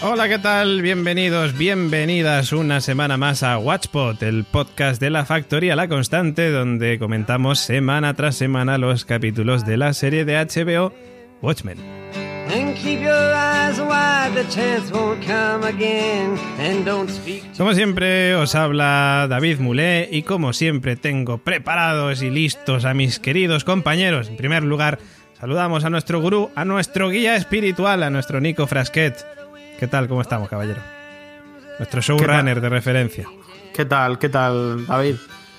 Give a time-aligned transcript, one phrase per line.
[0.00, 0.80] Hola, ¿qué tal?
[0.80, 7.00] Bienvenidos, bienvenidas una semana más a Watchpot, el podcast de la Factoría La Constante, donde
[7.00, 10.92] comentamos semana tras semana los capítulos de la serie de HBO
[11.42, 11.78] Watchmen.
[17.56, 23.18] Como siempre, os habla David Mulé y como siempre tengo preparados y listos a mis
[23.18, 24.28] queridos compañeros.
[24.28, 25.00] En primer lugar,
[25.40, 29.37] saludamos a nuestro gurú, a nuestro guía espiritual, a nuestro Nico Frasquet.
[29.78, 30.08] ¿Qué tal?
[30.08, 30.80] ¿Cómo estamos, caballero?
[31.78, 33.26] Nuestro showrunner de referencia.
[33.72, 34.18] ¿Qué tal?
[34.18, 35.14] ¿Qué tal, David?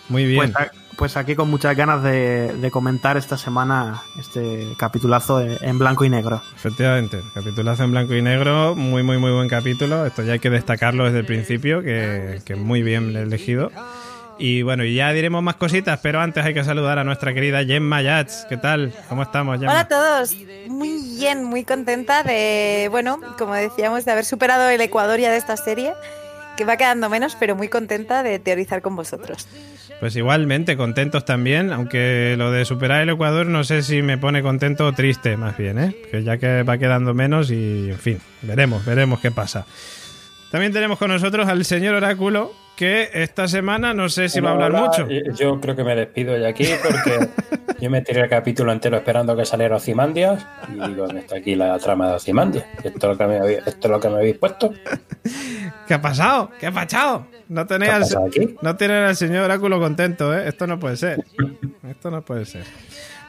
[0.09, 0.51] Muy bien.
[0.51, 5.79] Pues, pues aquí con muchas ganas de, de comentar esta semana este capitulazo en en
[5.79, 6.41] blanco y negro.
[6.53, 10.49] Efectivamente, capitulazo en blanco y negro, muy muy muy buen capítulo, esto ya hay que
[10.49, 13.71] destacarlo desde el principio, que, que muy bien elegido.
[14.41, 17.65] Y bueno, y ya diremos más cositas, pero antes hay que saludar a nuestra querida
[17.65, 18.45] Gemma Yats.
[18.47, 18.93] ¿Qué tal?
[19.09, 19.73] ¿Cómo estamos, Gemma?
[19.73, 20.33] Hola a todos,
[20.69, 25.37] muy bien, muy contenta de, bueno, como decíamos, de haber superado el Ecuador ya de
[25.37, 25.91] esta serie,
[26.55, 29.45] que va quedando menos, pero muy contenta de teorizar con vosotros.
[29.99, 34.41] Pues igualmente, contentos también, aunque lo de superar el Ecuador no sé si me pone
[34.41, 35.95] contento o triste, más bien, ¿eh?
[36.09, 39.65] Que ya que va quedando menos y, en fin, veremos, veremos qué pasa.
[40.51, 44.53] También tenemos con nosotros al señor Oráculo, que esta semana no sé si va a
[44.53, 45.05] hablar mucho.
[45.09, 47.29] eh, Yo creo que me despido de aquí porque
[47.79, 51.55] yo me tiré el capítulo entero esperando que saliera Ozymandias y digo, ¿dónde está aquí
[51.55, 52.65] la trama de Ozymandias?
[52.83, 54.73] ¿Esto es lo que me habéis, esto es lo que me habéis puesto?
[55.87, 56.49] ¿Qué ha pasado?
[56.59, 57.27] ¿Qué ha pasado?
[57.49, 58.75] No ¿Qué tenéis al, no
[59.07, 60.47] al señor Oráculo contento, ¿eh?
[60.47, 61.23] Esto no puede ser.
[61.89, 62.63] Esto no puede ser.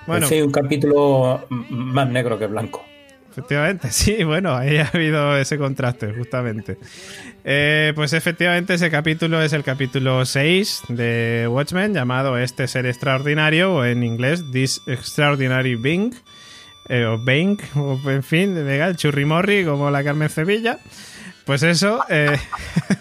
[0.07, 0.47] Bueno, Bueno.
[0.47, 2.85] un capítulo más negro que blanco.
[3.31, 6.79] Efectivamente, sí, bueno, ahí ha habido ese contraste, justamente.
[7.45, 13.75] Eh, pues efectivamente ese capítulo es el capítulo 6 de Watchmen, llamado Este Ser Extraordinario,
[13.75, 16.15] o en inglés This Extraordinary Being,
[16.89, 20.79] eh, o Being, o en fin, el churrimorri, como la Carmen Sevilla.
[21.51, 22.37] Pues eso, eh,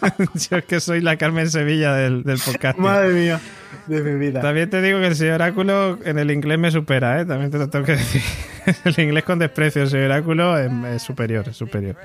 [0.49, 2.79] yo es que soy la Carmen Sevilla del, del podcast.
[2.79, 3.39] Madre mía,
[3.85, 4.41] de mi vida.
[4.41, 7.25] También te digo que el señor Oráculo en el inglés me supera, ¿eh?
[7.27, 8.23] También te lo tengo que decir.
[8.85, 11.95] el inglés con desprecio, el señor Oráculo es, es superior, es superior.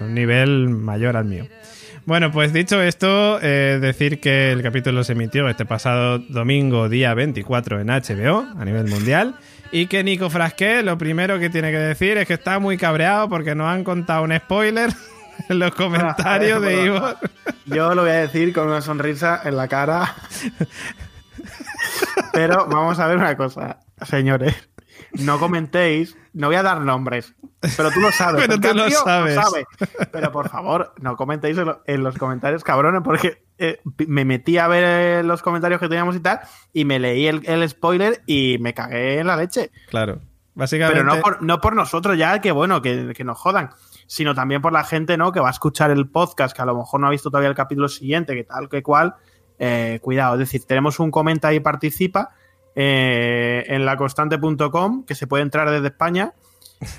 [0.00, 1.46] Un nivel mayor al mío.
[2.06, 7.14] Bueno, pues dicho esto, eh, decir que el capítulo se emitió este pasado domingo, día
[7.14, 9.36] 24, en HBO, a nivel mundial.
[9.70, 13.28] Y que Nico Frasqué lo primero que tiene que decir es que está muy cabreado
[13.28, 14.90] porque nos han contado un spoiler
[15.48, 17.00] en los comentarios de Ivo.
[17.66, 20.14] Yo lo voy a decir con una sonrisa en la cara.
[22.32, 24.54] Pero vamos a ver una cosa, señores.
[25.12, 27.34] No comentéis, no voy a dar nombres,
[27.76, 28.44] pero tú lo sabes.
[28.46, 29.34] Pero tú lo sabes.
[29.34, 29.66] sabe.
[30.10, 34.58] Pero por favor, no comentéis en, lo- en los comentarios, cabrones, porque eh, me metí
[34.58, 36.40] a ver eh, los comentarios que teníamos y tal,
[36.72, 39.70] y me leí el, el spoiler y me cagué en la leche.
[39.88, 40.20] Claro.
[40.54, 41.00] Básicamente.
[41.02, 43.70] Pero no por, no por nosotros ya, que bueno, que, que nos jodan,
[44.06, 45.32] sino también por la gente, ¿no?
[45.32, 47.54] Que va a escuchar el podcast, que a lo mejor no ha visto todavía el
[47.54, 49.14] capítulo siguiente, que tal, que cual.
[49.58, 52.34] Eh, cuidado, es decir, tenemos un comenta y participa
[52.74, 56.32] eh, en laconstante.com, que se puede entrar desde España,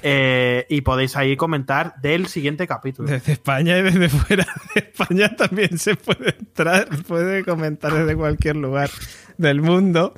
[0.02, 3.10] eh, y podéis ahí comentar del siguiente capítulo.
[3.10, 8.56] Desde España y desde fuera de España también se puede entrar, puede comentar desde cualquier
[8.56, 8.90] lugar
[9.38, 10.14] del mundo.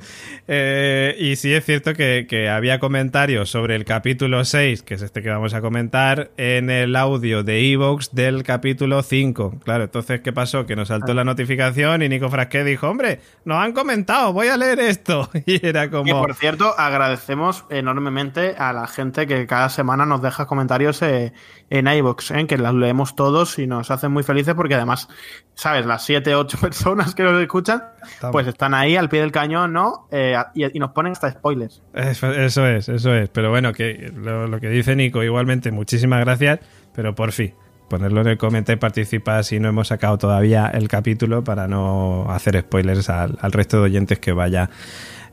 [0.46, 5.02] Eh, y sí es cierto que, que había comentarios sobre el capítulo 6, que es
[5.02, 9.60] este que vamos a comentar, en el audio de Evox del capítulo 5.
[9.64, 10.66] Claro, entonces, ¿qué pasó?
[10.66, 14.56] Que nos saltó la notificación y Nico Frasqué dijo, hombre, nos han comentado, voy a
[14.56, 15.28] leer esto.
[15.46, 16.20] Y era Y como...
[16.20, 21.32] por cierto, agradecemos enormemente a la gente que cada semana nos deja comentarios eh,
[21.70, 25.08] en iVoox, eh, que las leemos todos y nos hacen muy felices porque además,
[25.54, 25.86] ¿sabes?
[25.86, 28.32] Las 7, 8 personas que nos escuchan, Estamos.
[28.32, 30.08] pues están ahí al pie del cañón, ¿no?
[30.10, 31.82] Eh, y, nos ponen hasta spoilers.
[31.94, 33.28] Eso eso es, eso es.
[33.30, 36.60] Pero bueno, que lo, que dice Nico, igualmente, muchísimas gracias,
[36.94, 37.54] pero por fin,
[37.88, 42.26] ponerlo en el comentario y participa si no hemos sacado todavía el capítulo para no
[42.30, 44.70] hacer spoilers al, al resto de oyentes que vaya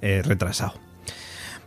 [0.01, 0.74] eh, retrasado.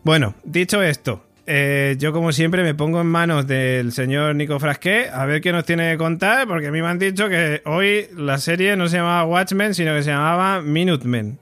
[0.04, 5.08] Bueno, dicho esto, eh, yo como siempre me pongo en manos del señor Nico Frasqué
[5.10, 8.06] a ver qué nos tiene que contar, porque a mí me han dicho que hoy
[8.14, 11.38] la serie no se llamaba Watchmen, sino que se llamaba Minutemen.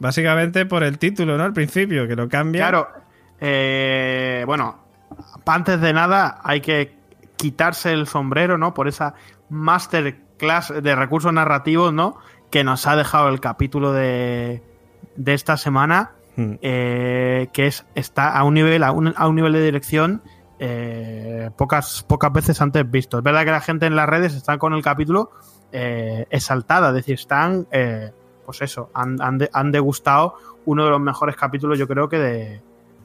[0.00, 1.44] Básicamente por el título, ¿no?
[1.44, 2.62] Al principio, que lo cambia.
[2.62, 2.88] Claro,
[3.40, 4.78] eh, bueno,
[5.46, 6.96] antes de nada hay que
[7.36, 8.74] quitarse el sombrero, ¿no?
[8.74, 9.14] Por esa
[9.48, 12.18] master clase, de recursos narrativos, ¿no?
[12.50, 14.62] Que nos ha dejado el capítulo de,
[15.14, 16.54] de esta semana, Hmm.
[16.62, 20.22] eh, que es, está a un nivel, a un, a un nivel de dirección
[20.58, 23.18] eh, pocas, pocas veces antes visto.
[23.18, 25.32] Es verdad que la gente en las redes está con el capítulo
[25.72, 28.12] eh, exaltada, es decir, están, eh,
[28.50, 32.62] pues eso, han, han, han degustado uno de los mejores capítulos, yo creo que de,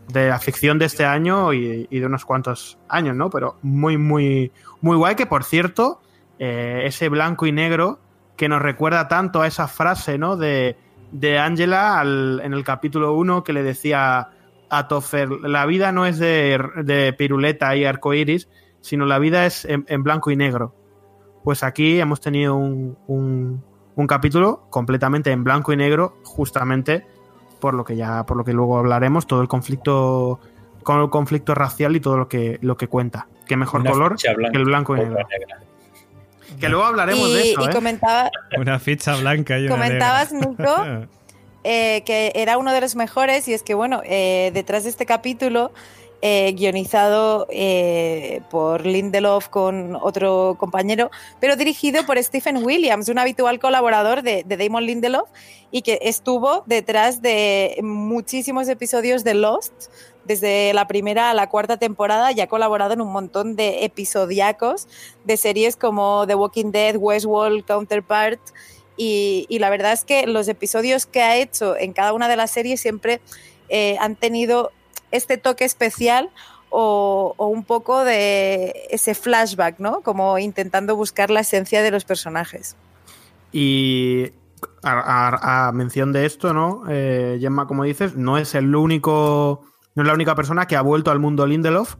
[0.07, 3.29] de la ficción de este año y, de unos cuantos años, ¿no?
[3.29, 4.51] Pero muy, muy,
[4.81, 6.01] muy guay, que por cierto,
[6.39, 7.99] eh, ese blanco y negro
[8.37, 10.35] que nos recuerda tanto a esa frase, ¿no?
[10.35, 10.77] De,
[11.11, 14.29] de Angela en el capítulo 1 que le decía
[14.71, 18.49] a Toffer, la vida no es de, de piruleta y arcoiris,
[18.81, 20.73] sino la vida es en, blanco y negro.
[21.43, 23.63] Pues aquí hemos tenido un-
[23.95, 27.05] un capítulo completamente en blanco y negro, justamente
[27.59, 30.39] por lo que ya, por lo que luego hablaremos, todo el conflicto
[30.83, 33.27] con el conflicto racial y todo lo que, lo que cuenta.
[33.47, 35.17] Qué mejor Una color blanca que el blanco y negro.
[35.29, 35.59] negra.
[36.59, 37.69] Que luego hablaremos y, de eso, y ¿eh?
[37.73, 40.31] comentaba, Una ficha blanca y una Comentabas.
[40.31, 40.63] Nico,
[41.63, 45.05] eh, que era uno de los mejores y es que, bueno, eh, detrás de este
[45.05, 45.73] capítulo,
[46.21, 53.59] eh, guionizado eh, por Lindelof con otro compañero, pero dirigido por Stephen Williams, un habitual
[53.59, 55.29] colaborador de, de Damon Lindelof
[55.71, 59.73] y que estuvo detrás de muchísimos episodios de Lost,
[60.25, 64.87] desde la primera a la cuarta temporada y ha colaborado en un montón de episodiacos
[65.23, 68.39] de series como The Walking Dead, Westworld, Counterpart.
[68.97, 72.51] Y, la verdad es que los episodios que ha hecho en cada una de las
[72.51, 73.21] series siempre
[73.67, 74.71] eh, han tenido
[75.11, 76.29] este toque especial
[76.69, 80.01] o, un poco de ese flashback, ¿no?
[80.01, 82.75] Como intentando buscar la esencia de los personajes.
[83.51, 84.33] Y
[84.83, 86.83] a, mención de esto, ¿no?
[86.89, 89.61] Eh, Gemma, como dices, no es el único,
[89.95, 91.95] no es la única persona que ha vuelto al mundo Lindelof,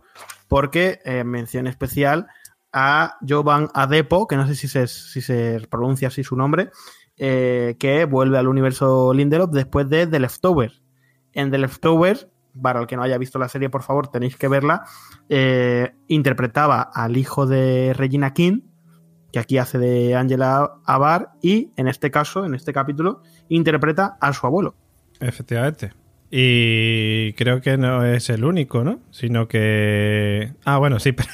[0.48, 2.28] porque eh, mención especial
[2.74, 6.72] a Jovan Adepo, que no sé si se, si se pronuncia así su nombre,
[7.18, 10.84] eh, que vuelve al universo Lindelof después de The Leftovers.
[11.32, 12.28] En The Leftovers,
[12.62, 14.84] para el que no haya visto la serie, por favor, tenéis que verla,
[15.30, 18.62] eh, interpretaba al hijo de Regina King,
[19.32, 24.32] que aquí hace de Angela Abar, y en este caso, en este capítulo, interpreta a
[24.34, 24.76] su abuelo.
[25.20, 25.92] Efectivamente.
[26.32, 29.00] Y creo que no es el único, ¿no?
[29.12, 30.54] Sino que...
[30.66, 31.30] Ah, bueno, sí, pero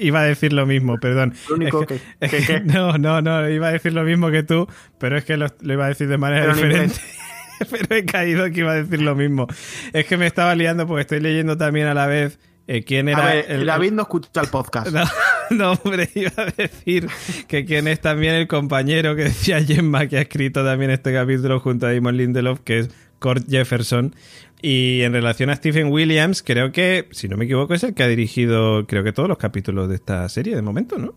[0.00, 1.34] iba a decir lo mismo, perdón.
[1.48, 4.30] Lo único Es que, es que- que- No, no, no, iba a decir lo mismo
[4.30, 4.66] que tú,
[4.98, 6.96] pero es que lo, lo iba a decir de manera Pero diferente.
[7.70, 9.46] pero he caído que iba a decir lo mismo.
[9.92, 13.22] Es que me estaba liando porque estoy leyendo también a la vez eh, quién era
[13.22, 14.88] a ver, el, David no escucha el podcast.
[15.50, 17.06] No, no, hombre, iba a decir
[17.48, 21.60] que quién es también el compañero que decía Gemma, que ha escrito también este capítulo
[21.60, 24.14] junto a Damon Lindelof, que es Kurt Jefferson.
[24.62, 28.02] Y en relación a Stephen Williams, creo que, si no me equivoco, es el que
[28.04, 31.14] ha dirigido, creo que todos los capítulos de esta serie de momento, ¿no?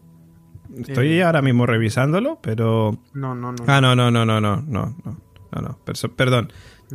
[0.78, 1.24] Estoy Eh.
[1.24, 3.00] ahora mismo revisándolo, pero...
[3.14, 3.64] No, no, no.
[3.68, 5.22] Ah, no, no, no, no, no, no, no,
[5.62, 6.52] no, no, perdón.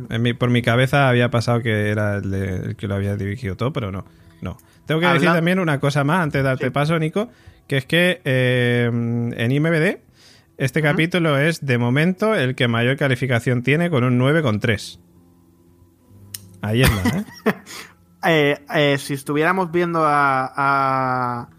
[0.09, 3.15] En mi- por mi cabeza había pasado que era el, de- el que lo había
[3.15, 4.05] dirigido todo, pero no,
[4.41, 4.57] no.
[4.85, 6.71] Tengo que decir también una cosa más antes de darte Sí.
[6.71, 7.29] paso, Nico,
[7.67, 9.99] que es que eh, en IMBD
[10.57, 14.99] este capítulo es de momento el que mayor calificación tiene con un 9,3.
[16.61, 17.53] Ahí es nada, ¿eh?
[18.25, 21.49] Eh, eh, si estuviéramos viendo a, a-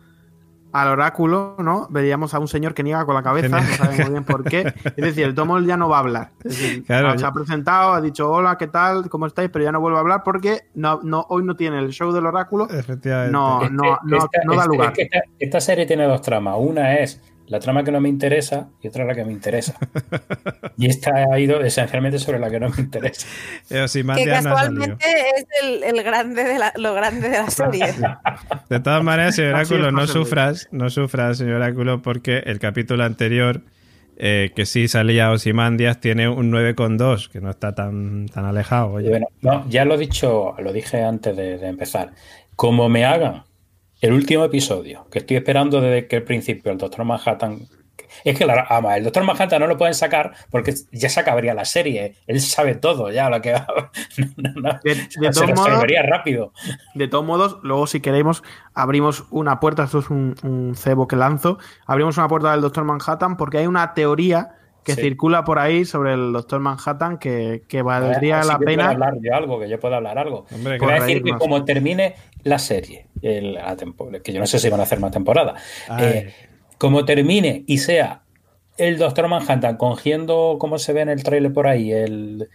[0.75, 1.87] al oráculo, ¿no?
[1.89, 4.75] Veríamos a un señor que niega con la cabeza, no sabemos bien por qué.
[4.85, 6.31] Es decir, el Tomol ya no va a hablar.
[6.43, 9.09] Es decir, Claro, se ha presentado, ha dicho hola, ¿qué tal?
[9.09, 9.51] ¿Cómo estáis?
[9.51, 12.27] Pero ya no vuelve a hablar porque no, no, hoy no tiene el show del
[12.27, 12.69] oráculo.
[12.69, 13.31] Efectivamente.
[13.33, 14.89] No, no, no, Esta- no da lugar.
[14.91, 16.57] es que esta, esta serie tiene dos tramas.
[16.59, 19.75] Una es la trama que no me interesa y otra la que me interesa.
[20.79, 23.27] y esta ha ido esencialmente sobre la que no me interesa.
[23.71, 27.87] Eh, Que no casualmente es el, el grande de la, lo grande de la serie.
[28.71, 33.61] De todas maneras, señor Oráculo, no sufras, no sufras, señor Oráculo, porque el capítulo anterior,
[34.17, 38.93] eh, que sí salía Osimandias, tiene un 9,2, que no está tan, tan alejado.
[38.93, 39.11] Oye.
[39.11, 42.13] bueno, no, ya lo he dicho, lo dije antes de, de empezar.
[42.57, 43.43] Como me hagan
[44.05, 47.67] el último episodio, que estoy esperando desde que el principio, el Doctor Manhattan.
[48.23, 51.55] Es que la, ama, el Doctor Manhattan no lo pueden sacar porque ya se acabaría
[51.55, 52.15] la serie.
[52.27, 53.67] Él sabe todo ya lo que va.
[54.37, 54.79] No.
[54.85, 56.53] De, de se todos modos, resolvería rápido.
[56.95, 58.43] de todos modos, luego si queremos,
[58.75, 62.85] abrimos una puerta, esto es un, un cebo que lanzo, abrimos una puerta del Doctor
[62.85, 64.51] Manhattan porque hay una teoría
[64.85, 65.01] que Sí.
[65.01, 68.91] circula por ahí sobre el Doctor Manhattan que, que valdría la que pena.
[68.91, 70.47] hablar de algo, que yo pueda hablar algo.
[70.55, 73.77] Hombre, Voy a decir que como termine la serie, el- la
[74.23, 75.55] que yo no sé si van a hacer más temporada,
[75.99, 76.33] eh,
[76.79, 78.23] como termine y sea
[78.77, 82.49] el Doctor Manhattan cogiendo, como se ve en el trailer por ahí, el,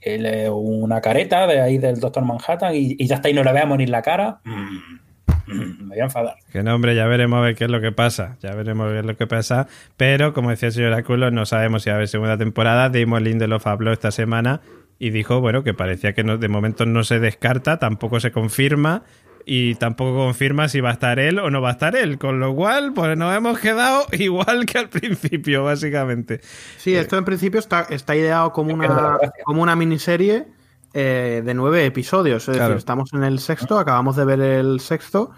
[0.00, 3.44] el, eh, una careta de ahí del Doctor Manhattan y, y ya está y no
[3.44, 4.98] le veamos ni la cara, mm,
[5.54, 6.36] me voy a enfadar.
[6.50, 8.36] Que no, hombre, ya veremos a ver qué es lo que pasa.
[8.40, 9.68] Ya veremos qué es lo que pasa.
[9.96, 12.88] Pero, como decía el señor Aculo, no sabemos si va a haber segunda temporada.
[12.88, 14.60] Damon Lindelof habló esta semana
[14.98, 19.02] y dijo, bueno, que parecía que no, de momento no se descarta, tampoco se confirma
[19.44, 22.18] y tampoco confirma si va a estar él o no va a estar él.
[22.18, 26.40] Con lo cual, pues nos hemos quedado igual que al principio, básicamente.
[26.76, 30.55] Sí, esto en principio está, está ideado como una, como una miniserie
[30.94, 32.48] eh, de nueve episodios.
[32.48, 35.30] Es decir, estamos en el sexto, acabamos de ver el sexto.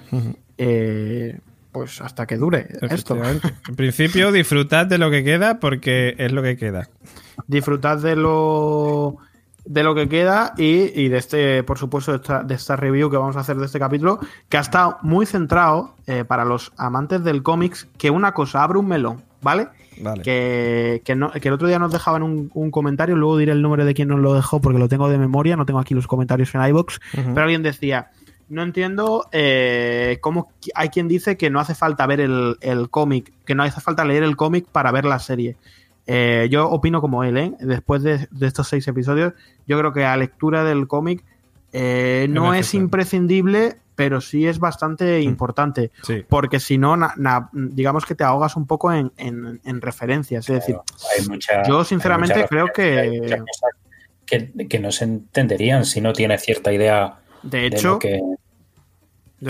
[0.57, 1.39] Eh,
[1.73, 3.17] pues hasta que dure esto.
[3.69, 6.89] En principio, disfrutad de lo que queda porque es lo que queda.
[7.47, 9.19] Disfrutad de lo
[9.69, 13.41] de lo que queda y, de este, por supuesto, de esta, review que vamos a
[13.41, 17.87] hacer de este capítulo, que ha estado muy centrado eh, para los amantes del cómics,
[17.99, 19.69] que una cosa, abre un melón, ¿vale?
[20.23, 24.09] Que, que, el otro día nos dejaban un, comentario, luego diré el nombre de quien
[24.09, 27.01] nos lo dejó porque lo tengo de memoria, no tengo aquí los comentarios en iBox,
[27.13, 28.11] pero alguien decía,
[28.49, 33.33] no entiendo eh, cómo hay quien dice que no hace falta ver el, el cómic,
[33.45, 35.57] que no hace falta leer el cómic para ver la serie.
[36.11, 37.53] Eh, yo opino como él, ¿eh?
[37.61, 39.35] Después de, estos seis episodios,
[39.67, 41.23] yo creo que la lectura del cómic
[41.73, 45.23] eh, no es imprescindible, pero sí es bastante mm.
[45.23, 45.91] importante.
[46.29, 46.97] Porque si no,
[47.53, 50.49] digamos que te ahogas un poco en, referencias.
[50.49, 50.77] Es decir,
[51.67, 53.43] yo sinceramente creo que...
[54.27, 54.79] que...
[54.79, 58.21] no se entenderían si no tienes cierta idea de hecho, de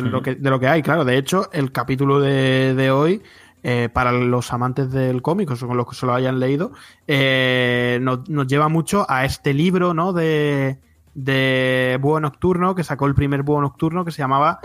[0.03, 0.35] lo que...
[0.35, 1.05] De lo que, hay, claro.
[1.05, 3.23] De hecho, el capítulo de hoy
[3.65, 6.73] eh, para los amantes del cómic, o los que se lo hayan leído,
[7.09, 10.13] eh, nos, lleva mucho a este libro ¿no?
[10.13, 10.79] de,
[11.25, 14.61] de Búho Nocturno, que sacó el primer Búho Nocturno, que se llamaba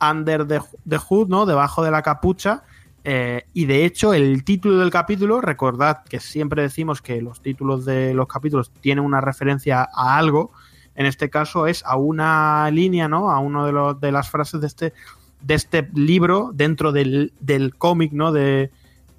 [0.00, 1.44] Under the, Hood, ¿no?
[1.44, 2.62] debajo de la capucha.
[3.04, 7.84] Eh, y de hecho, el título del capítulo, recordad que siempre decimos que los títulos
[7.84, 10.52] de los capítulos tienen una referencia a algo.
[10.94, 13.30] En este caso es a una línea, ¿no?
[13.30, 14.94] A una de, de las frases de este,
[15.42, 17.32] de este libro dentro del,
[17.76, 18.32] cómic ¿no?
[18.32, 18.70] de,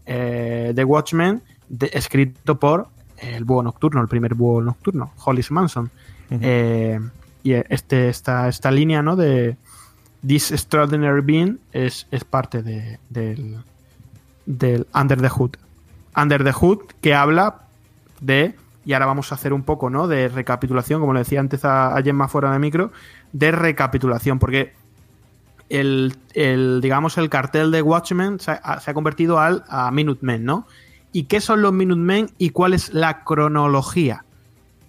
[0.08, 1.43] eh, Watchmen,
[1.91, 5.91] escrito por el búho nocturno, el primer búho nocturno, Hollis Manson.
[6.30, 7.00] Eh,
[7.44, 9.16] y este, esta, esta línea ¿no?
[9.16, 9.58] de
[10.26, 13.58] This Extraordinary Being es, es parte de, del,
[14.46, 15.52] del Under the Hood.
[16.16, 17.62] Under the Hood que habla
[18.20, 18.56] de,
[18.86, 20.08] y ahora vamos a hacer un poco ¿no?
[20.08, 22.92] de recapitulación, como le decía antes a, a Gemma fuera de micro,
[23.32, 24.74] de recapitulación, porque
[25.70, 30.68] el, digamos, el cartel de Watchmen se ha, convertido al, a Minutemen, ¿no?
[31.12, 34.26] ¿Y qué son los Minutemen y cuál es la cronología?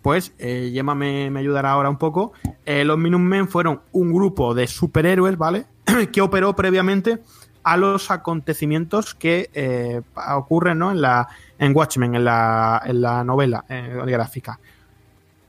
[0.03, 2.33] Pues eh, Gemma me, ayudará ahora un poco.
[2.65, 5.67] Eh, los Minutemen fueron un grupo de superhéroes, ¿vale?
[6.13, 7.19] que operó previamente
[7.63, 10.01] a los acontecimientos que eh,
[10.35, 10.91] ocurren ¿no?
[10.91, 11.29] en, la,
[11.59, 14.59] en Watchmen, en la, en la novela gráfica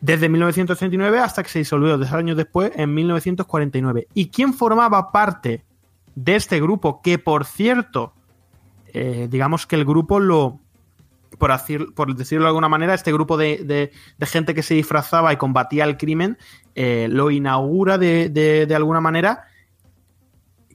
[0.02, 4.08] desde 1939 hasta que se disolvió dos años después, en 1949.
[4.14, 5.64] ¿Y quién formaba parte
[6.16, 7.02] de este grupo?
[7.02, 8.14] Que por cierto,
[8.88, 10.60] eh, digamos que el grupo lo,
[11.42, 15.98] por, decirlo de alguna manera, este grupo de, gente que se disfrazaba y combatía el
[15.98, 16.38] crimen,
[16.76, 19.46] eh, lo inaugura de, alguna manera.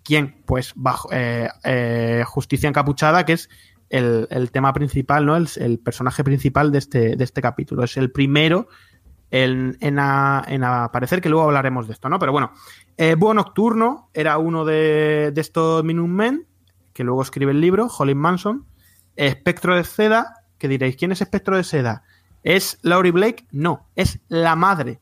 [0.03, 0.43] ¿Quién?
[0.45, 3.49] Pues bajo eh, Justicia Encapuchada, que es
[3.89, 5.37] el, tema principal, ¿no?
[5.37, 7.85] El, personaje principal de este, de este capítulo.
[7.85, 8.69] Es el primero
[9.31, 12.19] en, aparecer, que luego hablaremos de esto, ¿no?
[12.19, 12.53] Pero bueno,
[12.97, 16.47] eh, Búho Nocturno era uno de, estos Minutemen,
[16.93, 18.67] que luego escribe el libro, Holly Manson.
[19.17, 22.03] Espectro de Seda, que diréis, ¿quién es Espectro de Seda?
[22.43, 23.47] ¿Es Laurie Blake?
[23.51, 25.01] No, es la madre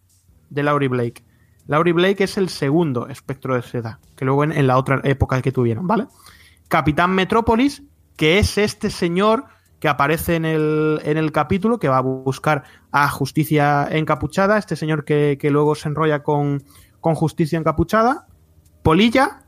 [0.51, 1.25] de Laurie Blake.
[1.67, 5.53] Laurie Blake es el segundo espectro de seda, que luego en, la otra época que
[5.53, 6.07] tuvieron, ¿vale?
[6.69, 7.83] Capitán Metrópolis,
[8.17, 9.45] que es este señor
[9.81, 14.77] que aparece en el, en el capítulo, que va a buscar a Justicia Encapuchada, este
[14.77, 16.63] señor que, luego se enrolla con,
[17.01, 18.27] con Justicia Encapuchada.
[18.83, 19.44] Polilla,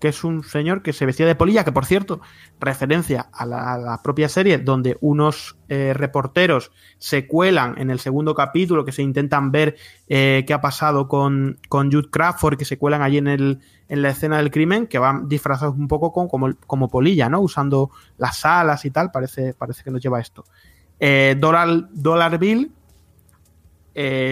[0.00, 2.20] que es un señor que se vestía de polilla, que por cierto,
[2.58, 8.84] referencia a la, propia serie, donde unos eh, reporteros se cuelan en el segundo capítulo,
[8.84, 9.76] que se intentan ver
[10.08, 14.02] eh, qué ha pasado con, con Jude Crawford, que se cuelan allí en, el, en
[14.02, 17.40] la escena del crimen, que van disfrazados un poco con, como, como polilla, ¿no?
[17.40, 20.44] Usando las alas y tal, parece, parece que nos lleva esto.
[20.98, 22.72] Eh, Dollar, Dollar Bill,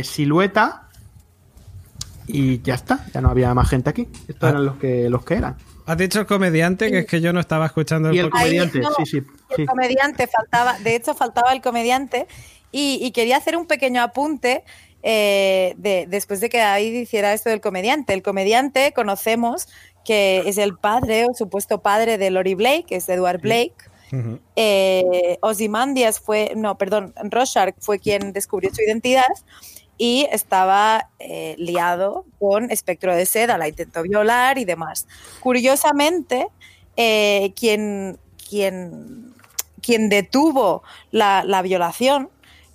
[0.02, 0.87] Silueta,
[2.28, 4.06] y ya está, ya no había más gente aquí.
[4.28, 4.50] Estos ah.
[4.50, 5.56] eran los que, los que eran.
[5.86, 8.82] Has dicho el comediante, que es que yo no estaba escuchando el, y el comediante.
[8.98, 9.22] sí, sí,
[9.56, 12.26] El comediante faltaba, de hecho faltaba el comediante
[12.70, 14.64] y, quería hacer un pequeño apunte
[15.02, 18.12] eh, de, después de que David hiciera esto del comediante.
[18.12, 19.66] El comediante conocemos
[20.04, 23.74] que es el padre o supuesto padre de Lori Blake, que es Edward Blake.
[24.12, 24.38] Uh
[25.40, 29.26] Ozymandias fue, no, perdón, Rorschach fue quien descubrió su identidad
[29.98, 35.06] y estaba eh, liado con Espectro de Seda, la intentó violar y demás.
[35.40, 36.46] Curiosamente,
[36.96, 39.34] eh, quien, quien,
[39.82, 42.30] quien detuvo la, la violación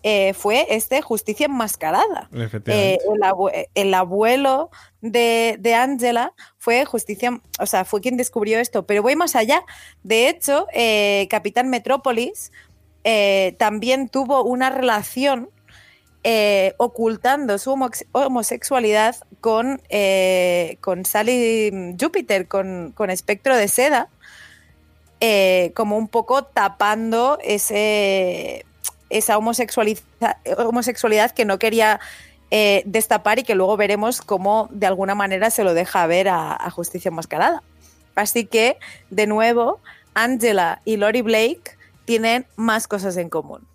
[0.05, 2.27] eh, fue este Justicia Enmascarada.
[2.73, 8.59] Eh, el, abue- el abuelo de, de Angela fue Justicia, o sea, fue quien descubrió
[8.59, 9.63] esto, pero voy más allá.
[10.03, 12.51] De hecho, eh, Capitán Metrópolis
[13.57, 15.49] también tuvo una relación
[16.23, 24.09] eh, ocultando su homo- homosexualidad con, eh, con Sally Júpiter, con, con Espectro de Seda,
[25.19, 28.65] eh, como un poco tapando ese,
[29.09, 31.99] esa homosexualiza- homosexualidad que no quería
[32.85, 36.69] destapar y que luego veremos cómo de alguna manera se lo deja ver a, a
[36.69, 37.63] Justicia Enmascarada.
[38.13, 38.77] Así que,
[39.09, 39.79] de nuevo,
[40.13, 41.75] Angela y Lori Blake
[42.05, 43.67] tienen más cosas en común.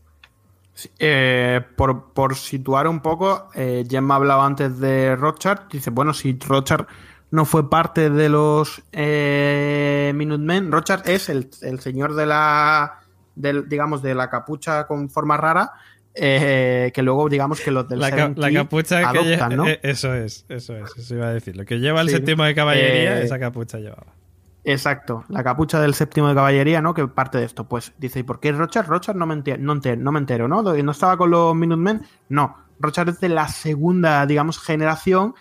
[0.78, 5.62] Sí, eh, por, por situar un poco, eh, Gemma hablaba antes de Rothschild.
[5.72, 6.86] Dice, bueno, si Rothschild
[7.32, 13.00] no fue parte de los eh, Minutemen, Rothschild es el, el señor de la,
[13.34, 15.72] del, digamos, de la capucha con forma rara,
[16.14, 19.66] eh, que luego, digamos, que los del La, ca- la capucha que adoptan, lle- ¿no?
[19.66, 21.56] eh, Eso es, eso es, eso iba a decir.
[21.56, 22.14] Lo que lleva el Sí.
[22.14, 24.14] séptimo de caballería, Eh, esa capucha llevaba.
[24.70, 26.92] Exacto, la capucha del séptimo de caballería, ¿no?
[26.92, 27.64] Que parte de esto.
[27.64, 28.86] Pues dice, ¿y por qué Rochard?
[28.86, 30.62] Rochard no me, ente- no, no me entero, ¿no?
[30.62, 32.02] ¿No estaba con los Minutemen?
[32.28, 35.34] No, Rochard es de la segunda, digamos, generación,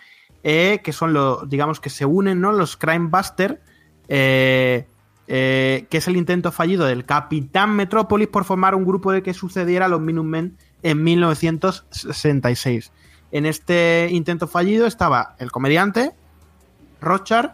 [0.44, 2.52] eh, que son los, digamos, que se unen, ¿no?
[2.52, 3.60] Los Crime Buster,
[4.08, 4.86] eh,
[5.26, 9.34] eh, que es el intento fallido del Capitán Metrópolis por formar un grupo de que
[9.34, 12.92] sucediera a los Minutemen en 1966.
[13.30, 16.12] En este intento fallido estaba el comediante,
[17.02, 17.50] Rochard,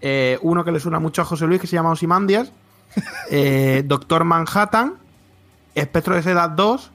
[0.00, 2.52] eh, uno que le suena mucho a José Luis, que se llama Osimandias,
[3.30, 4.94] eh, Doctor Manhattan,
[5.74, 6.90] Espectro de Seda 2,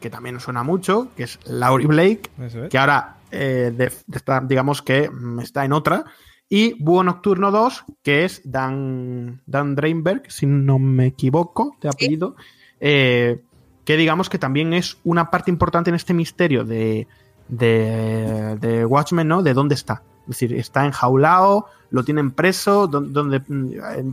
[0.00, 2.56] que también nos suena mucho, que es Laurie Blake, es.
[2.70, 6.04] que ahora, eh, de- de esta- digamos que mm, está en otra,
[6.48, 12.36] y Búho Nocturno 2, que es Dan, Dan Drainberg, si no me equivoco, de apellido,
[12.80, 13.42] eh,
[13.84, 17.06] que digamos que también es una parte importante en este misterio de,
[17.48, 19.42] de, de Watchmen, ¿no?
[19.42, 20.02] De dónde está.
[20.22, 23.42] Es decir, está enjaulado, lo tienen preso, ¿dó- ¿dónde,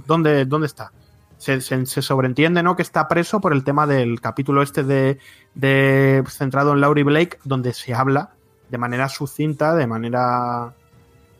[0.06, 0.92] dónde, dónde está?
[1.38, 2.76] Se, sobreentiende, ¿no?
[2.76, 5.20] Que está preso por el tema del capítulo este de,
[5.54, 8.32] de centrado en Laurie Blake, donde se habla
[8.70, 10.74] de manera sucinta, de manera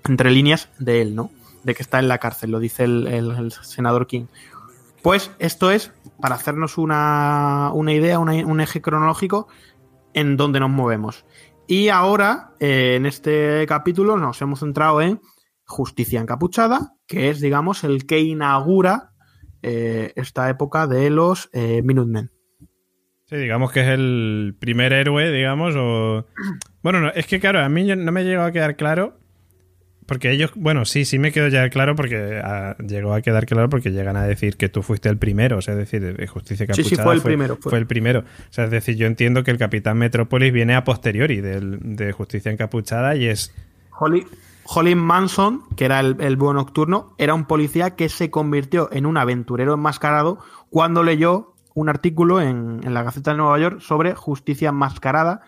[0.04, 1.32] entre líneas de él, ¿no?
[1.64, 4.26] De que está en la cárcel, lo dice el, senador King.
[5.02, 9.48] Pues esto es para hacernos una, una idea, un eje cronológico
[10.14, 11.26] en donde nos movemos.
[11.68, 15.20] Y ahora, eh, en este capítulo, nos hemos centrado en
[15.66, 19.12] Justicia Encapuchada, que es, digamos, el que inaugura
[19.62, 22.30] eh, esta época de los eh, Minutemen.
[23.28, 26.26] Sí, digamos que es el primer héroe, digamos, o...
[26.84, 29.18] Bueno, no, es que claro, a mí no me llegó a quedar claro,
[30.06, 33.70] porque ellos, bueno, sí, sí me quedó ya claro, porque ah, llegó a quedar claro
[33.70, 36.68] porque llegan a decir que tú fuiste el primero, o sea, es decir, de Justicia
[36.68, 37.72] Sí, Capuchada sí, fue el primero, fue.
[37.72, 38.20] fue el primero.
[38.20, 42.12] O sea, es decir, yo entiendo que el Capitán Metrópolis viene a posteriori del- de
[42.12, 43.52] Justicia Encapuchada y es...
[43.98, 44.28] Holly,
[44.68, 49.06] Holly Manson, que era el, el búho nocturno, era un policía que se convirtió en
[49.06, 54.16] un aventurero enmascarado cuando leyó un artículo en, en la Gaceta de Nueva York sobre
[54.16, 55.42] justicia enmascarada.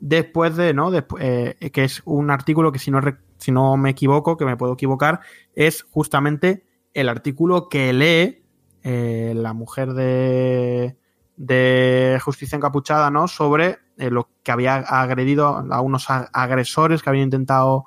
[0.00, 0.92] Después de, ¿no?
[0.94, 3.00] Eh, que es un artículo que, si no,
[3.38, 5.20] si no me equivoco, que me puedo equivocar,
[5.54, 8.44] es justamente el artículo que lee
[8.84, 10.96] eh, la mujer de,
[11.36, 13.26] de Justicia Encapuchada, ¿no?
[13.26, 17.86] Sobre eh, lo que había agredido a unos agresores que habían intentado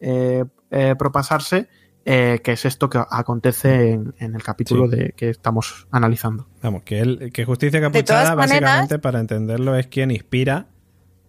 [0.00, 1.68] eh, eh, propasarse,
[2.04, 4.96] eh, que es esto que acontece en, en el capítulo Sí.
[4.96, 6.48] de, que estamos analizando.
[6.62, 10.66] Vamos, que, él, que Justicia Capuchada, maneras- básicamente, para entenderlo, es quien inspira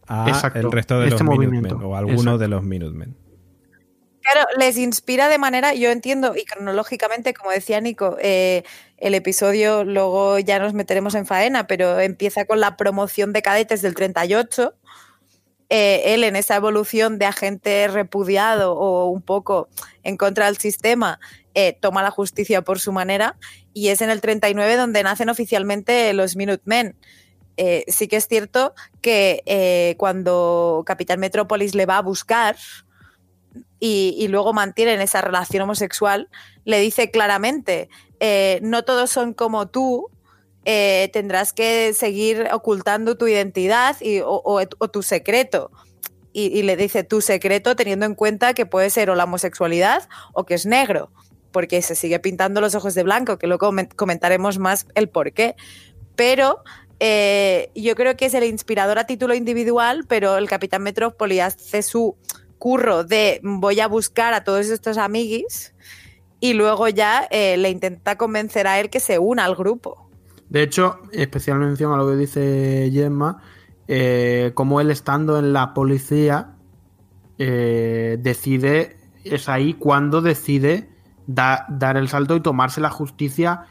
[0.08, 1.68] a Exacto, el resto de este los movimiento.
[1.76, 2.38] Minutemen, o alguno Exacto.
[2.40, 3.16] de los Minutemen.
[4.24, 8.64] Claro, les inspira de manera, yo entiendo, y cronológicamente, como decía Nico, eh,
[8.98, 13.82] el episodio, luego ya nos meteremos en faena, pero empieza con la promoción de cadetes
[13.82, 14.76] del 38.
[15.74, 19.70] Eh, él en esa evolución de agente repudiado o un poco
[20.04, 21.18] en contra del sistema,
[21.54, 23.36] eh, toma la justicia por su manera
[23.74, 26.96] y es en el 39 donde nacen oficialmente los Minutemen.
[27.58, 32.58] Eh, sí que es cierto que eh, cuando Capitán Metrópolis le va a buscar,
[33.84, 36.30] y, luego mantienen esa relación homosexual,
[36.66, 37.90] le dice claramente,
[38.62, 40.08] no todos son como tú,
[40.66, 45.72] eh, tendrás que seguir ocultando tu identidad y, o, tu secreto.
[46.34, 50.46] Y, le dice tu secreto teniendo en cuenta que puede ser o la homosexualidad o
[50.46, 51.12] que es negro,
[51.52, 55.34] porque se sigue pintando los ojos de blanco, que luego comen- comentaremos más el por
[55.34, 55.56] qué.
[56.16, 56.64] Pero
[57.02, 61.82] eh, yo creo que es el inspirador a título individual, pero el Capitán Metrópoli hace
[61.82, 62.16] su
[62.60, 65.74] curro de voy a buscar a todos estos amiguis
[66.40, 70.11] y luego ya eh, le intenta convencer a él que se una al grupo.
[70.52, 73.42] De hecho, especial mención a lo que dice Gemma,
[73.88, 76.58] eh, como él estando en la policía
[77.38, 80.90] eh, decide, es ahí cuando decide
[81.26, 83.68] dar el salto y tomarse la justicia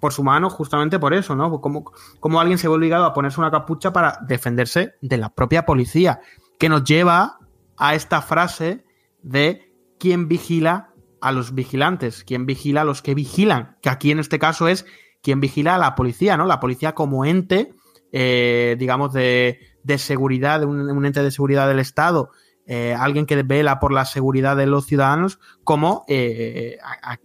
[0.00, 1.60] por su mano justamente por eso, ¿no?
[1.60, 5.66] Como, como alguien se ve obligado a ponerse una capucha para defenderse de la propia
[5.66, 6.20] policía,
[6.58, 7.38] que nos lleva
[7.76, 8.86] a esta frase
[9.22, 14.20] de quién vigila a los vigilantes, quién vigila a los que vigilan, que aquí en
[14.20, 14.86] este caso es
[15.22, 16.46] quien vigila a la policía, ¿no?
[16.46, 17.72] La policía como ente,
[18.10, 19.58] eh, digamos, de,
[19.96, 22.30] seguridad, de un, ente de seguridad del Estado,
[22.66, 26.78] eh, alguien que vela por la seguridad de los ciudadanos, como eh,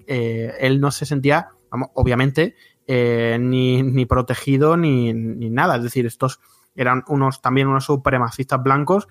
[0.07, 1.49] él no se sentía,
[1.93, 2.55] obviamente,
[2.87, 5.77] ni, protegido ni, nada.
[5.77, 6.39] Es decir, estos
[6.75, 9.07] eran unos también unos supremacistas blancos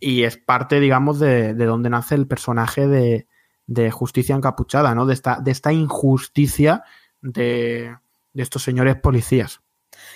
[0.00, 3.26] y es parte, digamos, de, de donde nace el personaje de,
[3.66, 5.06] de justicia encapuchada, ¿no?
[5.06, 6.84] De esta, de esta injusticia
[7.20, 7.96] de,
[8.32, 9.60] de estos señores policías.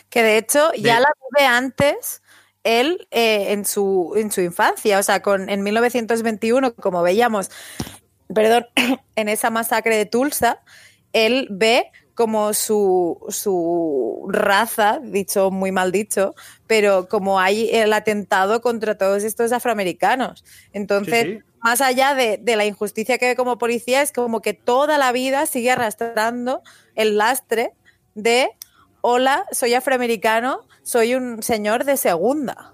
[0.09, 2.23] Que de hecho ya la tuve antes
[2.67, 7.51] él eh, en, su, en su infancia, o sea, con, en 1921, como veíamos,
[8.35, 8.67] perdón,
[9.17, 10.61] en esa masacre de Tulsa,
[11.13, 16.35] él ve como su, su, raza, dicho muy mal dicho,
[16.67, 20.43] pero como hay el atentado contra todos estos afroamericanos.
[20.73, 24.99] Entonces, más allá de, de, la injusticia que ve como policía, es como que toda
[24.99, 26.63] la vida sigue arrastrando
[26.95, 27.75] el lastre
[28.17, 28.49] de,
[29.03, 32.73] hola, soy afroamericano, soy un señor de segunda.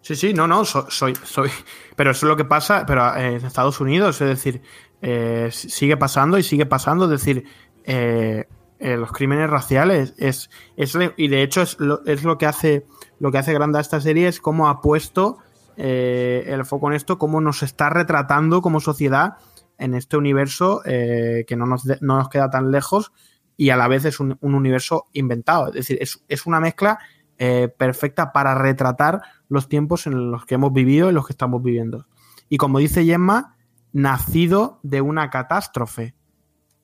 [0.00, 1.50] Sí, sí, no, no, soy, soy,
[1.96, 4.62] pero eso es lo que pasa, pero eh, en Estados Unidos, es decir,
[5.02, 7.44] eh, sigue pasando y sigue pasando, es decir,
[7.84, 8.46] eh,
[8.78, 12.84] los crímenes raciales es, es, y de hecho es lo, es lo que hace
[13.18, 15.38] lo que hace grande a esta serie es cómo ha puesto
[15.76, 19.38] el foco en esto, cómo nos está retratando como sociedad
[19.78, 23.12] en este universo que no nos, no nos queda tan lejos
[23.56, 25.68] y a la vez es un, universo inventado.
[25.68, 26.98] Es decir, es, una mezcla
[27.38, 31.62] eh, perfecta para retratar los tiempos en los que hemos vivido y los que estamos
[31.62, 32.06] viviendo.
[32.48, 33.56] Y como dice Gemma,
[33.92, 36.14] nacido de una catástrofe.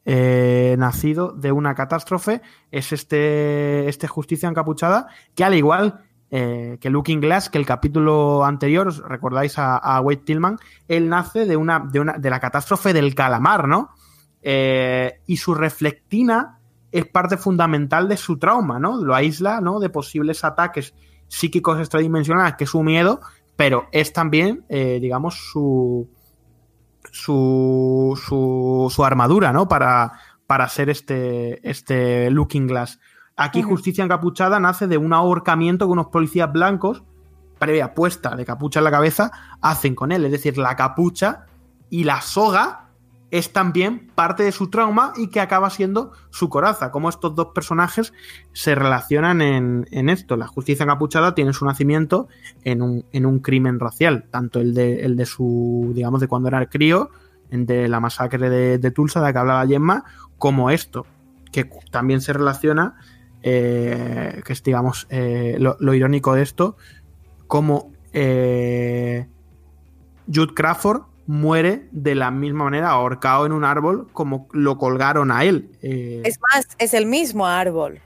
[0.06, 6.88] Eh, nacido de una catástrofe es este, este Justicia Encapuchada, que al igual eh, que
[6.88, 11.80] Looking Glass, que el capítulo anterior, os recordáis a, Wade Tillman, él nace de una,
[11.80, 13.90] de una, de la catástrofe del calamar, ¿no?
[14.42, 16.59] y su reflectina
[16.92, 19.02] es parte fundamental de su trauma, ¿no?
[19.02, 19.80] Lo aísla, ¿no?
[19.80, 20.94] De posibles ataques
[21.28, 23.20] psíquicos extradimensionales, que es su miedo,
[23.56, 26.08] pero es también, eh, digamos, su,
[27.12, 29.68] su, su, armadura, ¿no?
[29.68, 30.12] Para,
[30.46, 32.98] para ser este, este Looking Glass.
[33.36, 37.04] Aquí Justicia Encapuchada nace de un ahorcamiento que unos policías blancos,
[37.58, 39.30] previa puesta de capucha en la cabeza,
[39.62, 40.24] hacen con él.
[40.24, 41.46] Es decir, la capucha
[41.88, 42.89] y la soga
[43.30, 46.90] es también parte de su trauma y que acaba siendo su coraza.
[46.90, 48.12] Cómo estos dos personajes
[48.52, 50.36] se relacionan en, esto.
[50.36, 52.28] La justicia encapuchada tiene su nacimiento
[52.64, 56.68] en un, crimen racial, tanto el de, el de su, digamos, de cuando era el
[56.68, 57.10] crío,
[57.50, 60.04] de la masacre de, Tulsa, de la que hablaba Gemma,
[60.38, 61.06] como esto,
[61.52, 62.96] que también se relaciona,
[63.42, 66.76] eh, que es, digamos, eh, lo, irónico de esto,
[67.46, 69.26] como eh,
[70.32, 75.44] Jude Crawford muere de la misma manera, ahorcado en un árbol, como lo colgaron a
[75.44, 75.70] él.
[75.80, 78.00] Eh, es más, es el mismo árbol.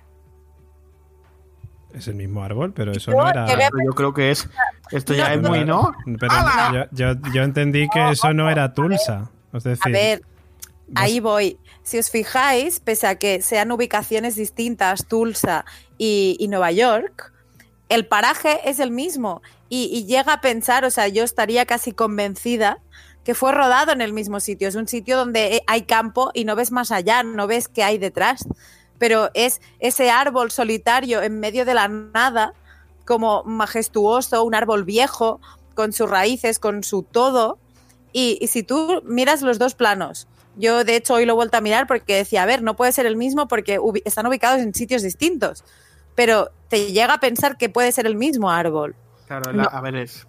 [1.95, 3.47] Es el mismo árbol, pero eso no era.
[3.83, 4.47] Yo creo que es.
[4.91, 5.95] Esto ya es muy, ¿no?
[6.21, 6.35] Pero
[6.93, 9.31] yo, entendí que eso no era Tulsa.
[9.53, 10.23] a ver,
[10.95, 11.59] ahí voy.
[11.83, 15.65] Si os fijáis, pese a que sean ubicaciones distintas, Tulsa
[15.97, 17.33] y, Nueva York,
[17.89, 19.41] el paraje es el mismo.
[19.71, 22.81] Y, y, llega a pensar, o sea, yo estaría casi convencida
[23.25, 24.69] que fue rodado en el mismo sitio.
[24.69, 27.83] Es un sitio donde eh, hay campo y no ves más allá, no ves qué
[27.83, 28.47] hay detrás.
[28.99, 32.55] Pero es ese árbol solitario en medio de la nada,
[33.05, 35.41] como majestuoso, un árbol viejo,
[35.75, 37.59] con sus raíces, con su todo.
[38.13, 41.61] Y, si tú miras los dos planos, yo de hecho hoy lo he vuelto a
[41.61, 45.03] mirar porque decía, a ver, no puede ser el mismo porque están ubicados en sitios
[45.03, 45.65] distintos.
[46.15, 48.95] Pero te llega a pensar que puede ser el mismo árbol.
[49.27, 50.29] Claro, a ver, es,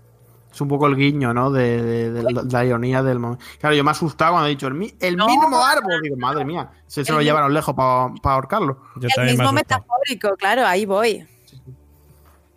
[0.56, 1.52] es un poco el guiño, ¿no?
[1.52, 3.44] De, la ironía del momento.
[3.60, 6.02] Claro, yo me asustaba cuando he dicho el, mismo árbol.
[6.02, 8.80] Digo, madre mía, se, se lo llevaron lejos para ahorcarlo.
[9.18, 11.28] el mismo metafórico, claro, ahí voy.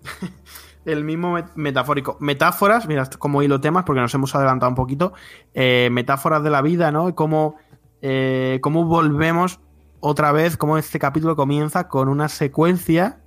[0.84, 2.16] el mismo metafórico.
[2.20, 5.12] Metáforas, mira, como hilo temas, porque nos hemos adelantado un poquito.
[5.52, 7.12] Eh, metáforas de la vida, ¿no?
[7.16, 7.56] Cómo,
[8.00, 9.58] eh, cómo volvemos
[9.98, 13.18] otra vez, cómo este capítulo comienza con una secuencia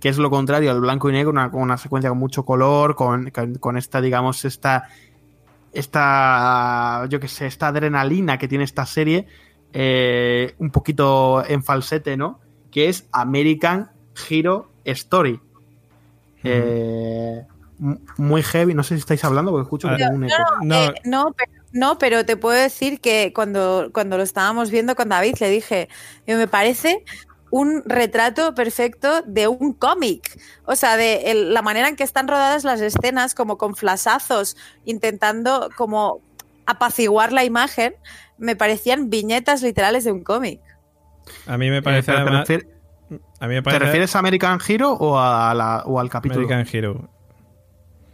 [0.00, 3.30] que es lo contrario al blanco y negro, una, una secuencia con mucho color, con,
[3.30, 4.88] con, con esta, digamos, esta,
[5.72, 9.26] esta, yo qué sé, esta adrenalina que tiene esta serie,
[9.72, 12.40] eh, un poquito en falsete, ¿no?
[12.70, 13.90] Que es American
[14.28, 15.40] Hero Story.
[16.42, 17.44] Eh,
[18.16, 20.34] muy heavy, no sé si estáis hablando porque escucho Ah, como un eco.
[20.62, 24.94] No, Eh, no, pero, no, pero te puedo decir que cuando, cuando lo estábamos viendo
[24.96, 25.88] con David le dije,
[26.26, 27.04] "Eh, me parece
[27.50, 30.38] un retrato perfecto de un cómic.
[30.66, 34.56] O sea, de el- la manera en que están rodadas las escenas, como con flasazos,
[34.84, 36.20] intentando como
[36.66, 37.94] apaciguar la imagen,
[38.38, 40.60] me parecían viñetas literales de un cómic.
[41.46, 42.66] A mí me Eh, parece pero te, además- refier-
[43.40, 46.46] a mí me ¿te parece refieres a American Hero o, a la- o al capítulo?
[46.46, 47.08] American Hero.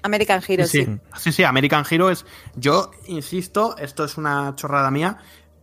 [0.03, 0.85] American Hero, Sí, sí.
[0.87, 2.25] sí, sí, sí, American Hero es.
[2.55, 5.19] Yo insisto, esto es una chorrada mía,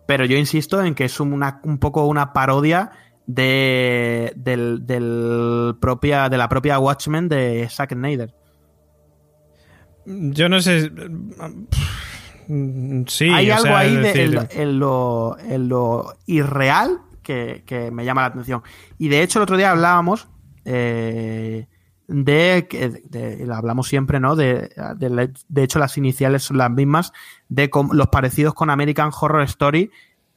[0.06, 2.92] pero yo insisto en que es una, un poco una parodia
[3.26, 8.34] de, del, del propia, de la propia Watchmen de Zack Snyder.
[10.06, 10.92] Yo no sé.
[13.08, 17.90] Sí, Hay o algo sea, ahí de- en, en lo, en lo irreal que, que
[17.90, 18.62] me llama la atención.
[18.98, 20.28] Y de hecho, el otro día hablábamos
[20.66, 21.68] eh,
[22.08, 22.68] de,
[23.10, 24.36] de- hablamos siempre, ¿no?
[24.36, 24.70] De,
[25.48, 27.14] de hecho, las iniciales son las mismas,
[27.48, 29.90] de com- los parecidos con American Horror Story,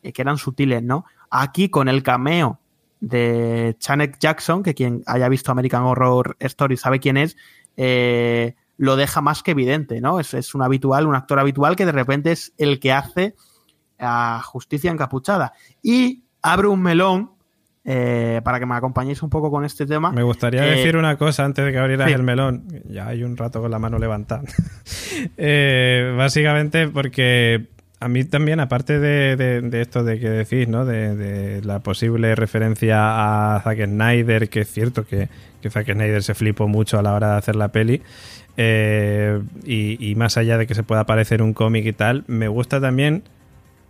[0.05, 1.05] eh, que eran sutiles, ¿no?
[1.29, 2.61] Aquí con el cameo
[3.01, 7.37] de Chanek Jackson, que quien haya visto American Horror Story sabe quién es,
[7.77, 10.21] eh, lo deja más que evidente, ¿no?
[10.21, 13.35] Es, es un habitual, un actor habitual que de repente es el que hace
[13.99, 15.53] a Justicia Encapuchada.
[15.83, 17.33] Y abre un melón,
[17.85, 20.11] eh, para que me acompañéis un poco con este tema.
[20.11, 22.15] Me gustaría Eh, decir una cosa antes de que abrieras sí.
[22.15, 22.67] el melón.
[22.89, 24.43] Ya hay un rato con la mano levantada.
[26.17, 30.85] Básicamente porque a mí también, aparte de, de- esto de que decís, ¿no?
[30.85, 35.29] De, de la posible referencia a Zack Snyder, que es cierto que,
[35.63, 38.03] que Zack Snyder se flipó mucho a la hora de hacer la peli.
[38.59, 42.49] eh, y, y más allá de que se pueda parecer un cómic y tal, me
[42.49, 43.23] gusta también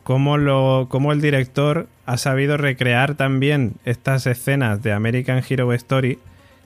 [0.05, 6.19] cómo, lo, cómo el director ha sabido recrear también estas escenas de American Hero Story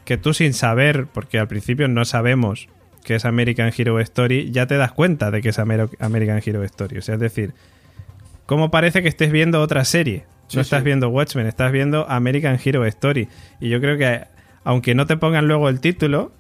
[0.05, 2.69] que tú sin saber, porque al principio no sabemos
[3.05, 6.63] que es American Hero Story, ya te das cuenta de que es Amer- American Hero
[6.65, 6.99] Story.
[6.99, 7.53] O sea, es decir,
[8.47, 10.25] cómo parece que estés viendo otra serie.
[10.49, 10.85] Sí, no estás sí.
[10.85, 13.29] viendo Watchmen, estás viendo American Hero Story.
[13.61, 14.23] Y yo creo que,
[14.65, 16.33] aunque no te pongan luego el título,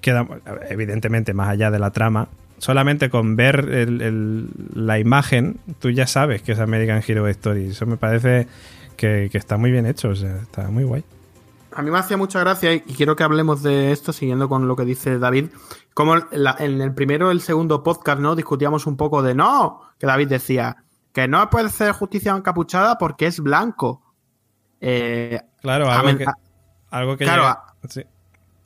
[0.00, 0.26] queda,
[0.70, 6.06] evidentemente, más allá de la trama, solamente con ver el- el- la imagen, tú ya
[6.06, 7.66] sabes que es American Hero Story.
[7.68, 8.46] Eso me parece
[8.96, 11.04] que, que está muy bien hecho, o sea, está muy guay.
[11.72, 14.76] A mí me hacía mucha gracia y quiero que hablemos de esto siguiendo con lo
[14.76, 15.50] que dice David.
[15.94, 18.34] Como la- en el primero y el segundo podcast, ¿no?
[18.34, 20.76] Discutíamos un poco de no, que David decía
[21.12, 24.02] que no puede ser justicia encapuchada porque es blanco.
[24.80, 26.24] Eh, Claro, algo que,
[26.90, 28.02] algo que claro, sí.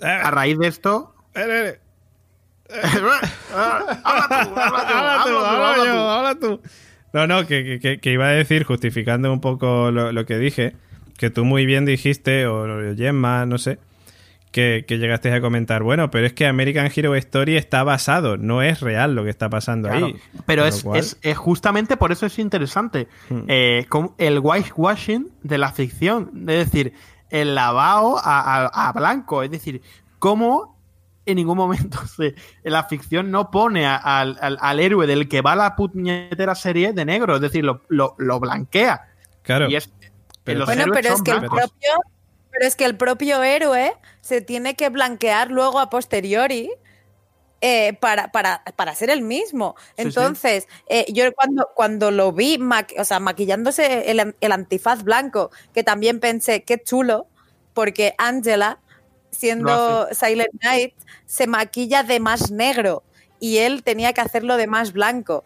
[0.00, 1.14] a raíz de esto.
[1.34, 1.80] Eh,
[3.54, 5.98] habla tú, habla tú, Habla tú, habla tú, habla tú.
[5.98, 6.60] habla tú.
[7.12, 10.76] No, no, que, que- que iba a decir, justificando un poco lo, lo que dije,
[11.18, 13.78] que tú muy bien dijiste, o Gemma, no sé,
[14.50, 18.62] que, que llegaste a comentar, bueno, pero es que American Hero Story está basado, no
[18.62, 20.16] es real lo que está pasando Claro, ahí.
[20.46, 23.08] Pero es, cual- es- es justamente por eso es interesante.
[23.30, 23.40] Hmm.
[23.48, 26.30] Eh, con el whitewashing de la ficción.
[26.48, 26.92] Es decir,
[27.30, 29.42] el lavado a, a- a blanco.
[29.42, 29.82] Es decir,
[30.20, 30.78] cómo
[31.26, 35.74] en ningún momento se- la ficción no pone a- al héroe del que va la
[35.74, 37.34] puñetera serie de negro.
[37.34, 39.08] Es decir, lo, lo- lo blanquea.
[39.42, 39.92] Claro, Y es,
[40.44, 41.90] Pero- Bueno, pero es que el propio,
[42.50, 46.70] pero es que el propio héroe se tiene que blanquear luego a posteriori
[47.60, 49.74] eh, para, para, para ser el mismo.
[49.96, 52.58] Sí, Entonces, eh, yo cuando, cuando lo vi,
[52.98, 57.26] o sea, maquillándose el, el antifaz blanco, que también pensé, qué chulo,
[57.72, 58.80] porque Angela,
[59.30, 60.94] siendo Silent Night,
[61.26, 63.02] se maquilla de más negro
[63.40, 65.42] y él tenía que hacerlo de más blanco.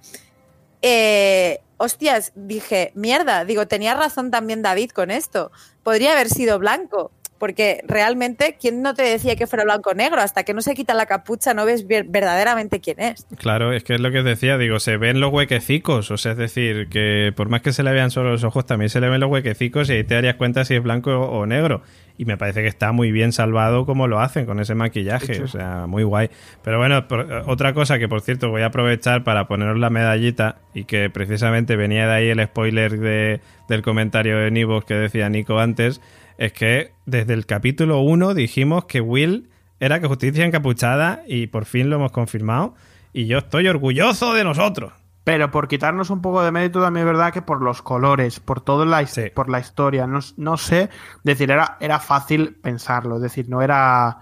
[0.82, 5.50] Eh, hostias, dije, mierda, digo, tenía razón también David con esto.
[5.82, 10.20] Podría haber sido blanco, porque realmente, ¿quién no te decía que fuera blanco o negro?
[10.20, 13.27] Hasta que no se quita la capucha no ves ver- verdaderamente quién es.
[13.38, 16.33] Claro, es que es lo que os decía, digo, se ven los huequecicos, o sea,
[16.33, 19.09] es decir, que por más que se le vean solo los ojos, también se le
[19.09, 21.83] ven los huequecicos y ahí te darías cuenta si es blanco o negro.
[22.20, 25.46] Y me parece que está muy bien salvado como lo hacen con ese maquillaje, o
[25.46, 26.31] sea, muy guay.
[26.64, 30.57] Pero bueno, por- otra cosa que por cierto voy a aprovechar para poneros la medallita
[30.74, 35.29] y que precisamente venía de ahí el spoiler de, del comentario de Nivos que decía
[35.29, 36.01] Nico antes,
[36.38, 41.64] es que desde el capítulo 1 dijimos que Will era que justicia encapuchada y por
[41.66, 42.74] fin lo hemos confirmado
[43.12, 44.92] y yo estoy orgulloso de nosotros.
[45.24, 48.62] Pero por quitarnos un poco de mérito, también es verdad que por los colores, por
[48.62, 49.24] toda la, Sí.
[49.35, 50.90] por la historia, no, no sé, es
[51.22, 54.18] decir, era, era fácil pensarlo, es decir, no era...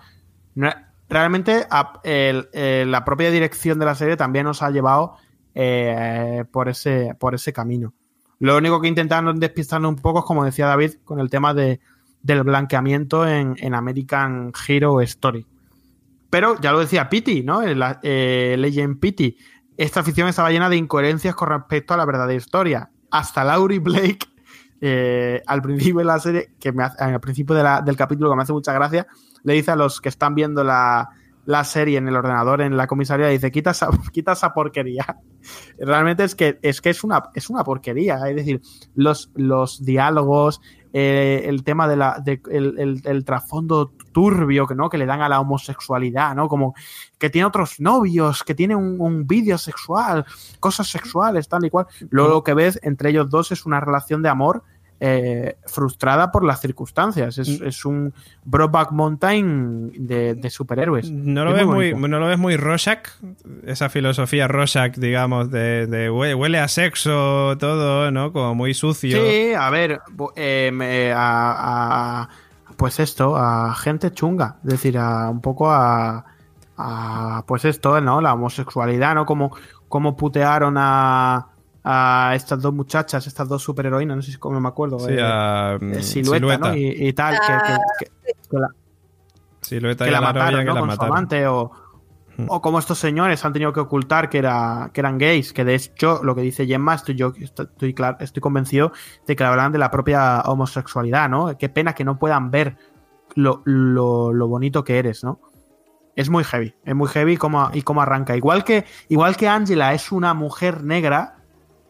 [0.56, 4.70] no era- realmente a- el- el- la propia dirección de la serie también nos ha
[4.70, 5.16] llevado
[5.54, 7.94] eh, por, ese, por ese camino.
[8.40, 11.80] Lo único que intentaron despistarnos un poco es, como decía David, con el tema de,
[12.26, 15.46] del blanqueamiento en, American Hero Story.
[16.28, 17.62] Pero ya lo decía Pity, ¿no?
[17.62, 19.36] El, eh, Legend Pity.
[19.76, 22.90] Esta ficción estaba llena de incoherencias con respecto a la verdadera historia.
[23.12, 24.26] Hasta Laurie Blake,
[24.80, 28.72] eh, al principio de la serie, que al principio del capítulo, que me hace mucha
[28.72, 29.06] gracia,
[29.44, 31.10] le dice a los que están viendo la,
[31.44, 35.18] la serie en el ordenador, en la comisaría, dice, quita esa, quita esa porquería.
[35.78, 38.16] Realmente es que es, que es, una, es una porquería.
[38.28, 38.60] Es decir,
[38.96, 40.60] los, los diálogos,
[40.98, 44.88] eh, el tema de la, de, el, el- el trasfondo turbio que, ¿no?
[44.88, 46.48] que le dan a la homosexualidad, ¿no?
[46.48, 46.74] Como
[47.18, 50.24] que tiene otros novios, que tiene un, un vídeo sexual,
[50.58, 51.86] cosas sexuales, tal y cual.
[52.08, 54.62] Luego lo que ves entre ellos dos es una relación de amor
[55.00, 57.38] eh, frustrada por las circunstancias.
[57.38, 61.10] Es, es un Brokeback Mountain de, de superhéroes.
[61.10, 62.08] ¿No lo, Es ves muy muy.
[62.08, 63.08] ¿No lo ves muy Rorschach?
[63.64, 68.32] Esa filosofía Rorschach, digamos, de, de hue- huele a sexo todo, ¿no?
[68.32, 69.18] Como muy sucio.
[69.24, 70.00] Sí, a ver,
[70.36, 72.28] eh, a, a-
[72.76, 76.24] pues esto, a gente chunga, es decir, a un poco a,
[76.76, 78.20] a, pues esto, ¿no?
[78.20, 79.24] La homosexualidad, ¿no?
[79.24, 79.54] Como,
[79.88, 81.46] como putearon a,
[81.88, 84.98] a estas dos muchachas, estas dos superheroínas, no sé si cómo me acuerdo.
[84.98, 86.74] Sí, eh, a, eh, mm, silueta, ¿no?
[86.76, 88.68] Y, y tal, que, que- que- que la,
[89.62, 90.74] Silueta que y la mataron, que ¿no?
[90.74, 91.16] la Con su mataron.
[91.16, 91.70] amante o,
[92.38, 92.46] Hmm.
[92.50, 95.74] o como estos señores han tenido que ocultar que, era, que eran gays, que de
[95.76, 98.92] hecho lo que dice Gemma, estoy yo estoy, clar- estoy convencido
[99.26, 101.56] de que hablan de la propia homosexualidad, ¿no?
[101.56, 102.76] Qué pena que no puedan ver
[103.36, 105.40] lo, lo- lo bonito que eres, ¿no?
[106.14, 108.36] Es muy heavy, es muy heavy cómo, y cómo arranca.
[108.36, 111.35] Igual que, igual que Angela es una mujer negra,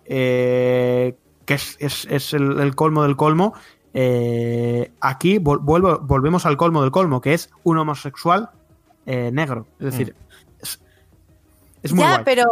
[0.09, 1.15] eh,
[1.45, 3.55] que es, es- es el, el colmo del colmo,
[3.95, 8.51] eh, aquí vol- vuelvo, volvemos al colmo del colmo, que es un homosexual
[9.07, 9.67] eh, negro.
[9.79, 10.15] Es decir,
[10.61, 10.81] es,
[11.83, 12.23] es muy ya, guay.
[12.25, 12.45] pero,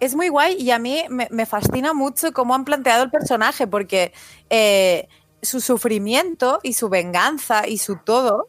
[0.00, 3.66] es muy guay y a mí me, me fascina mucho cómo han planteado el personaje,
[3.66, 4.12] porque
[4.50, 5.08] eh,
[5.42, 8.48] su sufrimiento y su venganza y su todo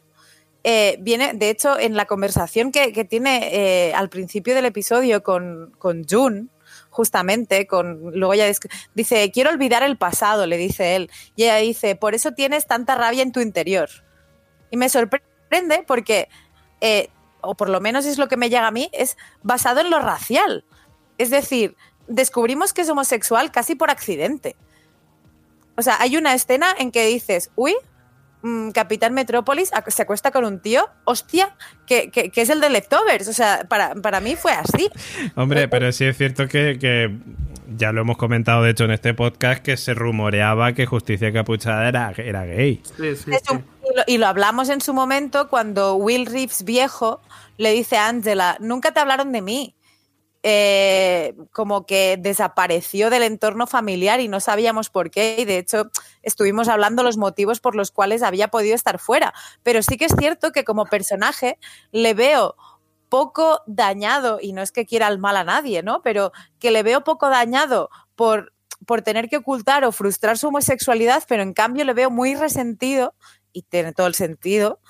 [0.64, 5.22] eh, viene, de hecho, en la conversación que, que tiene eh, al principio del episodio
[5.22, 6.50] con, con Jun,
[6.98, 8.52] justamente, con luego ella
[8.92, 12.96] dice, quiero olvidar el pasado, le dice él, y ella dice, por eso tienes tanta
[12.96, 13.88] rabia en tu interior.
[14.72, 16.28] Y me sorprende porque,
[16.80, 17.08] eh,
[17.40, 20.00] o por lo menos es lo que me llega a mí, es basado en lo
[20.00, 20.64] racial.
[21.18, 21.76] Es decir,
[22.08, 24.56] descubrimos que es homosexual casi por accidente.
[25.76, 27.76] O sea, hay una escena en que dices, uy,
[28.42, 32.70] mm, Capitán Metrópolis se acuesta con un tío, hostia, que, que- que es el de
[32.70, 33.28] Leftovers.
[33.28, 34.90] O sea, para, para mí fue así.
[35.34, 37.16] Hombre, pero sí es cierto que, que
[37.76, 41.88] ya lo hemos comentado, de hecho, en este podcast, que se rumoreaba que Justicia Capuchada
[41.88, 42.82] era, era gay.
[42.96, 43.54] Sí, sí, Es sí.
[43.54, 47.20] un- y, lo, y lo hablamos en su momento cuando Will Reeves viejo
[47.56, 49.74] le dice a Angela, nunca te hablaron de mí.
[50.44, 55.36] Eh, como que desapareció del entorno familiar y no sabíamos por qué.
[55.38, 55.90] Y de hecho
[56.22, 59.34] estuvimos hablando los motivos por los cuales había podido estar fuera.
[59.62, 61.58] Pero sí que es cierto que como personaje
[61.90, 62.54] le veo
[63.08, 66.02] poco dañado, y no es que quiera el mal a nadie, ¿no?
[66.02, 68.52] Pero que le veo poco dañado por,
[68.86, 73.14] por tener que ocultar o frustrar su homosexualidad, pero en cambio le veo muy resentido,
[73.52, 74.80] y tiene todo el sentido,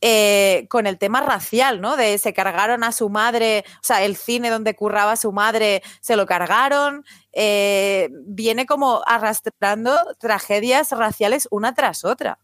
[0.00, 1.96] eh, con el tema racial, ¿no?
[1.96, 6.16] De se cargaron a su madre, o sea, el cine donde curraba su madre se
[6.16, 12.38] lo cargaron, eh, viene como arrastrando tragedias raciales una tras otra.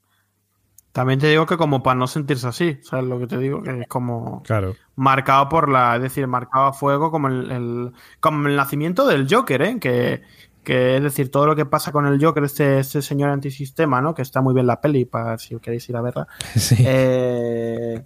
[0.92, 3.62] También te digo que como para no sentirse así, ¿sabes lo que te digo?
[3.64, 4.76] Que es como Claro.
[4.94, 9.26] marcado por la, es decir, marcado a fuego como el, el- como el nacimiento del
[9.28, 9.80] Joker, ¿eh?
[9.80, 10.22] Que,
[10.64, 14.14] que es decir, todo lo que pasa con el Joker, este, este señor antisistema, ¿no?
[14.14, 16.26] Que está muy bien la peli, para si queréis ir a verla.
[16.54, 16.76] Sí.
[16.78, 18.02] Eh,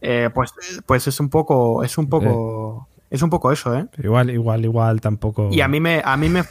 [0.00, 0.52] eh, pues,
[0.84, 3.86] pues es un poco, es un poco, es un poco eso, ¿eh?
[4.02, 5.48] Igual, igual, igual tampoco.
[5.52, 6.42] Y a mí me, a mí me,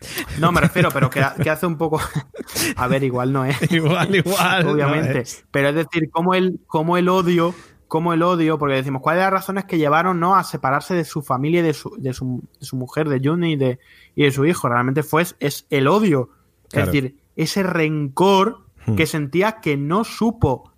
[0.38, 2.00] no me refiero, pero que, que hace un poco,
[2.76, 3.56] a ver, igual no es.
[3.70, 4.64] igual, igual.
[4.64, 5.20] no obviamente.
[5.20, 5.44] es.
[5.50, 7.54] Pero es decir, como el, como el odio,
[7.88, 10.36] como el odio, porque decimos, ¿cuáles las razones que llevaron ¿no?
[10.36, 13.52] a separarse de su familia y de su, de su, de su mujer, de Juni
[13.52, 13.78] y de,
[14.14, 14.68] y de su hijo?
[14.68, 16.30] Realmente fue es el odio.
[16.68, 16.86] Claro.
[16.86, 18.94] Es decir, ese rencor Hmm.
[18.96, 20.72] que sentía que no supo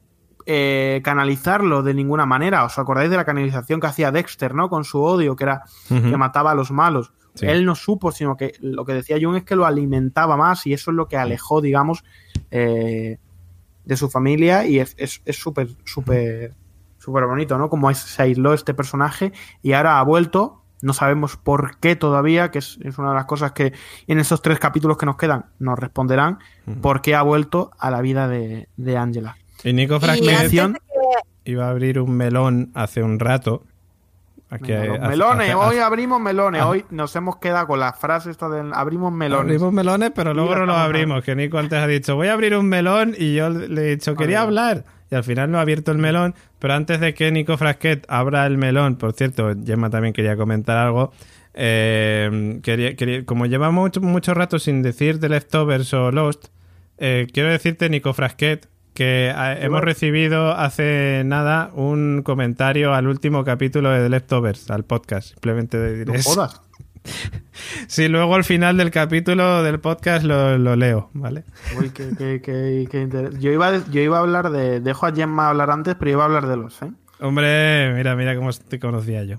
[0.47, 2.65] eh, canalizarlo de ninguna manera.
[2.65, 4.69] ¿Os acordáis de la canalización que hacía Dexter, ¿no?
[4.69, 7.13] Con su odio, que era que mataba a los malos.
[7.35, 7.47] Sí.
[7.47, 10.73] Él no supo, sino que lo que decía Jung es que lo alimentaba más y
[10.73, 12.03] eso es lo que alejó, digamos,
[12.51, 13.19] eh,
[13.85, 15.69] de su familia y es es- es súper,
[17.01, 17.69] súper, bonito, ¿no?
[17.69, 19.33] Como es- se aisló este personaje
[19.63, 23.27] y ahora ha vuelto No sabemos por qué todavía, que es, es una de las
[23.27, 23.75] cosas que
[24.07, 26.39] en esos tres capítulos que nos quedan nos responderán,
[26.81, 29.37] por qué ha vuelto a la vida de, de Angela.
[29.63, 30.73] Y Nico de que-
[31.45, 33.65] iba a abrir un melón hace un rato.
[34.49, 36.69] Aquí hace- melones, hace- hoy hace- abrimos melones, Ah.
[36.69, 39.45] hoy nos hemos quedado con la frase esta del abrimos melones.
[39.57, 41.23] Abrimos melones, pero luego no los abrimos.
[41.23, 44.17] Que Nico antes ha dicho, voy a abrir un melón y yo le he dicho,
[44.17, 44.85] quería hablar.
[45.11, 46.35] Y al final no ha abierto el melón.
[46.59, 50.77] Pero antes de que Nico Frasquet abra el melón, por cierto, Gemma también quería comentar
[50.77, 51.13] algo.
[51.53, 56.47] eh, quería, quería- como llevamos mucho, mucho rato sin decir The Leftovers o Lost,
[56.99, 63.45] eh, quiero decirte, Nico Frasquet, que ah, hemos recibido hace nada un comentario al último
[63.45, 65.31] capítulo de The Leftovers, al podcast.
[65.31, 66.31] Simplemente diré No eso.
[66.31, 66.61] jodas.
[67.89, 71.45] Sí, luego al final del capítulo del podcast lo, lo leo, ¿vale?
[71.79, 74.81] Uy, qué- qué- qué- qué yo, iba, a- yo iba a hablar de.
[74.81, 76.91] Dejo a Gemma hablar antes, pero iba a hablar de los, ¿eh?
[77.21, 79.37] Hombre, mira, mira cómo te conocía yo.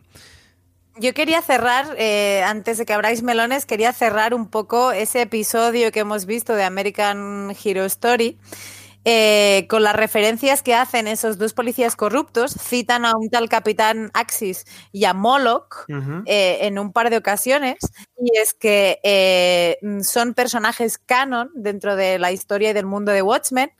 [0.97, 5.91] Yo quería cerrar, eh, antes de que abráis melones, quería cerrar un poco ese episodio
[5.91, 8.37] que hemos visto de American Hero Story.
[9.05, 14.11] Eh, con las referencias que hacen esos dos policías corruptos, citan a un tal capitán
[14.13, 15.85] Axis y a Moloch
[16.25, 17.77] eh, en un par de ocasiones,
[18.17, 23.21] y es que eh, son personajes canon dentro de la historia y del mundo de
[23.21, 23.71] Watchmen.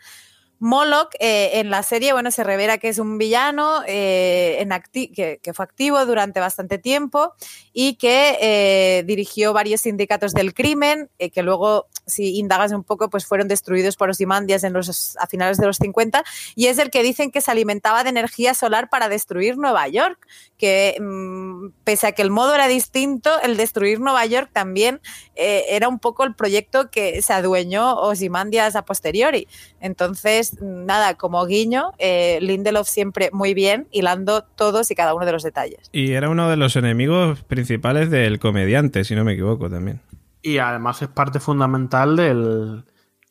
[0.62, 4.64] Moloch eh, en la serie, bueno, se revela que es un villano eh,
[5.12, 7.34] que, fue activo durante bastante tiempo
[7.74, 13.09] y que eh, dirigió varios sindicatos del crimen, eh, que luego, si indagas un poco,
[13.09, 16.91] pues fueron destruidos por Ozymandias en los, a finales de los 50, y es el
[16.91, 20.28] que dicen que se alimentaba de energía solar para destruir Nueva York,
[20.59, 25.01] que mm, pese a que el modo era distinto, el destruir Nueva York también
[25.34, 29.47] era un poco el proyecto que se adueñó Ozymandias a posteriori.
[29.80, 35.31] Entonces, nada, como guiño, eh, Lindelof siempre muy bien, hilando todos y cada uno de
[35.31, 35.89] los detalles.
[35.91, 40.01] Y era uno de los enemigos principales del comediante, si no me equivoco también.
[40.41, 42.83] Y además es parte fundamental del,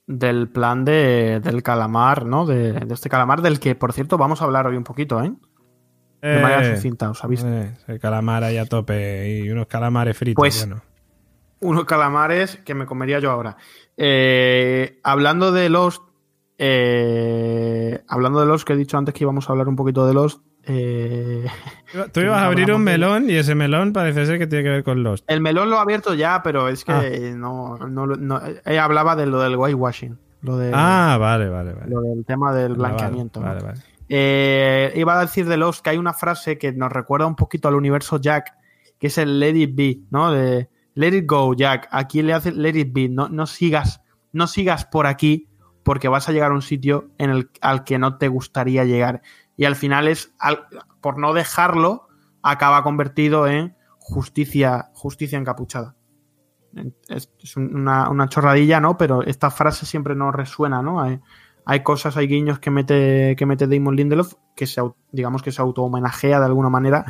[0.06, 2.46] del plan de, del calamar, ¿no?
[2.46, 5.32] De, de este calamar, del que, por cierto, vamos a hablar hoy un poquito, ¿eh?
[6.22, 10.16] De manera Eh, sucinta, ¿os habéis eh, el calamar ahí a tope y unos calamares
[10.16, 10.40] fritos.
[10.40, 10.82] Pues, bueno.
[11.60, 13.56] unos calamares que me comería yo ahora.
[13.96, 15.68] Eh, hablando de
[16.60, 18.00] los.
[18.08, 20.40] hablando de los que he dicho antes que íbamos a hablar un poquito de los.
[20.64, 21.46] eh,
[22.12, 24.70] Tú ibas a abrir un de- melón y ese melón parece ser que tiene que
[24.70, 25.24] ver con Lost.
[25.28, 27.04] el melón lo he abierto ya, pero es que Ah.
[27.06, 30.18] eh, no, no, no- eh, hablaba de lo del whitewashing.
[30.42, 31.90] Lo, de, Ah, vale, vale, vale.
[31.90, 33.40] lo del tema del Vale, blanqueamiento.
[33.40, 33.46] ¿no?
[33.46, 33.80] Vale, vale.
[34.08, 37.68] Eh, iba a decir de los que hay una frase que nos recuerda un poquito
[37.68, 38.54] al universo Jack,
[38.98, 40.32] que es el Let it be, ¿no?
[40.32, 41.88] De Let it go, Jack.
[41.90, 43.08] Aquí le hace Let it be.
[43.08, 44.00] No, no sigas,
[44.32, 45.46] no sigas por aquí
[45.90, 49.22] porque vas a llegar a un sitio en el, al que no te gustaría llegar.
[49.56, 50.68] Y al final es, al-
[51.00, 52.06] por no dejarlo,
[52.44, 55.96] acaba convertido en justicia, justicia encapuchada.
[57.08, 58.96] Es, una, una chorradilla, ¿no?
[58.96, 61.00] Pero esta frase siempre nos resuena, ¿no?
[61.00, 61.18] Hay,
[61.64, 64.80] hay cosas, hay guiños que mete, que mete Damon Lindelof que se,
[65.10, 67.04] digamos que se auto-homenajea de alguna manera,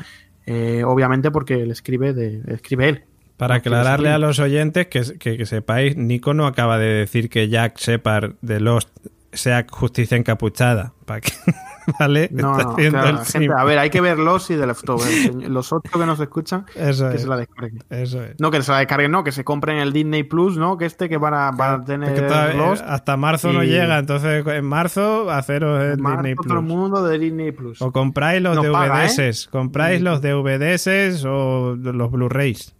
[0.46, 3.04] eh, obviamente porque le escribe, de, escribe él.
[3.40, 7.48] Para aclararle a los oyentes que, que- que sepáis, Nico no acaba de decir que
[7.48, 8.88] Jack Shepard de Lost
[9.32, 10.92] sea justicia encapuchada.
[11.98, 12.28] ¿Vale?
[12.30, 15.34] No, no, claro, gente, a ver, hay que ver los y de Leftovers.
[15.48, 17.22] Los ocho que nos escuchan, Eso que es.
[17.22, 17.82] se la descarguen.
[17.90, 18.36] Eso es.
[18.38, 20.76] No, que se la descarguen, no, que se compren el Disney Plus, ¿no?
[20.76, 22.84] Que este que van a, van a tener todavía- Lost.
[22.86, 26.62] hasta marzo no llega, entonces en marzo haceros el Marzo, Disney Plus.
[26.62, 27.82] mundo de Disney Plus.
[27.82, 29.08] O compráis los No paga, ¿eh?
[29.08, 32.74] DVDs, compráis los DVDs o los Blu-rays.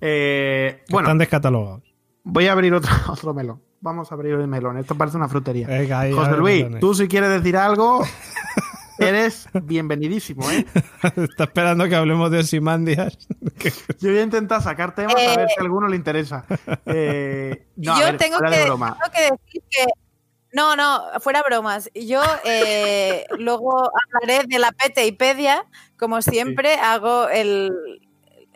[0.00, 1.82] Eh, bueno, Están descatalogados.
[2.24, 3.62] voy a abrir otro, otro melón.
[3.80, 4.76] Vamos a abrir el melón.
[4.76, 5.66] Esto parece una frutería.
[5.66, 6.80] Venga, ahí, José Luis, melones.
[6.80, 8.04] tú si quieres decir algo,
[8.98, 10.66] eres bienvenidísimo, ¿eh?
[11.16, 13.16] Está esperando que hablemos de Ozymandias.
[13.98, 16.44] Yo voy a intentar sacar temas a ver si a alguno le interesa.
[16.86, 18.98] Eh, no, yo ver, tengo, que, de broma.
[18.98, 19.86] tengo que decir que.
[20.52, 21.90] No, no, fuera bromas.
[21.94, 25.64] Yo eh, luego hablaré de la Peteipedia.
[25.96, 27.70] Como siempre, hago el,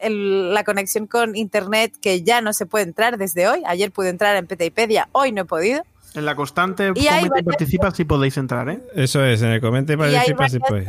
[0.05, 3.63] el- la conexión con internet que ya no se puede entrar desde hoy.
[3.67, 5.83] Ayer pude entrar en Peteipedia, hoy no he podido.
[6.15, 8.81] En la constante Y comenta y varias- participa si podéis entrar, ¿eh?
[8.95, 10.89] Eso es, en el comentario Y participa si podéis.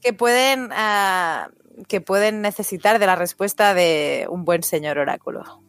[0.00, 1.48] que pueden, ah,
[1.88, 5.62] que pueden necesitar de la respuesta de un buen señor oráculo.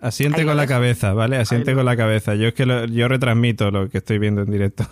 [0.00, 1.36] Asiente con la cabeza, ¿vale?
[1.36, 2.34] Asiente con la cabeza.
[2.34, 4.84] Yo es que lo- yo retransmito lo que estoy viendo en directo.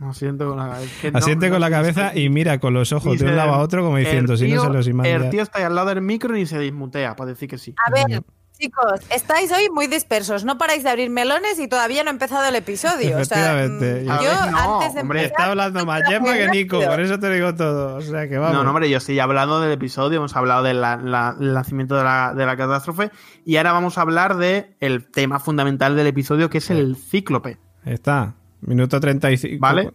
[0.00, 2.74] Asiente con la, es que no- Asiente no con la sé cabeza y mira con
[2.74, 4.92] los ojos de un lado a otro como diciendo, el si no se los El
[4.92, 5.30] imagina.
[5.30, 7.74] tío está ahí al lado del micro y se dismutea para decir que sí.
[7.86, 8.22] A ver,
[8.56, 10.44] Chicos, estáis hoy muy dispersos.
[10.44, 13.18] No paráis de abrir melones y todavía no ha empezado el episodio.
[13.18, 14.06] O sea, Efectivamente.
[14.08, 17.00] A yo ver, no, antes de hombre, empezar, Está hablando más Gemma que Nico, por
[17.00, 17.96] eso te digo todo.
[17.96, 18.54] O sea que vamos.
[18.54, 22.46] No, no, hombre, yo estoy hablando del episodio, hemos hablado del nacimiento de la, de
[22.46, 23.10] la catástrofe
[23.44, 27.58] y ahora vamos a hablar del el tema fundamental del episodio que es el cíclope.
[27.84, 28.36] Está.
[28.66, 29.60] Minuto 35.
[29.60, 29.90] ¿Vale?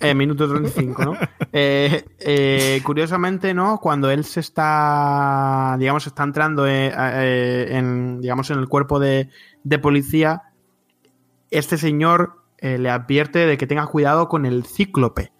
[0.00, 1.16] Eh, minuto 35, ¿no?
[1.56, 3.78] Eh, eh, curiosamente, ¿no?
[3.78, 9.28] Cuando él se está, digamos, está entrando eh, eh, en, digamos, en el cuerpo de,
[9.62, 10.42] de policía,
[11.50, 15.32] este señor eh, le advierte de que tenga cuidado con el cíclope.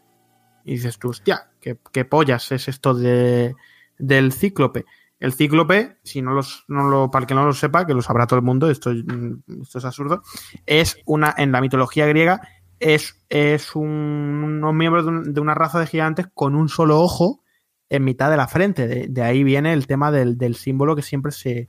[0.65, 3.57] Y dices tú, hostia, ¿qué, qué pollas es esto de,
[3.99, 4.85] del cíclope?
[5.25, 8.03] El cíclope, si no, los, no lo, para el que no lo sepa, que lo
[8.03, 10.23] sabrá todo el mundo, esto, mm, esto es absurdo,
[10.67, 12.41] es una, en la mitología griega,
[12.79, 17.01] es, es un- unos miembros de, un- de una raza de gigantes con un solo
[17.01, 17.43] ojo
[17.89, 18.87] en mitad de la frente.
[18.87, 21.69] De, de ahí viene el tema del, del símbolo que siempre se,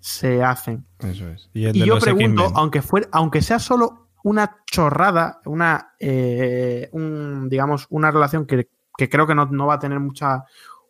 [0.00, 0.86] se hacen.
[1.00, 1.50] Eso es.
[1.52, 8.10] Y, yo pregunto, aunque, fuera, aunque sea solo una chorrada, una, eh, un, digamos, una
[8.10, 10.44] relación que, que creo que no, no va a tener mucha,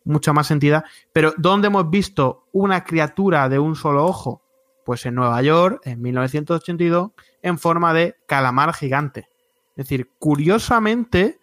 [0.05, 4.41] mucha más entidad, pero ¿dónde hemos visto una criatura de un solo ojo?
[4.85, 9.27] Pues en Nueva York, en 1982, en forma de calamar gigante.
[9.71, 11.39] Es decir, curiosamente,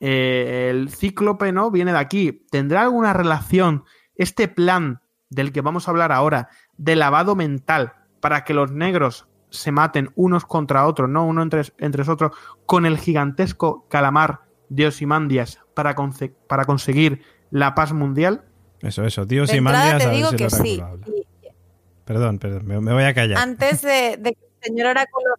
[0.00, 2.46] eh, el cíclope no viene de aquí.
[2.50, 3.84] ¿Tendrá alguna relación
[4.16, 5.00] este plan
[5.30, 10.10] del que vamos a hablar ahora de lavado mental para que los negros se maten
[10.14, 12.32] unos contra otros, no uno entre, entre otros,
[12.66, 15.94] con el gigantesco calamar de Osimandias para,
[16.46, 18.44] para conseguir la paz mundial?
[18.80, 19.24] Eso, eso.
[19.24, 20.82] Dios de y Mandias, te a ver digo si que sí.
[21.06, 21.26] Y
[22.04, 23.38] Perdón, perdón, me, me voy a callar.
[23.38, 25.34] antes de, de que el señor Oráculo.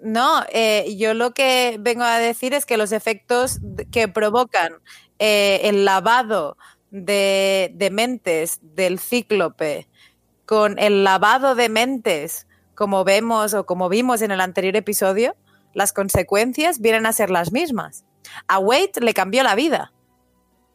[0.00, 3.60] No, eh, yo lo que vengo a decir es que los efectos
[3.92, 4.72] que provocan
[5.20, 6.56] eh, el lavado
[6.90, 9.88] de, de mentes del cíclope
[10.44, 15.36] con el lavado de mentes, como vemos o como vimos en el anterior episodio,
[15.72, 18.04] las consecuencias vienen a ser las mismas.
[18.48, 19.92] A Wade le cambió la vida.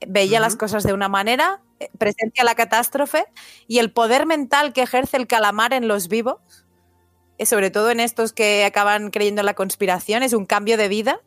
[0.06, 3.26] Veía las cosas de una manera, eh, presencia la catástrofe
[3.68, 6.66] y el poder mental que ejerce el calamar en los vivos,
[7.38, 10.88] eh, sobre todo en estos que acaban creyendo en la conspiración, es un cambio de
[10.88, 11.20] vida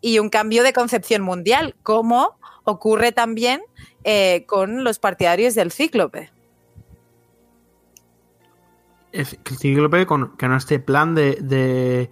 [0.00, 3.62] y un cambio de concepción mundial, como ocurre también
[4.04, 6.30] eh, con los partidarios del cíclope.
[9.12, 12.10] El cíclope con, con este plan de, de,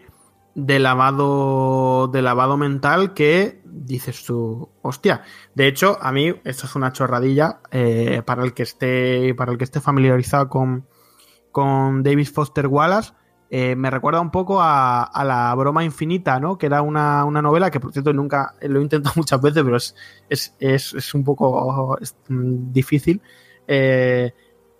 [0.54, 5.22] de lavado de lavado mental que dices tú, hostia.
[5.54, 9.58] De hecho, a mí esto es una chorradilla eh, para el que esté para el
[9.58, 10.86] que esté familiarizado con,
[11.52, 13.12] con David Foster Wallace.
[13.50, 16.58] eh, me recuerda un poco a, a la broma infinita, ¿no?
[16.58, 19.76] Que era una, una novela que, por cierto, nunca lo he intentado muchas veces, pero
[19.76, 19.94] es,
[20.28, 21.96] es, es, es un poco
[22.28, 23.22] mm, difícil.
[23.66, 24.32] Eh,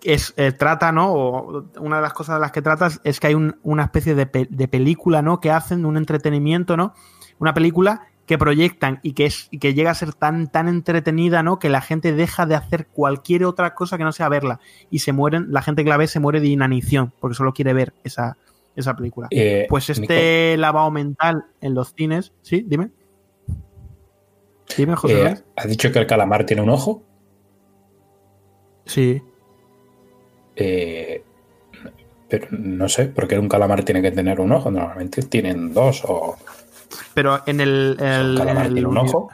[0.03, 1.11] es, trata, ¿no?
[1.79, 4.47] Una de las cosas de las que tratas es que hay un- una especie de,
[4.49, 5.39] de película, ¿no?
[5.41, 6.93] Que hacen, un entretenimiento, ¿no?
[7.39, 11.41] Una película que proyectan y que, es, y que llega a ser tan, tan entretenida,
[11.41, 11.57] ¿no?
[11.57, 14.59] Que la gente deja de hacer cualquier otra cosa que no sea verla.
[14.91, 17.73] Y se mueren, la gente que la ve se muere de inanición, porque solo quiere
[17.73, 18.37] ver esa,
[18.75, 19.29] esa película.
[19.31, 22.63] Eh, Pues este lavado mental en los cines, ¿sí?
[22.67, 22.91] Dime.
[24.77, 25.37] Dime, José eh.
[25.55, 27.01] ¿has dicho que el calamar tiene un ojo?
[28.85, 29.23] Sí.
[30.55, 31.23] Eh,
[32.29, 34.69] pero no sé, porque un calamar tiene que tener un ojo.
[34.69, 36.37] Normalmente tienen dos o
[37.13, 39.29] Pero en el, el- en el tiene un ojo.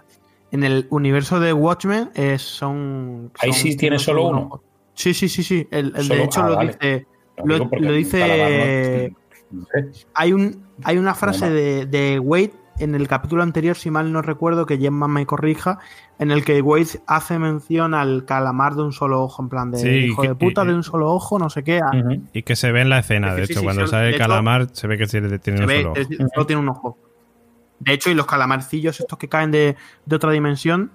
[0.51, 4.61] En el universo de Watchmen eh, son, Ahí sí tiene solo un uno.
[4.93, 5.67] Sí, sí, sí, sí.
[5.71, 6.71] El, de hecho ah, lo vale.
[6.73, 7.07] dice.
[7.43, 9.13] Lo dice-
[9.51, 9.91] no- sé.
[10.13, 14.21] Hay un hay una frase de, de Wade en el capítulo anterior, si mal no
[14.21, 15.79] recuerdo, que Gemma me corrija,
[16.19, 19.77] en el que Wade hace mención al calamar de un solo ojo, en plan de
[19.79, 21.79] Sí, hijo que- de puta y- de un solo ojo, no sé qué.
[22.33, 24.09] Y que se ve en la escena, Es de que hecho, sí, cuando sí, sale
[24.09, 25.99] el hecho- calamar, se ve que tiene se un ve, solo ojo.
[26.01, 26.97] es- solo tiene un ojo.
[27.79, 30.91] De hecho, y los calamarcillos estos que caen de, de otra dimensión,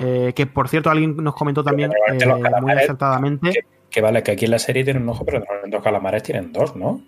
[0.00, 2.26] eh, que por cierto alguien nos comentó también eh,
[2.60, 3.64] muy acertadamente.
[3.90, 6.52] Que vale, que aquí en la serie tienen un ojo, pero normalmente los calamares tienen
[6.52, 7.00] dos, ¿no?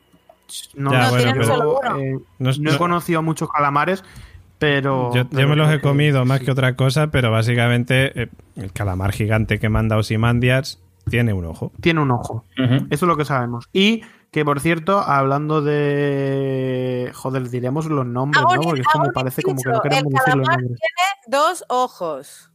[0.74, 1.98] No, Ya, no, bueno, yo, pero- solo uno.
[2.00, 4.02] eh, No- no he no- conocido muchos calamares,
[4.58, 5.12] pero.
[5.14, 9.12] yo, yo me los he comido más que otra cosa, pero básicamente eh, el calamar
[9.12, 11.72] gigante que manda Osimandias tiene un ojo.
[11.80, 12.44] Tiene un ojo.
[12.56, 13.68] Eso es lo que sabemos.
[13.72, 17.10] Y que, por cierto, hablando de.
[17.14, 18.60] Joder, diremos los nombres, ¿no?
[18.60, 20.80] Porque esto me parece como que no queremos decir los calamar nombres.
[21.26, 22.52] Dos ojos.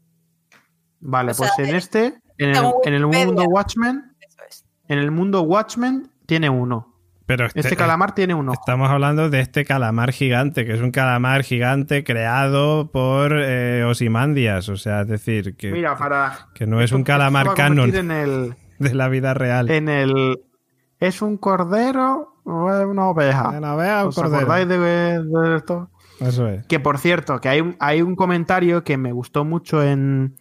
[1.00, 2.06] Vale, o sea, pues en este,
[2.38, 4.66] en el, en el mundo Watchmen, Eso es.
[4.88, 6.90] en el mundo Watchmen tiene uno.
[7.26, 8.60] Pero este, Este calamar tiene un ojo.
[8.60, 14.68] Estamos hablando de este calamar gigante, que es un calamar gigante creado por eh, Osimandias.
[14.70, 16.50] O sea, es decir, que, Mira, para.
[16.54, 19.72] que no es un calamar canon convertir En el, de la vida real.
[19.72, 20.42] en el
[21.08, 23.50] ¿es un cordero o es una oveja?
[23.50, 24.38] Una oveja o un ¿Os cordero.
[24.38, 25.90] acordáis de, de esto?
[26.20, 26.66] Eso es.
[26.68, 30.36] Que por cierto, que hay, un- hay un comentario que me gustó mucho en.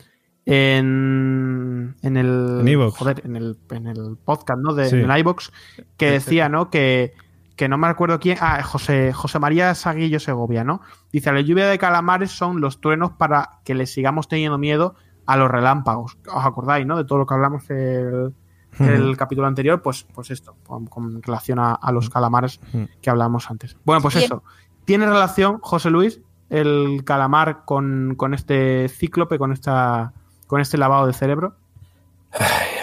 [0.44, 2.62] En, en el.
[2.66, 4.74] En joder, en el, en el podcast, ¿no?
[4.74, 4.96] De, Sí.
[5.00, 5.50] En iVoox,
[5.96, 6.68] que decía, ¿no?
[6.70, 7.14] Que,
[7.56, 8.38] que no me acuerdo quién.
[8.40, 10.80] Ah, José, José María Saguillo Segovia, ¿no?
[11.12, 14.94] Dice: La lluvia de calamares son los truenos para que le sigamos teniendo miedo
[15.26, 16.18] a los relámpagos.
[16.32, 16.96] ¿Os acordáis, no?
[16.96, 18.34] De todo lo que hablamos el,
[18.78, 22.60] el capítulo anterior, pues, pues esto, con, con relación a, a los calamares
[23.00, 23.76] que hablábamos antes.
[23.84, 24.24] Bueno, pues Bien.
[24.24, 24.42] eso.
[24.84, 26.20] ¿Tiene relación, José Luis,
[26.50, 30.12] el calamar con, con este cíclope, con esta
[30.46, 31.56] con este lavado de cerebro?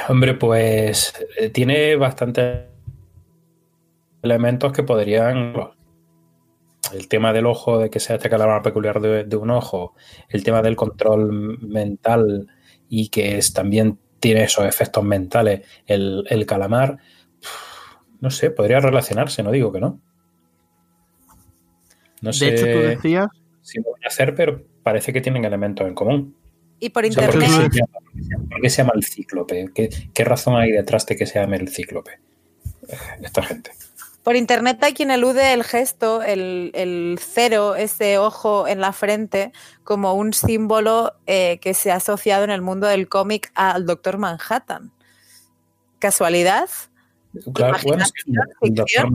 [0.07, 2.65] Hombre, pues eh, tiene bastantes
[4.21, 5.53] elementos que podrían.
[6.93, 9.93] El tema del ojo, de que sea este calamar peculiar de, de un ojo,
[10.29, 12.47] el tema del control mental
[12.87, 16.97] y que es, también tiene esos efectos mentales, el, el calamar,
[18.19, 19.99] no sé, podría relacionarse, no digo que no.
[22.21, 23.27] No De sé hecho, tú decías,
[23.61, 26.35] si lo van a hacer, pero parece que tienen elementos en común.
[26.79, 29.69] Y por O sea, ¿por, qué internet, se llama, por qué se llama el cíclope?
[29.73, 32.19] ¿Qué, qué razón hay detrás de que se llame el cíclope?
[33.21, 33.71] Esta gente.
[34.23, 39.51] Por internet hay quien elude el gesto, el, el cero, ese ojo en la frente,
[39.83, 44.17] como un símbolo eh, que se ha asociado en el mundo del cómic al Doctor
[44.17, 44.91] Manhattan.
[45.99, 46.69] ¿Casualidad?
[47.53, 48.11] Claro, bueno, sí,
[48.61, 49.11] el, doctor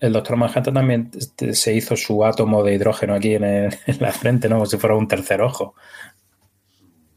[0.00, 0.36] el Dr.
[0.36, 4.48] Manhattan también este, se hizo su átomo de hidrógeno aquí en, el- en la frente,
[4.48, 4.56] ¿no?
[4.56, 5.74] Como si fuera un tercer ojo.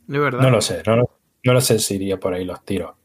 [0.08, 0.42] de verdad.
[0.42, 2.96] No lo sé, no, lo- no lo sé si iría por ahí los tiros.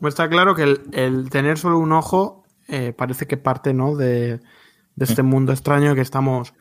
[0.00, 3.96] Pues está claro que el, el tener solo un ojo eh, parece que parte ¿no?
[3.96, 4.38] de,
[4.94, 6.52] de este mundo extraño que estamos,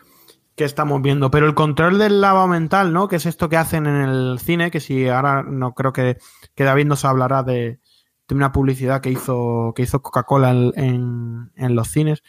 [0.55, 1.31] que estamos viendo.
[1.31, 3.07] Pero el control del lavado mental, ¿no?
[3.07, 6.17] Que es esto que hacen en el cine, que si ahora no creo que,
[6.55, 7.79] que David nos hablará de,
[8.27, 12.23] de una publicidad que hizo, que hizo Coca-Cola en, en- en los cines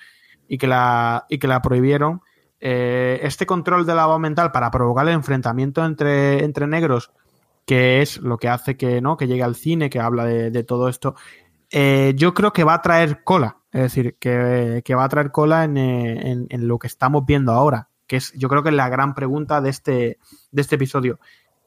[0.49, 2.21] y que la, y que la prohibieron.
[2.59, 7.13] Eh, este control del lavado mental para provocar el enfrentamiento entre, entre negros
[7.67, 9.17] que es lo que hace que, ¿no?
[9.17, 11.15] que llegue al cine, que habla de, todo esto,
[11.71, 13.59] eh, yo creo que va a traer cola.
[13.73, 17.27] Es decir, que, que va a traer cola en, eh, en- en lo que estamos
[17.27, 20.19] viendo ahora, que es yo creo que es la gran pregunta de este,
[20.51, 21.19] de este episodio.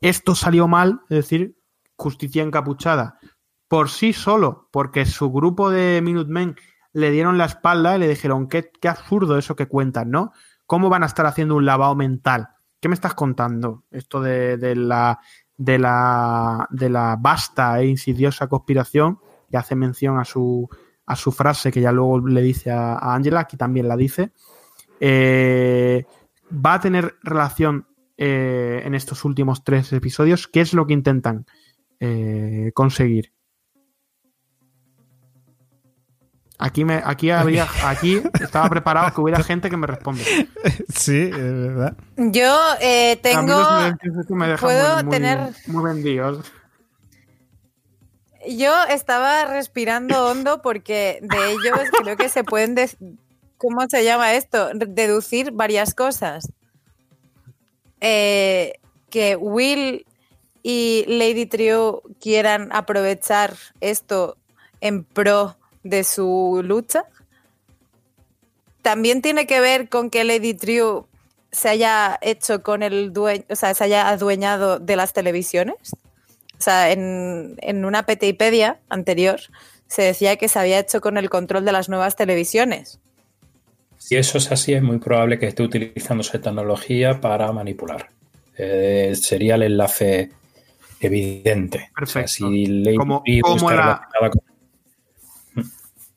[0.02, 1.02] ¿Esto salió mal?
[1.10, 1.56] Es decir,
[1.96, 3.20] justicia encapuchada
[3.68, 6.56] por sí solo, porque su grupo de Minutemen
[6.94, 10.32] le dieron la espalda y le dijeron, qué, qué absurdo eso que cuentan, ¿no?
[10.66, 12.48] ¿Cómo van a estar haciendo un lavado mental?
[12.80, 13.84] ¿Qué me estás contando?
[13.92, 15.20] Esto de, de la
[15.60, 19.20] de la, de la vasta e insidiosa conspiración
[19.52, 20.70] que hace mención a su,
[21.06, 24.32] a su frase que ya luego le dice a a Angela, aquí también la dice,
[25.02, 26.06] eh,
[26.54, 27.88] va a tener relación
[28.18, 30.48] eh, en estos últimos tres episodios.
[30.48, 31.46] ¿Qué es lo que intentan
[32.00, 33.34] eh, conseguir?
[36.62, 40.24] Aquí, me, aquí habría, aquí estaba preparado que hubiera gente que me responde.
[40.94, 41.96] Sí, es verdad.
[42.18, 43.58] Yo eh, tengo.
[44.30, 46.52] Me puedo muy, muy- tener- muy vendidos.
[48.48, 52.90] Yo estaba respirando hondo porque de ellos creo que se pueden, de-
[53.58, 54.70] ¿cómo se llama esto?
[54.74, 56.52] Deducir varias cosas.
[58.02, 58.74] Eh,
[59.10, 60.06] que Will
[60.64, 64.38] y Lady Trio quieran aprovechar esto
[64.82, 67.06] en pro de su lucha.
[68.82, 71.08] También tiene que ver con que Lady Trio
[71.52, 75.76] se haya hecho con el dueño, o sea, se haya adueñado de las televisiones.
[76.58, 79.40] O sea, en, en una PTipedia anterior
[79.88, 83.00] se decía que se había hecho con el control de las nuevas televisiones.
[83.98, 88.10] Si eso es así, es muy probable que esté utilizando esa tecnología para manipular.
[88.58, 90.32] Eh, sería el enlace
[91.00, 91.78] evidente.
[92.02, 92.28] O sea, Perfecto.
[92.50, 94.42] si Lady Como- Trio como está la- relacionada con-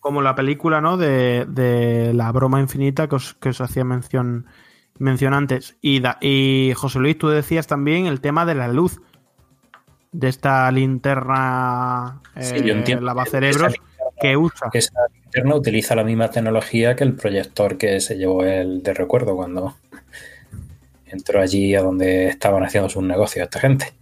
[0.03, 0.99] como la película, ¿no?
[0.99, 4.45] De, de la broma infinita que os, que os hacía mención,
[4.99, 5.77] mención antes.
[5.81, 9.01] Y, da- y José Luis, tú decías también el tema de la luz.
[10.11, 13.07] De esta linterna Sí, eh, yo entiendo.
[13.07, 13.73] lavacerebros
[14.21, 14.69] que usa.
[14.75, 19.35] Esa linterna utiliza la misma tecnología que el proyector que se llevó el de recuerdo
[19.35, 19.75] cuando
[21.07, 23.95] entró allí a donde estaban haciendo sus negocios esta gente.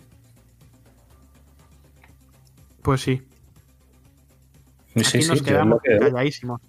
[2.83, 3.23] Pues sí.
[4.95, 6.61] Sí, Aquí sí, nos yo quedamos lo que- calladísimos.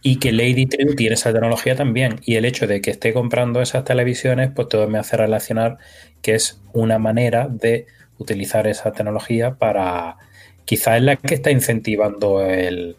[0.00, 2.20] Y que Lady True tiene esa tecnología también.
[2.24, 5.78] Y el hecho de que esté comprando esas televisiones, pues todo me hace relacionar
[6.22, 7.86] que es una manera de
[8.18, 10.16] utilizar esa tecnología para.
[10.64, 12.96] Quizás es la que está incentivando el,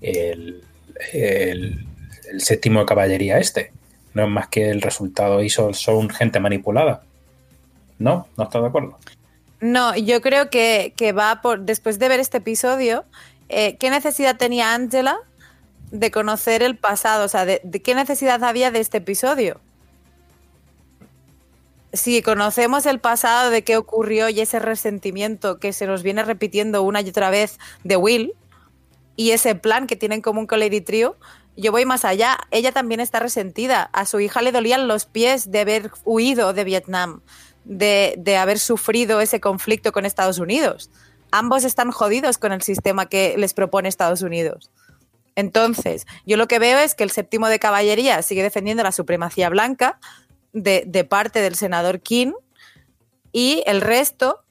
[0.00, 0.62] el,
[1.12, 1.84] el-
[2.30, 3.72] el séptimo de caballería este.
[4.14, 7.02] No es más que el resultado y son, son gente manipulada.
[7.98, 8.28] ¿No?
[8.36, 8.98] ¿No estás de acuerdo?
[9.60, 11.60] No, yo creo que, que va por.
[11.60, 13.04] Después de ver este episodio,
[13.48, 15.18] eh, ¿qué necesidad tenía Angela
[15.90, 17.24] de conocer el pasado?
[17.24, 19.60] O sea, de, ¿qué necesidad había de este episodio?
[21.92, 26.82] Si conocemos el pasado de qué ocurrió y ese resentimiento que se nos viene repitiendo
[26.82, 28.34] una y otra vez de Will
[29.14, 31.16] y ese plan que tienen en común con Lady Trio,
[31.56, 32.36] yo voy más allá.
[32.50, 33.88] Ella también está resentida.
[33.94, 37.22] A su hija le dolían los pies de haber huido de Vietnam,
[37.64, 40.90] de, de haber sufrido ese conflicto con Estados Unidos
[41.38, 44.70] ambos están jodidos con el sistema que les propone Estados Unidos.
[45.34, 49.50] Entonces, yo lo que veo es que el séptimo de caballería sigue defendiendo la supremacía
[49.50, 50.00] blanca
[50.52, 52.32] de, parte del senador King
[53.32, 54.42] y el resto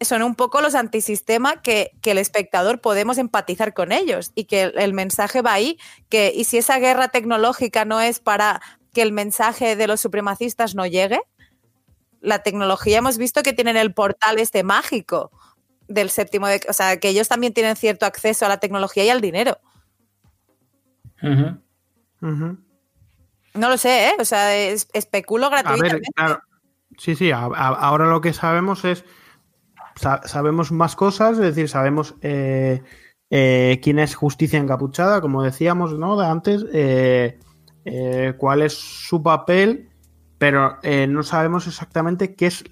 [0.00, 4.94] son un poco los antisistema que, el espectador podemos empatizar con ellos y que el,
[4.94, 5.76] mensaje va ahí,
[6.08, 8.60] que y si esa guerra tecnológica no es para
[8.92, 11.20] que el mensaje de los supremacistas no llegue,
[12.20, 15.32] la tecnología hemos visto que tienen el portal este mágico
[15.88, 19.10] del séptimo, de, o sea, que ellos también tienen cierto acceso a la tecnología y
[19.10, 19.58] al dinero.
[21.20, 21.60] No
[23.68, 24.12] lo sé, ¿eh?
[24.18, 26.08] O sea, especulo gratuitamente.
[26.98, 29.04] Sí, sí, ahora lo que sabemos es,
[30.24, 32.82] sabemos más cosas, es decir, sabemos eh,
[33.30, 36.18] eh, quién es justicia encapuchada, como decíamos, ¿no?
[36.18, 37.38] De antes, eh,
[38.38, 39.90] cuál es su papel,
[40.38, 40.78] pero
[41.08, 42.64] no sabemos exactamente qué es,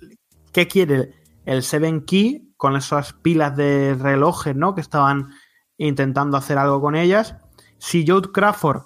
[0.53, 1.15] qué quiere
[1.47, 4.75] el Seven Key con esas pilas de relojes, ¿no?
[4.75, 5.31] Que estaban
[5.79, 7.35] intentando hacer algo con ellas.
[7.79, 8.83] Si Joe Crawford,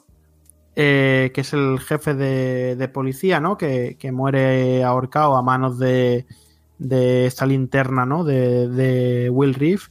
[0.76, 3.58] eh, que es el jefe de, policía, ¿no?
[3.58, 6.24] Que, muere ahorcado a manos de,
[6.78, 8.22] de esta linterna, ¿no?
[8.22, 9.88] De, Will Reef.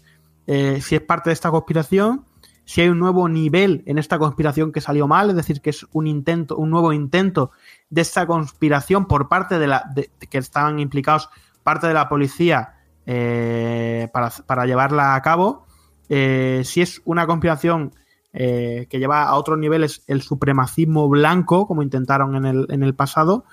[0.48, 2.24] Eh, si es parte de esta conspiración,
[2.64, 5.86] si hay un nuevo nivel en esta conspiración que salió mal, es decir, que es
[5.92, 7.52] un intento, un nuevo intento
[7.90, 9.94] de esta conspiración por parte de la
[10.30, 11.28] que estaban implicados
[11.64, 12.73] parte de la policía
[13.06, 15.66] eh, para, llevarla a cabo.
[16.10, 17.94] Eh, si es una conspiración
[18.32, 22.96] eh, que lleva a otros niveles el supremacismo blanco, como intentaron en el, en el
[22.96, 23.46] pasado,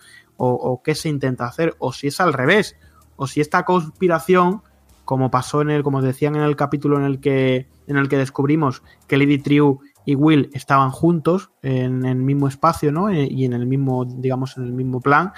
[0.42, 2.74] o, qué se intenta hacer, o si es al revés,
[3.16, 4.62] o si esta conspiración,
[5.04, 8.16] como pasó en el, como decían en el capítulo en el que, en el que
[8.16, 13.12] descubrimos que Lady Triu y Will estaban juntos en el mismo espacio, ¿no?
[13.12, 15.32] Y en el mismo, digamos, en el mismo plan.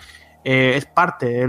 [0.45, 1.49] es parte,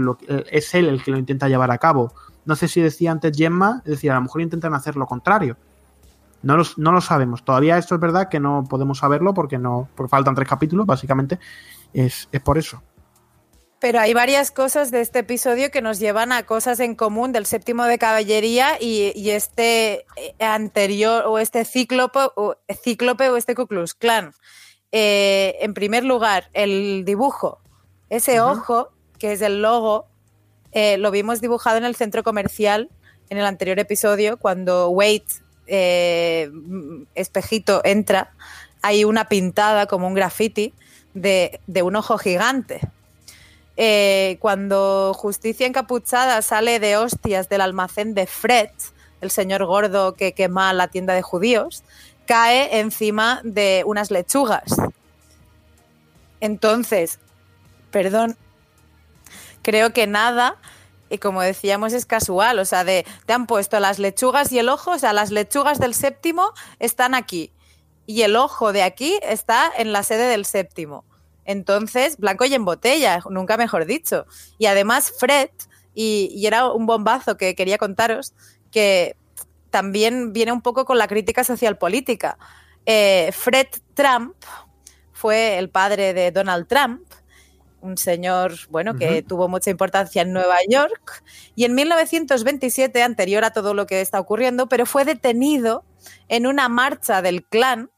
[0.50, 2.12] es él el que lo intenta llevar a cabo.
[2.44, 5.56] No sé si decía antes Gemma, es decir, a lo mejor intentan hacer lo contrario.
[6.42, 7.42] No, no lo sabemos.
[7.42, 11.38] Todavía esto es verdad que no podemos saberlo porque no porque faltan tres capítulos, básicamente.
[11.94, 12.82] Es, por eso.
[13.78, 17.46] Pero hay varias cosas de este episodio que nos llevan a cosas en común del
[17.46, 23.66] séptimo de caballería y, este eh, anterior o este cíclope o, cíclope o este Ku
[23.66, 24.32] Klux Klan.
[24.92, 27.60] Eh, en primer lugar, el dibujo.
[28.10, 30.08] Ese ojo, que es el logo,
[30.74, 32.90] eh, lo vimos dibujado en el centro comercial
[33.30, 35.24] en el anterior episodio, cuando Wade,
[35.66, 36.50] eh,
[37.14, 38.32] espejito, entra,
[38.82, 40.74] hay una pintada como un graffiti
[41.14, 42.80] de, un ojo gigante.
[43.76, 48.70] Eh, cuando Justicia Encapuchada sale de hostias del almacén de Fred,
[49.20, 51.82] el señor gordo que quema la tienda de judíos,
[52.26, 54.76] cae encima de unas lechugas.
[56.40, 57.18] Entonces,
[57.90, 58.36] perdón,
[59.64, 60.58] creo que nada,
[61.10, 62.60] y como decíamos, es casual.
[62.60, 65.80] O sea, de, te han puesto las lechugas y el ojo, o sea, las lechugas
[65.80, 67.50] del séptimo están aquí.
[68.06, 71.04] Y el ojo de aquí está en la sede del séptimo.
[71.44, 74.26] Entonces, blanco y en botella, nunca mejor dicho.
[74.58, 75.50] Y además, Fred,
[75.94, 78.34] y, era un bombazo que quería contaros,
[78.70, 79.16] que
[79.70, 82.38] también viene un poco con la crítica social política.
[82.86, 84.36] Eh, Fred Trump
[85.12, 87.02] fue el padre de Donald Trump
[87.84, 91.22] un señor, bueno, que tuvo mucha importancia en Nueva York
[91.54, 95.84] y en 1927, anterior a todo lo que está ocurriendo, pero fue detenido
[96.28, 97.90] en una marcha del clan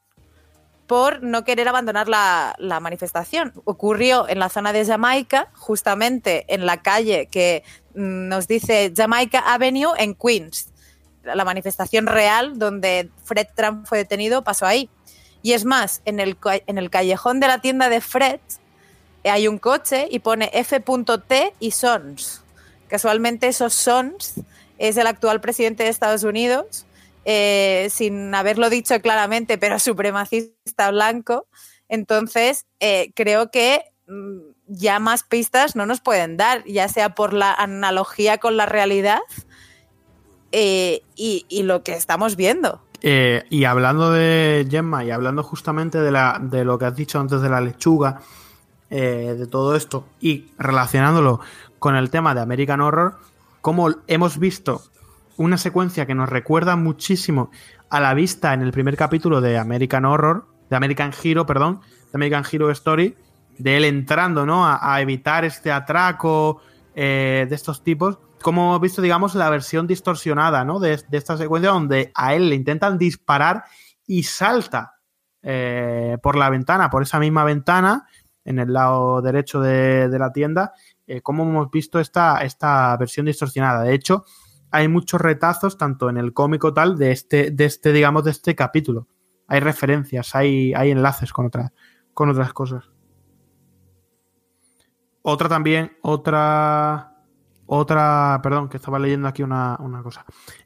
[0.89, 3.53] por no querer abandonar la, la, manifestación.
[3.65, 7.65] Ocurrió en la zona de Jamaica, justamente en la calle que
[7.95, 10.73] mm, nos dice Jamaica Avenue en Queens.
[11.23, 14.91] La manifestación real donde Fred Trump fue detenido pasó ahí.
[15.43, 18.41] Y es más, en el, en el callejón de la tienda de Fred
[19.29, 22.43] hay un coche y pone F.T y Sons.
[22.89, 24.35] Casualmente esos Sons
[24.79, 26.87] es el actual presidente de Estados Unidos,
[27.25, 31.47] eh, sin haberlo dicho claramente, pero supremacista blanco.
[31.89, 37.33] Entonces, eh, creo que mm, ya más pistas no nos pueden dar, ya sea por
[37.33, 39.21] la analogía con la realidad
[40.53, 42.83] eh, y, lo que estamos viendo.
[43.03, 47.61] y hablando de Gemma y hablando justamente de lo que has dicho antes de la
[47.61, 48.21] lechuga,
[48.91, 51.41] eh, de todo esto y relacionándolo
[51.79, 53.19] con el tema de American Horror,
[53.61, 54.83] como hemos visto
[55.37, 57.51] una secuencia que nos recuerda muchísimo
[57.91, 62.11] a la vista en el primer capítulo de American Horror, de American Hero, perdón, de
[62.15, 63.17] American Hero Story,
[63.59, 64.67] de él entrando, ¿no?
[64.67, 66.61] A, evitar este atraco
[66.95, 68.19] eh, de estos tipos.
[68.43, 70.79] Como hemos visto, digamos, la versión distorsionada, ¿no?
[70.79, 73.65] De, esta secuencia donde a él le intentan disparar
[74.07, 74.95] y salta
[75.43, 78.07] eh, por la ventana, por esa misma ventana,
[78.47, 80.73] en el lado derecho de, la tienda,
[81.07, 83.83] eh, como hemos visto esta, esta versión distorsionada.
[83.83, 84.25] De hecho,
[84.71, 88.55] hay muchos retazos, tanto en el cómico tal, de este, de este, digamos, de este
[88.55, 89.09] capítulo.
[89.49, 91.51] Hay referencias, hay, hay enlaces con,
[92.15, 92.91] con otras cosas.
[95.23, 97.13] Otra también, otra.
[97.67, 98.39] Otra.
[98.45, 100.25] Perdón, que estaba leyendo aquí una, cosa.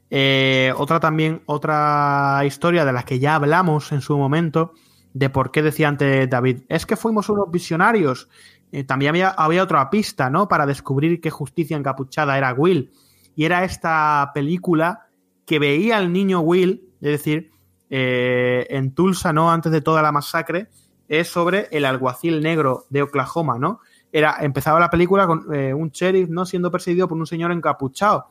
[0.09, 4.73] Eh, otra también, otra historia de la que ya hablamos en su momento.
[5.13, 6.61] De por qué decía antes David.
[6.69, 8.29] Es que fuimos unos visionarios.
[8.71, 10.47] Eh, también había, había otra pista, ¿no?
[10.47, 12.91] Para descubrir que Justicia Encapuchada era Will
[13.35, 15.07] y era esta película
[15.45, 17.51] que veía al niño Will, es decir,
[17.89, 19.51] eh, en Tulsa, ¿no?
[19.51, 20.69] Antes de toda la masacre,
[21.07, 23.79] es sobre el alguacil negro de Oklahoma, ¿no?
[24.13, 26.45] Era, empezaba la película con eh, un sheriff, ¿no?
[26.45, 28.27] Siendo perseguido por un señor encapuchado.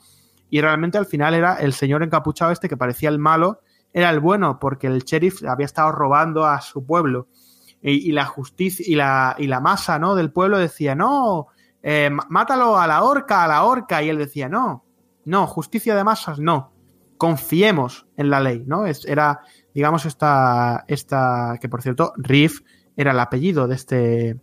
[0.49, 3.61] Y realmente al final era el señor encapuchado este que parecía el malo,
[3.93, 7.29] era el bueno, porque el sheriff había estado robando a su pueblo.
[7.83, 10.15] Y, la justicia y la, y la masa, ¿no?
[10.15, 11.47] Del pueblo decía, no,
[11.83, 14.03] eh, mátalo a la horca, a la horca.
[14.03, 14.85] Y él decía, no,
[15.25, 16.73] no, justicia de masas, no.
[17.17, 18.85] Confiemos en la ley, ¿no?
[18.85, 19.41] Es, era,
[19.75, 22.61] digamos, esta, esta, que por cierto, Riff
[22.97, 24.41] era el apellido de este,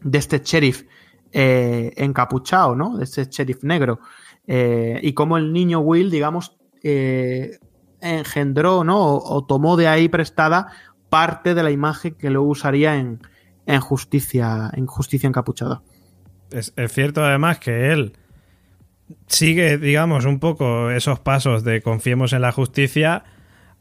[0.00, 0.84] de este sheriff
[1.32, 2.96] eh, encapuchado, ¿no?
[2.96, 4.00] De este sheriff negro.
[4.46, 7.58] Eh, y como el niño Will, digamos, eh,
[8.04, 9.16] engendró, ¿no?
[9.16, 10.68] O, tomó de ahí prestada
[11.08, 13.20] parte de la imagen que luego usaría en,
[13.66, 15.82] en justicia, en justicia encapuchada.
[16.50, 18.12] Es, es, cierto además que él
[19.26, 23.24] sigue, digamos, un poco esos pasos de confiemos en la justicia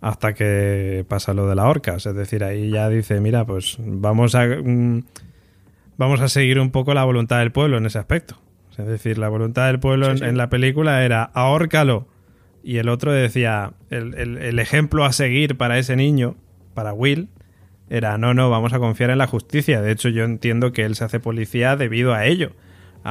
[0.04, 1.96] hasta que pasa lo de la horca.
[1.96, 5.04] Es decir, ahí ya dice, mira, pues vamos a, mm,
[5.98, 8.38] vamos a seguir un poco la voluntad del pueblo en ese aspecto.
[8.78, 12.08] Es decir, la voluntad del pueblo En, la película era ahórcalo.
[12.64, 16.36] Y el otro decía, el, el ejemplo a seguir para ese niño,
[16.74, 17.30] para Will,
[17.90, 19.82] era, no, no, vamos a confiar en la justicia.
[19.82, 22.54] De hecho, yo entiendo que él se hace policía debido a ello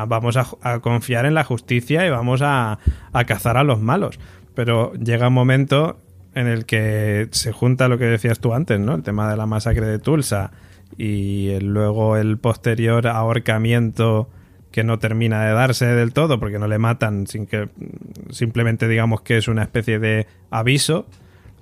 [0.06, 2.78] vamos a, confiar en la justicia y vamos a,
[3.26, 4.18] cazar a los malos.
[4.54, 5.98] Pero llega un momento
[6.34, 8.94] en el que se junta lo que decías tú antes, ¿no?
[8.94, 10.50] El tema de la masacre de Tulsa
[10.96, 14.28] y luego el posterior ahorcamiento
[14.72, 17.68] que no termina de darse del todo porque no le matan sin que
[18.30, 21.06] simplemente digamos que es una especie de aviso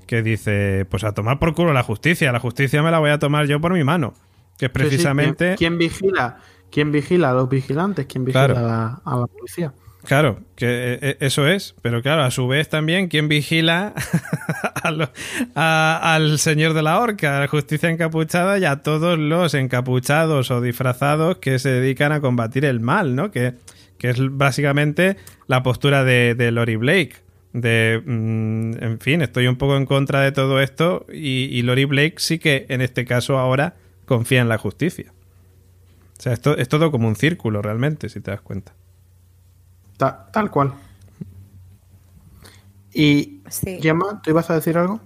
[0.07, 3.19] que dice pues a tomar por culo la justicia la justicia me la voy a
[3.19, 4.15] tomar yo por mi mano
[4.57, 6.39] que es precisamente ¿Quién, vigila
[6.71, 8.07] ¿Quién vigila a los vigilantes?
[8.07, 9.73] ¿Quién vigila a, la, policía?
[10.05, 13.93] Claro, que eh, eh, eso es, pero claro, a su vez también, ¿quién vigila
[15.55, 20.61] al señor de la horca, a la justicia encapuchada y a todos los encapuchados o
[20.61, 23.31] disfrazados que se dedican a combatir el mal, ¿no?
[23.31, 23.55] Que,
[24.01, 27.17] es básicamente la postura de, de Lori Blake.
[27.53, 31.85] De, mm, en fin, estoy un poco en contra de todo esto y, y Lori
[31.85, 33.75] Blake sí que en este caso ahora
[34.07, 35.13] confía en la justicia.
[36.19, 38.73] O sea, esto es todo como un círculo realmente, si te das cuenta.
[40.01, 40.75] Tal cual.
[42.93, 43.43] Y
[43.81, 45.01] Gemma, ¿tú ibas a decir algo?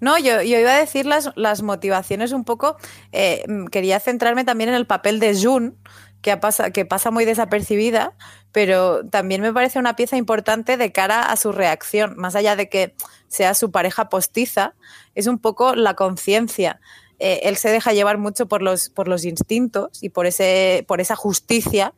[0.00, 2.76] No, yo, iba a decir las, las motivaciones un poco.
[3.12, 5.76] Eh, quería centrarme también en el papel de Jun,
[6.22, 8.14] que, pasa, que pasa muy desapercibida,
[8.52, 12.14] pero también me parece una pieza importante de cara a su reacción.
[12.16, 12.94] Más allá de que
[13.28, 14.74] sea su pareja postiza,
[15.14, 16.80] es un poco la conciencia
[17.20, 21.02] eh, él se deja llevar mucho por los, por los instintos y por, ese, por
[21.02, 21.92] esa justicia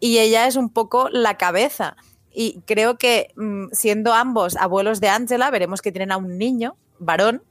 [0.00, 1.96] y ella es un poco la cabeza.
[2.32, 6.76] Y creo que mm, siendo ambos abuelos de Angela, veremos que tienen a un niño,
[6.98, 7.42] varón,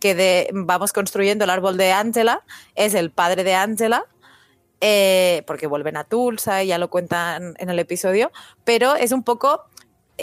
[0.00, 2.42] que de, vamos construyendo el árbol de Angela,
[2.74, 4.04] es el padre de Angela,
[4.80, 8.32] eh, porque vuelven a Tulsa y ya lo cuentan en el episodio,
[8.64, 9.64] pero es un poco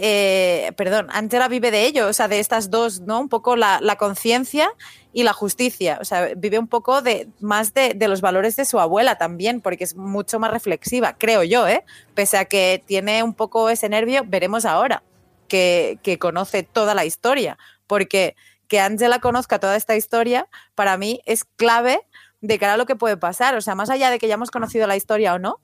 [0.02, 3.20] eh, perdón, Angela vive de ello, o sea, de estas dos, ¿no?
[3.20, 4.72] Un poco la, conciencia
[5.12, 8.80] y la justicia, o sea, vive un poco de más de, los valores de su
[8.80, 11.84] abuela también, porque es mucho más reflexiva, creo yo, ¿eh?
[12.14, 15.04] Pese a que tiene un poco ese nervio, veremos ahora
[15.48, 18.36] que, conoce toda la historia, porque
[18.68, 22.00] que Angela conozca toda esta historia, para mí es clave
[22.40, 24.52] de cara a lo que puede pasar, o sea, más allá de que ya hemos
[24.52, 25.60] conocido la historia o no,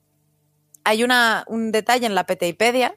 [0.83, 1.03] hay
[1.47, 2.95] un detalle en la Peteipedia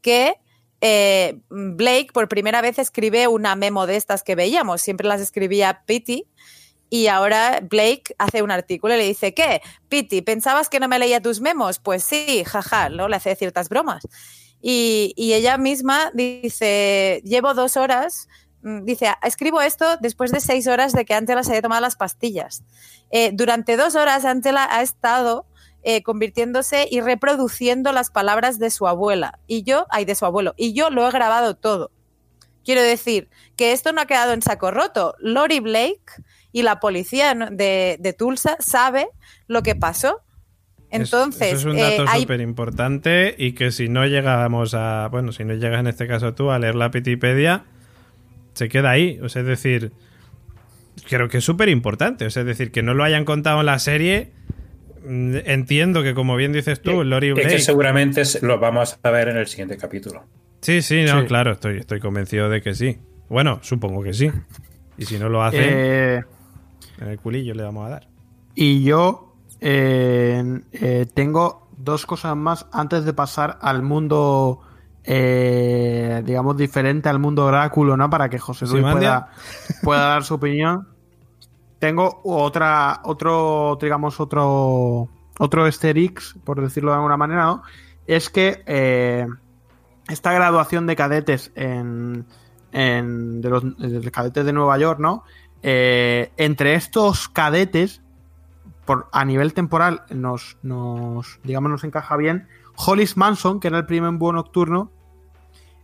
[0.00, 0.38] que
[0.80, 5.82] eh, Blake por primera vez escribe una memo de estas que veíamos, siempre las escribía
[5.86, 6.26] Pity.
[6.88, 9.60] Y ahora Blake hace un artículo y le dice, ¿qué?
[9.88, 11.80] Pity, ¿pensabas que no me leía tus memos?
[11.80, 13.08] Pues sí, jaja, ¿no?
[13.08, 14.06] Le hace ciertas bromas.
[14.62, 18.28] Y, y ella misma dice, llevo dos horas,
[18.62, 21.96] mm, dice, escribo esto después de seis horas de que Angela se haya tomado las
[21.96, 22.62] pastillas.
[23.10, 25.46] Eh, durante dos horas Angela ha estado
[25.88, 30.52] eh, convirtiéndose y reproduciendo las palabras de su abuela y yo, ay, de su abuelo,
[30.56, 31.92] y yo lo he grabado todo.
[32.64, 35.14] Quiero decir que esto no ha quedado en saco roto.
[35.20, 36.02] Lori Blake
[36.50, 39.06] y la policía de, de Tulsa sabe
[39.46, 40.22] lo que pasó.
[40.90, 45.06] Entonces, eso es un eh, dato hay- súper importante y que si no llegamos a,
[45.12, 47.62] bueno, si no llegas en este caso tú a leer la Wikipedia,
[48.54, 49.20] se queda ahí.
[49.22, 49.92] O sea, es decir,
[51.08, 52.26] creo que es súper importante.
[52.26, 54.32] O sea, es decir, que no lo hayan contado en la serie.
[55.06, 57.48] Mm, Entiendo que, como bien dices tú, Lori Es Blake.
[57.50, 60.24] que seguramente lo vamos a ver en el siguiente capítulo.
[60.60, 61.26] Sí, sí, no, Sí.
[61.26, 62.98] claro, estoy, estoy convencido de que sí.
[63.28, 64.30] Bueno, supongo que sí.
[64.98, 66.22] Y si no lo hacen, Eh,
[67.00, 68.08] en el culillo le vamos a dar.
[68.54, 74.60] y yo eh, eh, tengo dos cosas más antes de pasar al mundo,
[75.04, 78.08] eh, digamos, diferente al mundo oráculo, ¿no?
[78.10, 79.28] Para que José Luis pueda,
[79.82, 80.88] pueda dar su opinión.
[81.78, 85.08] Tengo otra, otro, digamos, otro,
[85.38, 87.62] otro easter eggs, por decirlo de alguna manera, ¿no?
[88.06, 89.26] Es que eh,
[90.08, 92.24] esta graduación de cadetes en,
[92.72, 95.24] en- de, los, de los cadetes de Nueva York, ¿no?
[95.62, 98.00] Eh, entre estos cadetes,
[98.84, 102.48] por, a nivel temporal, nos, nos, digamos, nos encaja bien.
[102.76, 104.90] Hollis Manson, que era el primer búho nocturno,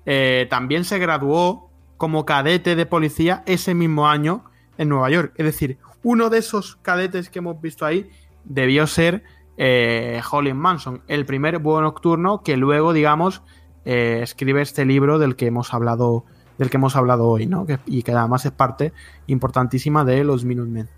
[0.06, 4.44] eh, también se graduó como cadete de policía ese mismo año
[4.78, 5.32] en Nueva York.
[5.36, 8.10] Es decir, uno de esos cadetes que hemos visto ahí
[8.44, 9.22] debió ser
[9.56, 10.20] eh,
[10.54, 13.42] Manson, el primer búho nocturno que luego, digamos,
[13.84, 16.24] eh, escribe este libro del que hemos hablado,
[16.58, 17.66] del que hemos hablado hoy, ¿no?
[17.66, 18.92] Que- y que además es parte
[19.26, 20.88] importantísima de los Minutemen.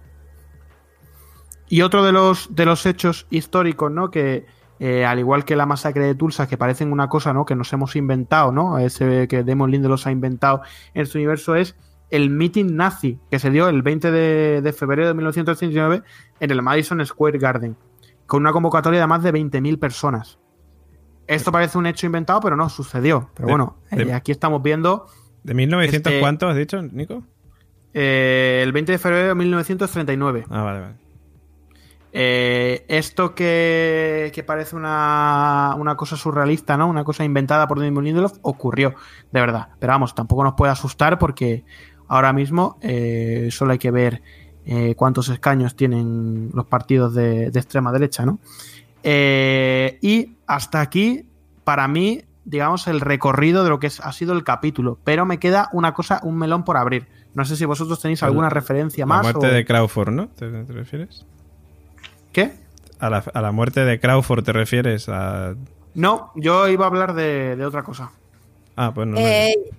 [1.68, 4.10] Y otro de los, de los hechos históricos, ¿no?
[4.10, 4.46] Que
[4.80, 7.44] eh, al igual que la masacre de Tulsa, que parecen una cosa, ¿no?
[7.44, 8.78] Que nos hemos inventado, ¿no?
[8.78, 10.62] Ese que Demon Lindelof ha inventado
[10.92, 11.74] en este universo es
[12.16, 16.02] el meeting nazi que se dio el 20 de, de febrero de 1939
[16.40, 17.76] en el Madison Square Garden,
[18.26, 20.38] con una convocatoria de más de 20.000 personas.
[21.26, 23.30] Esto parece un hecho inventado, pero no sucedió.
[23.34, 25.06] Pero De- bueno, de- eh, aquí estamos viendo
[25.42, 27.22] ¿De 1900 Este- cuánto has dicho, Nico?
[27.94, 30.44] eh, el 20 de febrero de 1939.
[30.50, 30.94] Ah, vale, vale.
[32.16, 36.86] Eh, esto que, que parece una, una cosa surrealista, ¿no?
[36.88, 38.94] Una cosa inventada por Lindelof, ocurrió,
[39.32, 39.70] de verdad.
[39.80, 41.64] Pero vamos, tampoco nos puede asustar porque
[42.08, 44.22] ahora mismo eh, solo hay que ver
[44.66, 48.38] eh, cuántos escaños tienen los partidos de, de extrema derecha, ¿no?
[49.02, 51.26] Eh, y hasta aquí,
[51.64, 54.98] para mí, digamos, el recorrido de lo que es- ha sido el capítulo.
[55.04, 57.06] Pero me queda una cosa, un melón por abrir.
[57.34, 59.22] No sé si vosotros tenéis alguna referencia La más.
[59.22, 60.28] muerte o- de Crawford, ¿no?
[60.28, 61.26] ¿Te, te refieres?
[62.32, 62.52] ¿Qué?
[63.00, 65.54] A la, a la muerte de Crawford te refieres a...
[65.94, 68.10] No, yo iba a hablar de, de otra cosa.
[68.76, 69.14] Ah, pues no.
[69.14, 69.20] no.
[69.20, 69.76] Eh, no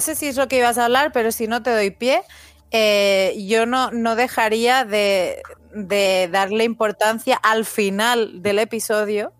[0.00, 2.22] sé si es lo que ibas a hablar, pero si no te doy pie,
[2.70, 5.42] eh, yo no, no dejaría de,
[5.74, 9.32] de darle importancia al final del episodio,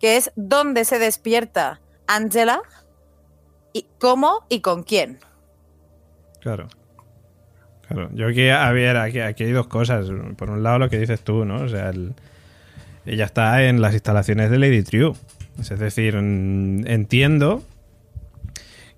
[0.00, 2.60] que es dónde se despierta Angela,
[3.72, 5.18] y cómo y con quién.
[6.40, 6.68] Claro.
[7.88, 8.08] Claro.
[8.14, 10.06] Yo aquí, a ver, aquí, aquí hay dos cosas.
[10.36, 11.62] Por un lado, lo que dices tú, ¿no?
[11.62, 12.14] O sea, el-
[13.04, 15.12] ella está en las instalaciones de Lady True.
[15.60, 17.62] Es decir, mm, entiendo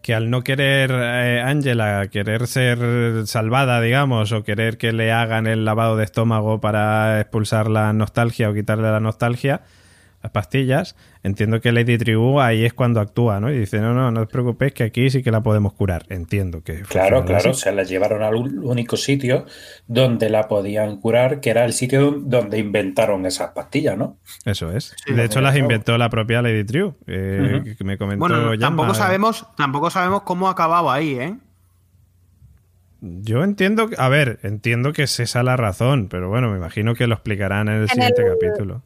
[0.08, 5.46] que al no querer eh, Angela, querer ser salvada, digamos, o querer que le hagan
[5.46, 9.60] el lavado de estómago para expulsar la nostalgia o quitarle la nostalgia,
[10.20, 13.52] las pastillas, entiendo que Lady Tribu ahí es cuando actúa, ¿no?
[13.52, 16.06] Y dice, no, no, no os preocupéis que aquí sí que la podemos curar.
[16.08, 16.80] Entiendo que...
[16.82, 17.60] Claro, claro, así.
[17.60, 19.46] se la llevaron al único sitio
[19.86, 24.18] donde la podían curar, que era el sitio donde inventaron esas pastillas, ¿no?
[24.44, 24.96] Eso es.
[25.06, 28.94] Sí, de hecho, las inventó la propia Lady Triu, eh, que me comentó Bueno, tampoco
[28.94, 31.34] sabemos, tampoco sabemos cómo acababa ahí, ¿eh?
[33.00, 36.94] Yo entiendo, que- a ver, entiendo que es esa la razón, pero bueno, me imagino
[36.96, 38.82] que lo explicarán en el En siguiente el- capítulo.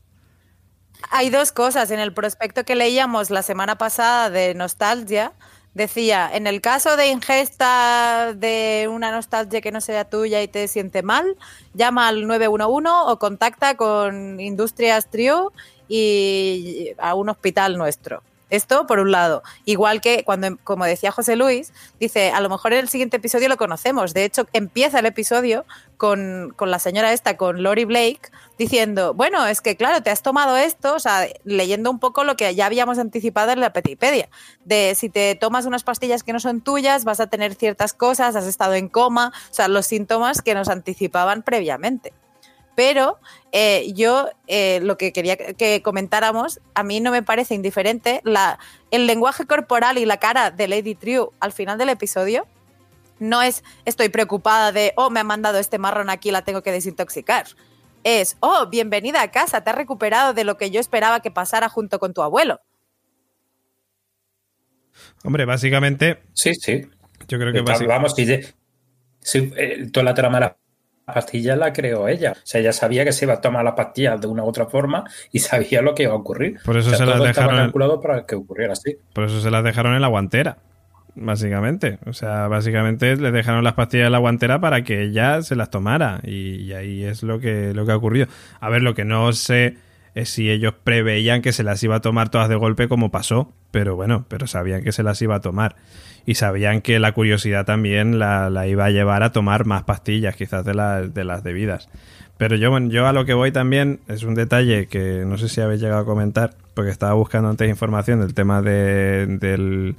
[1.11, 1.91] Hay dos cosas.
[1.91, 5.33] En el prospecto que leíamos la semana pasada de Nostalgia,
[5.75, 10.69] decía, en el caso de ingesta de una nostalgia que no sea tuya y te
[10.69, 11.37] siente mal,
[11.75, 15.53] llama al 911 o contacta con Industrias Trio
[15.89, 18.23] y a un hospital nuestro.
[18.53, 19.43] Esto por un lado.
[19.65, 23.49] Igual que cuando, como decía José Luis, dice, a lo mejor en el siguiente episodio
[23.49, 24.13] lo conocemos.
[24.13, 25.65] De hecho, empieza el episodio
[25.97, 30.21] con, con la señora esta, con Lori Blake, diciendo, bueno, es que claro, te has
[30.21, 34.29] tomado esto, o sea, leyendo un poco lo que ya habíamos anticipado en la Petipedia,
[34.67, 38.37] de si te tomas unas pastillas que no son tuyas, vas a tener ciertas cosas,
[38.37, 42.13] has estado en coma, o sea, los síntomas que nos anticipaban previamente.
[42.75, 43.19] Pero
[43.53, 48.59] eh, yo eh, lo que quería que comentáramos, a mí no me parece indiferente la,
[48.91, 52.47] el lenguaje corporal y la cara de Lady True al final del episodio.
[53.19, 56.73] No es estoy preocupada de, oh, me han mandado este marrón aquí, la tengo que
[56.73, 57.47] desintoxicar.
[58.05, 61.69] Es, oh, bienvenida a casa, te has recuperado de lo que yo esperaba que pasara
[61.69, 62.61] junto con tu abuelo.
[65.25, 66.23] Hombre, básicamente.
[66.35, 66.83] Sí, sí.
[67.29, 68.27] Yo creo que Vamos, si,
[69.21, 70.53] si, eh, toda la trama de las
[71.13, 72.33] pastillas la creó ella.
[72.33, 74.67] O sea, ella sabía que se iba a tomar las pastillas de una u otra
[74.67, 76.59] forma y sabía lo que iba a ocurrir.
[76.65, 77.57] Por eso se las dejaron.
[77.57, 78.97] calculado para que ocurriera así.
[79.13, 80.59] Por eso se las dejaron en la guantera.
[81.15, 81.99] Básicamente.
[82.07, 85.71] O sea, básicamente le dejaron las pastillas en la guantera para que ella se las
[85.71, 86.21] tomara.
[86.25, 88.27] Y, y ahí es lo que, lo que ha ocurrido.
[88.61, 89.77] A ver, lo que no sé
[90.15, 93.53] es si ellos preveían que se las iba a tomar todas de golpe como pasó,
[93.71, 95.77] pero bueno, pero sabían que se las iba a tomar
[96.27, 100.65] y sabían que la curiosidad también la, iba a llevar a tomar más pastillas, quizás
[100.65, 101.89] de, de las debidas.
[102.37, 105.61] Pero yo, yo a lo que voy también es un detalle que no sé si
[105.61, 109.95] habéis llegado a comentar, porque estaba buscando antes información del tema del,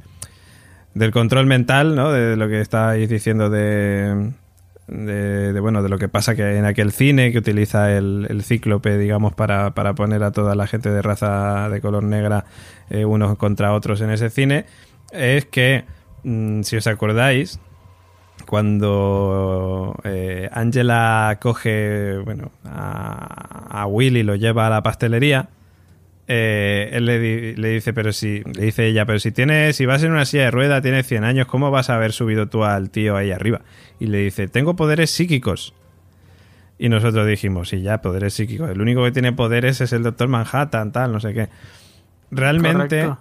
[0.94, 2.12] del control mental, ¿no?
[2.12, 4.32] De lo que estáis diciendo de,
[4.88, 8.98] de, bueno, de lo que pasa que en aquel cine que utiliza el, el cíclope,
[8.98, 12.46] digamos, para, para, poner a toda la gente de raza de color negra
[12.90, 14.66] eh, unos contra otros en ese cine,
[15.12, 15.86] es que,
[16.24, 17.60] mm, si os acordáis,
[18.46, 25.50] cuando eh, Angela coge bueno, a, a Will y lo lleva a la pastelería,
[26.28, 30.12] eh, él le, dice, pero si, le dice ella, pero si tienes, si vas en
[30.12, 33.18] una silla de rueda, tienes 100 años, ¿cómo vas a haber subido tú al tío
[33.18, 33.62] ahí arriba?
[34.00, 35.74] Y le dice, tengo poderes psíquicos.
[36.80, 38.70] Y nosotros dijimos, sí, ya, poderes psíquicos.
[38.70, 41.50] El único que tiene poderes es el Doctor Manhattan, tal, no sé qué.
[42.32, 43.14] Realmente,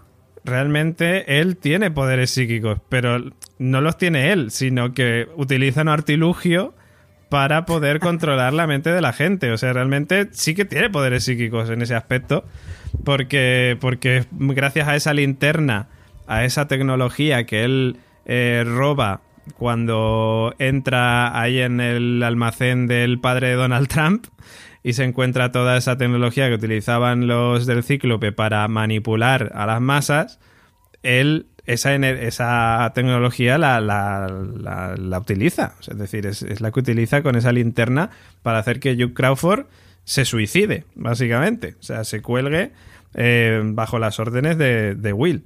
[0.44, 3.18] realmente él tiene poderes psíquicos, pero
[3.58, 6.74] no los tiene él, sino que utiliza un artilugio
[7.32, 9.52] para poder controlar la mente de la gente.
[9.52, 12.44] O sea, realmente sí que tiene poderes psíquicos en ese aspecto
[13.04, 15.88] porque, porque gracias a esa linterna,
[16.26, 19.22] a esa tecnología que él eh, roba
[19.56, 24.26] cuando entra ahí en el almacén del padre de Donald Trump
[24.82, 29.80] y se encuentra toda esa tecnología que utilizaban los del cíclope para manipular a las
[29.80, 30.38] masas,
[31.02, 35.74] él esa, esa tecnología la, la, utiliza.
[35.80, 38.10] es decir, es, la que utiliza con esa linterna
[38.42, 39.66] para hacer que Hugh Crawford
[40.04, 41.76] se suicide, básicamente.
[41.78, 42.72] O sea, se cuelgue
[43.14, 45.44] eh, bajo las órdenes de, Will.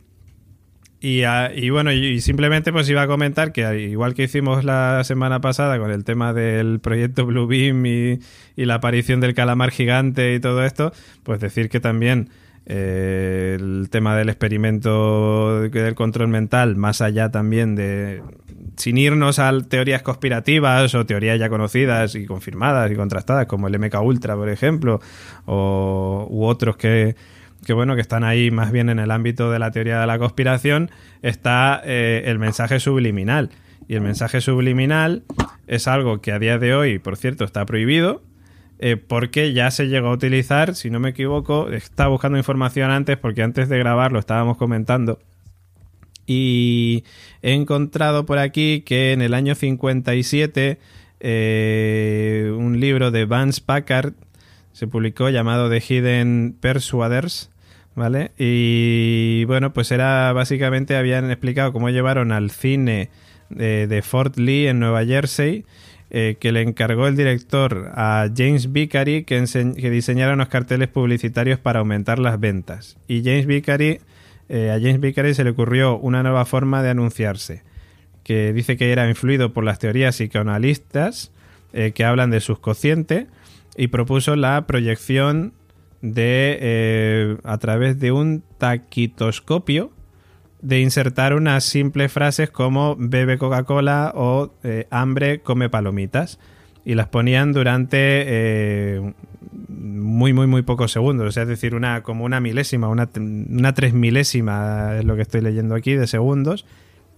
[0.99, 5.05] Y, ah, y, bueno, y simplemente pues iba a comentar que igual que hicimos la
[5.05, 8.19] semana pasada con el tema del proyecto Bluebeam y,
[8.57, 10.93] y la aparición del calamar gigante y todo esto,
[11.23, 12.31] pues decir que también
[12.67, 18.23] eh, el tema del experimento del control mental, más allá también de
[18.77, 23.79] sin irnos a teorías conspirativas o teorías ya conocidas y confirmadas y contrastadas, como el
[23.79, 25.01] MK Ultra, por ejemplo,
[25.47, 27.17] o, u otros que,
[27.65, 30.19] que, bueno, que están ahí más bien en el ámbito de la teoría de la
[30.19, 30.91] conspiración,
[31.23, 33.51] está eh, el mensaje subliminal.
[33.89, 35.23] Y el mensaje subliminal
[35.69, 38.23] es algo que a día de hoy, por cierto, está prohibido,
[38.79, 43.17] eh, porque ya se llegó a utilizar, si no me equivoco, estaba buscando información antes,
[43.17, 45.19] porque antes de grabar lo estábamos comentando,
[46.27, 47.05] y
[47.43, 50.79] he encontrado por aquí que en el año 57
[51.21, 54.15] eh, un libro de Vance Packard
[54.73, 57.51] se publicó llamado The Hidden Persuaders,
[57.95, 58.33] ¿vale?
[58.37, 63.09] Y bueno, pues era básicamente habían explicado cómo llevaron al cine
[63.49, 65.65] de, Fort Lee en Nueva Jersey.
[66.19, 69.39] Eh, que le encargó el director a James Vicary que,
[69.91, 72.97] diseñara unos carteles publicitarios para aumentar las ventas.
[73.07, 74.01] Y James Vicary
[74.49, 77.65] eh, a James Vickery se le ocurrió una nueva forma de anunciarse,
[78.25, 81.33] que dice que era influido por las teorías psicoanalistas
[81.75, 83.27] eh, que hablan de subconsciente
[83.77, 85.53] y propuso la proyección
[86.01, 89.93] de a través de un taquitoscopio
[90.67, 94.53] de insertar unas simples frases como bebe Coca-Cola o
[94.91, 96.41] hambre come palomitas
[96.85, 99.13] y las ponían durante eh,
[99.69, 101.37] muy, muy, muy pocos segundos.
[101.37, 105.75] Es decir, una, como una milésima, una, una tres milésima es lo que estoy leyendo
[105.75, 106.65] aquí de segundos.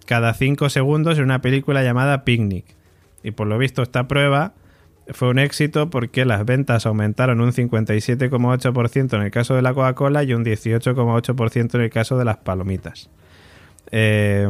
[0.06, 2.64] Cada cinco segundos en una película llamada Picnic.
[3.22, 4.54] Y por lo visto esta prueba
[5.10, 10.22] fue un éxito porque las ventas aumentaron un 57,8% en el caso de la Coca-Cola
[10.22, 13.10] y un 18,8% en el caso de las palomitas.
[13.90, 14.48] Eh,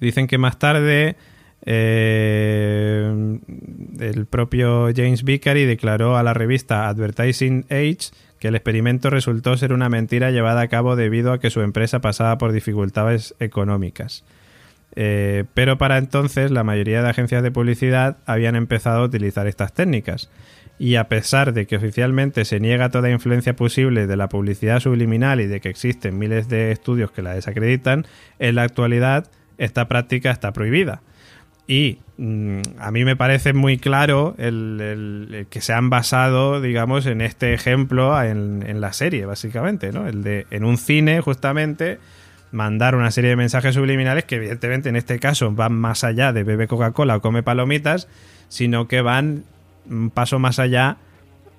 [0.00, 1.16] dicen que más tarde
[1.64, 3.38] eh,
[4.00, 9.72] el propio James Vickery declaró a la revista Advertising Age que el experimento resultó ser
[9.72, 14.24] una mentira llevada a cabo debido a que su empresa pasaba por dificultades económicas.
[14.94, 19.72] Eh, pero para entonces la mayoría de agencias de publicidad habían empezado a utilizar estas
[19.72, 20.30] técnicas
[20.78, 25.40] y a pesar de que oficialmente se niega toda influencia posible de la publicidad subliminal
[25.40, 28.06] y de que existen miles de estudios que la desacreditan,
[28.38, 31.02] en la actualidad esta práctica está prohibida.
[31.68, 37.20] Y mm, a mí me parece muy claro el, que se han basado, digamos, en
[37.20, 40.08] este ejemplo en, la serie, básicamente, ¿no?
[40.08, 41.98] El de en un cine, justamente,
[42.52, 46.44] mandar una serie de mensajes subliminales que, evidentemente, en este caso van más allá de
[46.44, 48.08] bebe Coca-Cola o come palomitas,
[48.48, 49.44] sino que van
[49.90, 50.98] un paso más allá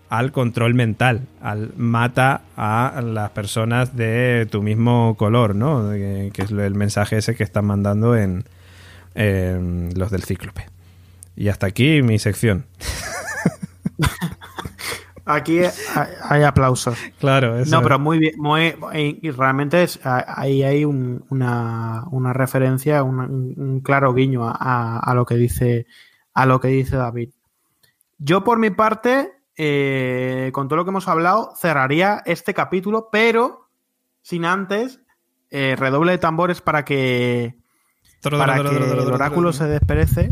[0.09, 5.89] al control mental, al mata a las personas de tu mismo color, ¿no?
[5.89, 8.45] Que, es el mensaje ese que están mandando en,
[9.15, 10.67] los del cíclope.
[11.35, 12.65] Y hasta aquí mi sección.
[15.25, 15.61] Aquí
[16.29, 16.97] hay aplausos.
[17.19, 17.71] Claro, eso.
[17.71, 18.33] No, pero muy bien.
[18.37, 25.25] Muy, y realmente es, ahí hay una, una, referencia, un, claro guiño a, a, lo
[25.25, 25.87] que dice
[26.33, 27.29] a lo que dice David.
[28.17, 33.69] Yo, por mi parte, eh, con todo lo que hemos hablado, cerraría este capítulo, pero
[34.21, 34.99] sin antes
[35.51, 37.55] eh, redoble de tambores para que,
[38.21, 40.31] para que el oráculo se desperece.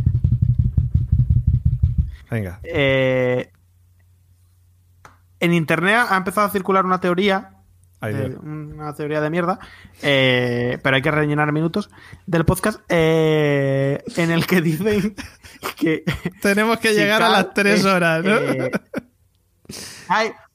[2.30, 2.60] Venga.
[2.64, 3.51] Eh,
[5.42, 7.62] en internet ha empezado a circular una teoría
[8.10, 9.60] una teoría de mierda,
[10.02, 11.92] eh, pero hay que rellenar minutos
[12.26, 15.16] del podcast eh, en el que dicen
[15.76, 16.04] que...
[16.42, 18.36] Tenemos que llegar a las tres horas, ¿no?
[18.36, 18.72] Eh,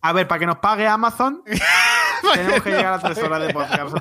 [0.00, 1.42] a ver, para que nos pague Amazon,
[2.34, 3.96] tenemos que llegar a tres horas de podcast.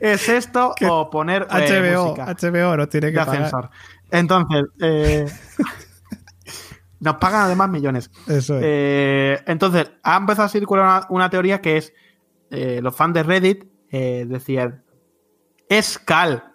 [0.00, 3.70] ¿Es esto o poner HBO, HBO no tiene que pagar.
[4.10, 5.32] Entonces,
[7.00, 8.10] nos pagan además millones.
[8.26, 11.92] Eso eh, entonces, ha empezado a circular una, teoría que es,
[12.50, 14.84] eh, los fans de Reddit eh, decían,
[15.68, 16.52] es Cal.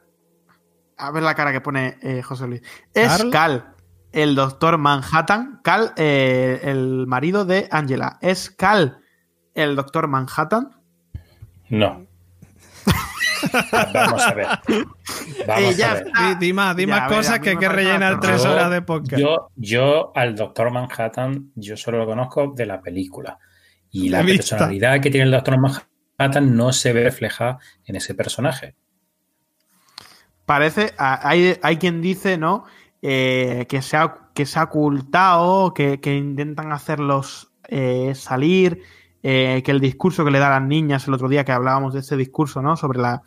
[0.97, 2.61] A ver la cara que pone José Luis.
[2.93, 3.73] Es Cal,
[4.11, 5.59] el doctor Manhattan.
[5.63, 8.19] Cal, el marido de Angela.
[8.21, 8.99] ¿Es Cal
[9.55, 10.69] el doctor Manhattan?
[11.69, 12.05] No.
[13.93, 14.47] Vamos a ver.
[15.47, 16.39] Vamos a ver.
[16.39, 16.75] Di, más,
[17.07, 19.21] cosas que hay que rellenar tres horas de podcast.
[19.21, 23.37] Yo, yo al Doctor Manhattan, yo solo lo conozco de la película.
[23.91, 28.75] Y la, personalidad que tiene el Doctor Manhattan no se ve reflejada en ese personaje.
[30.45, 32.65] Parece, hay, hay quien dice, ¿no?
[33.01, 38.83] Eh, que, se ha, que se ha ocultado, que, intentan hacerlos eh, salir
[39.23, 41.93] eh, que el discurso que le da a las niñas el otro día que hablábamos
[41.93, 42.75] de ese discurso, ¿no?
[42.75, 43.21] Sobre la,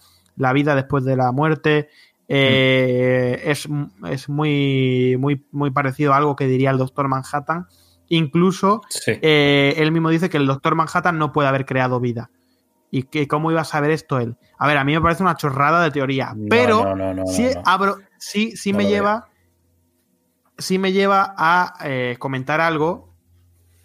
[0.52, 1.88] vida después de la muerte.
[2.26, 3.68] Eh, es,
[4.28, 7.66] muy, muy, muy parecido a algo que diría el doctor Manhattan.
[8.08, 12.30] Incluso eh, él mismo dice que el doctor Manhattan no puede haber creado vida.
[12.90, 14.36] ¿Y que cómo iba a saber esto él?
[14.58, 16.94] A ver, a mí me parece una chorrada de teoría, pero
[17.26, 19.28] sí, abro, sí, sí me lleva,
[20.58, 21.74] sí me lleva a
[22.20, 23.13] comentar algo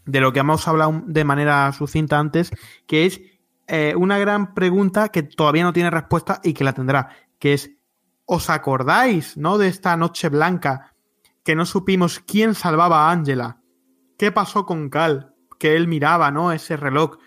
[0.06, 2.52] de lo que hemos hablado de manera sucinta antes,
[2.88, 3.22] que es
[3.68, 7.72] eh, una gran pregunta que todavía no tiene respuesta y que la tendrá, que es,
[8.26, 10.96] ¿os acordáis, no, de esta noche blanca
[11.44, 13.62] que no supimos quién salvaba a Angela?
[14.18, 15.36] ¿Qué pasó con Cal?
[15.60, 16.52] Que él miraba, ¿no?
[16.52, 17.18] Ese reloj.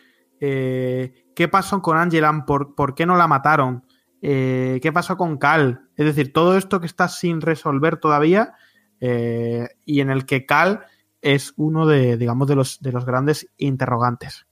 [0.41, 2.45] Eh, ¿Qué pasó con Angela?
[2.45, 3.87] ¿Por, ¿Por, qué no la mataron?
[4.21, 5.89] Eh, ¿Qué pasó con Cal?
[5.97, 8.55] Es decir, todo esto que está sin resolver todavía
[9.01, 10.87] y en el que Cal
[11.23, 14.47] es uno de, digamos, de los, de los grandes interrogantes.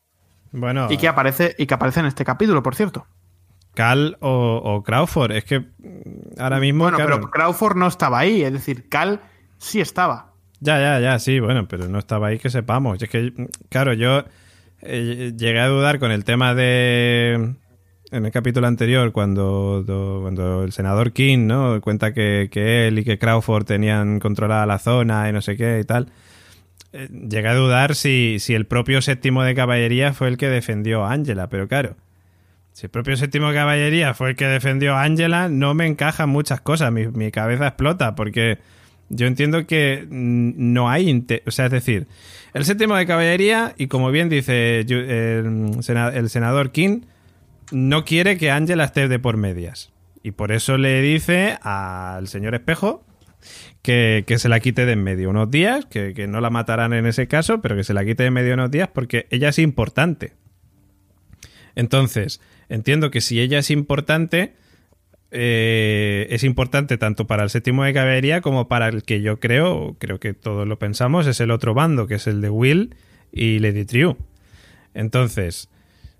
[0.52, 0.86] Bueno.
[0.90, 3.06] Y que aparece, y que aparece en este capítulo, por cierto.
[3.74, 5.32] Cal o, Crawford.
[5.32, 5.66] Es que
[6.38, 6.84] ahora mismo.
[6.84, 8.42] Bueno, pero Crawford no estaba ahí.
[8.42, 9.20] Es decir, Cal
[9.58, 10.32] sí estaba.
[10.60, 13.00] Ya, ya, ya, sí, bueno, pero no estaba ahí que sepamos.
[13.02, 13.32] Es que,
[13.68, 14.24] claro, yo
[14.82, 17.54] eh, llegué a dudar con el tema de.
[18.12, 21.80] En el capítulo anterior, cuando, cuando el senador King, ¿no?
[21.80, 25.78] Cuenta que, que él y que Crawford tenían controlada la zona y no sé qué
[25.78, 26.10] y tal
[26.92, 31.04] eh, llega a dudar si, si, el propio séptimo de caballería fue el que defendió
[31.04, 31.96] a Ángela, pero claro,
[32.72, 36.28] si el propio séptimo de caballería fue el que defendió a Ángela, no me encajan
[36.28, 38.58] muchas cosas, mi, cabeza explota, porque
[39.08, 42.06] yo entiendo que no hay, o sea, es decir,
[42.54, 47.02] el séptimo de caballería, y como bien dice el, senador King,
[47.70, 49.92] no quiere que Ángela esté de por medias.
[50.22, 53.04] Y por eso le dice al señor Espejo
[53.82, 57.26] que, se la quite de en medio unos días, que, no la matarán en ese
[57.26, 60.32] caso, pero que se la quite de en medio unos días porque ella es importante.
[61.74, 64.54] Entonces, entiendo que si ella es importante,
[65.30, 69.96] eh, es importante tanto para el séptimo de caballería como para el que yo creo,
[69.98, 72.96] creo que todos lo pensamos, es el otro bando, que es el de Will
[73.32, 74.16] y Lady Triu.
[74.92, 75.70] Entonces,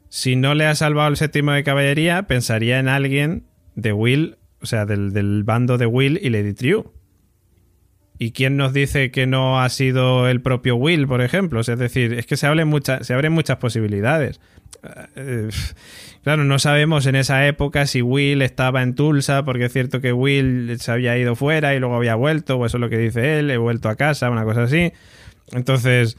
[0.08, 3.44] si no le ha salvado el séptimo de caballería, pensaría en alguien
[3.74, 6.92] de Will, o sea, del, del bando de Will y Lady Triu
[8.22, 11.58] ¿Y quién nos dice que no ha sido el propio Will, por ejemplo?
[11.60, 14.42] Es decir, es que se, muchas se abren muchas posibilidades.
[15.16, 15.48] Eh,
[16.22, 20.12] claro, no sabemos en esa época si Will estaba en Tulsa, porque es cierto que
[20.12, 23.38] Will se había ido fuera y luego había vuelto, o eso es lo que dice
[23.38, 24.92] él, he vuelto a casa, una cosa así.
[25.52, 26.18] Entonces,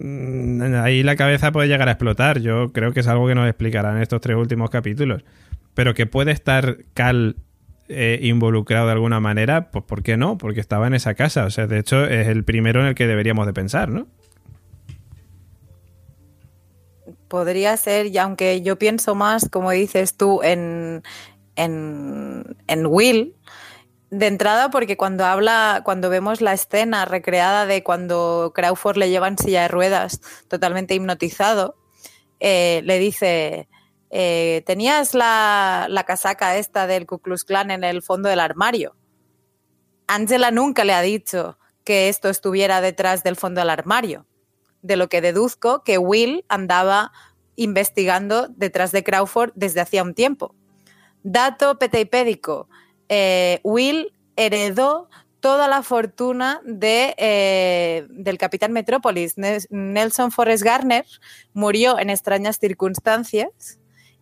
[0.00, 2.40] mm, ahí la cabeza puede llegar a explotar.
[2.40, 5.24] Yo creo que es algo que nos explicarán estos tres últimos capítulos.
[5.74, 7.36] Pero que puede estar Cal
[7.88, 10.38] eh, involucrado de alguna manera, pues ¿por qué no?
[10.38, 11.44] Porque estaba en esa casa.
[11.44, 14.06] O sea, de hecho, es el primero en el que deberíamos de pensar, ¿no?
[17.28, 21.02] Podría ser, y aunque yo pienso más, como dices tú, en,
[21.56, 23.34] en, en Will,
[24.10, 29.28] de entrada, porque cuando habla, cuando vemos la escena recreada de cuando Crawford le lleva
[29.28, 31.76] en silla de ruedas, totalmente hipnotizado,
[32.40, 33.68] eh, le dice,
[34.10, 38.96] eh, tenías la, casaca esta del Ku Klux Klan en el fondo del armario.
[40.06, 44.26] Angela nunca le ha dicho que esto estuviera detrás del fondo del armario,
[44.82, 47.12] de lo que deduzco que Will andaba
[47.56, 50.54] investigando detrás de Crawford desde hacía un tiempo.
[51.22, 52.68] Dato peteipédico,
[53.08, 55.08] eh, Will heredó
[55.40, 59.34] toda la fortuna de, eh, del capitán Metrópolis.
[59.70, 61.04] Nelson Forrest Garner
[61.52, 63.78] murió en extrañas circunstancias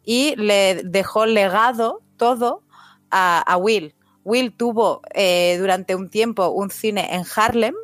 [0.06, 2.62] y le dejó legado todo
[3.10, 3.94] a, Will.
[4.24, 7.74] Will tuvo eh, durante un tiempo un cine en Harlem,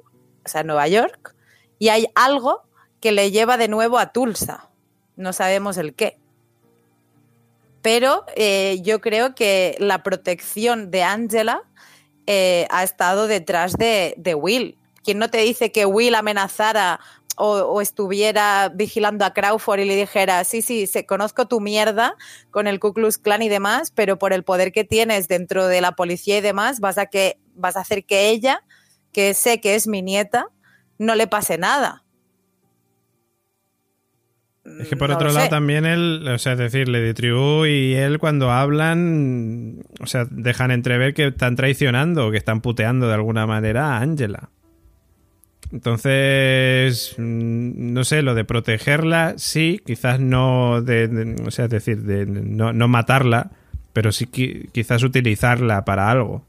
[0.45, 1.35] o sea, Nueva York,
[1.79, 2.63] y hay algo
[3.01, 4.71] que le lleva de nuevo a Tulsa.
[5.17, 6.19] No sabemos el qué.
[7.83, 11.63] Pero eh, yo creo que la protección de Angela
[12.27, 14.79] eh, ha estado detrás de, de Will.
[15.03, 17.01] ¿Quién no te dice que Will amenazara
[17.37, 22.15] o, o, estuviera vigilando a Crawford y le dijera, sí, sí, se, conozco tu mierda
[22.51, 25.81] con el Ku Klux Klan y demás, pero por el poder que tienes dentro de
[25.81, 28.63] la policía y demás, vas a, que, vas a hacer que ella,
[29.13, 30.47] que sé que es mi nieta,
[30.99, 32.05] no le pase nada.
[34.65, 35.51] Es que por no otro lado sé.
[35.51, 40.71] también él, o sea, es decir, Lady Tribu y él cuando hablan, o sea, dejan
[40.71, 44.51] entrever que están traicionando, que están puteando de alguna manera a Angela.
[45.73, 52.03] Entonces, mm, no sé, lo de protegerla, sí, quizás no, de, o sea, es decir,
[52.03, 53.51] de no, no matarla,
[53.95, 56.45] pero sí qui quizás utilizarla para algo.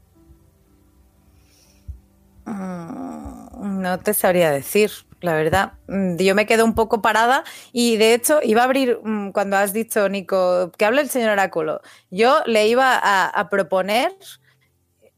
[2.44, 4.90] Mm, no te sabría decir,
[5.22, 5.72] la verdad.
[5.88, 8.98] Mm, Yo me quedo un poco parada y de hecho iba a abrir,
[9.32, 11.80] cuando has dicho, Nico, que hable el señor Oráculo,
[12.10, 14.12] yo le iba a, a proponer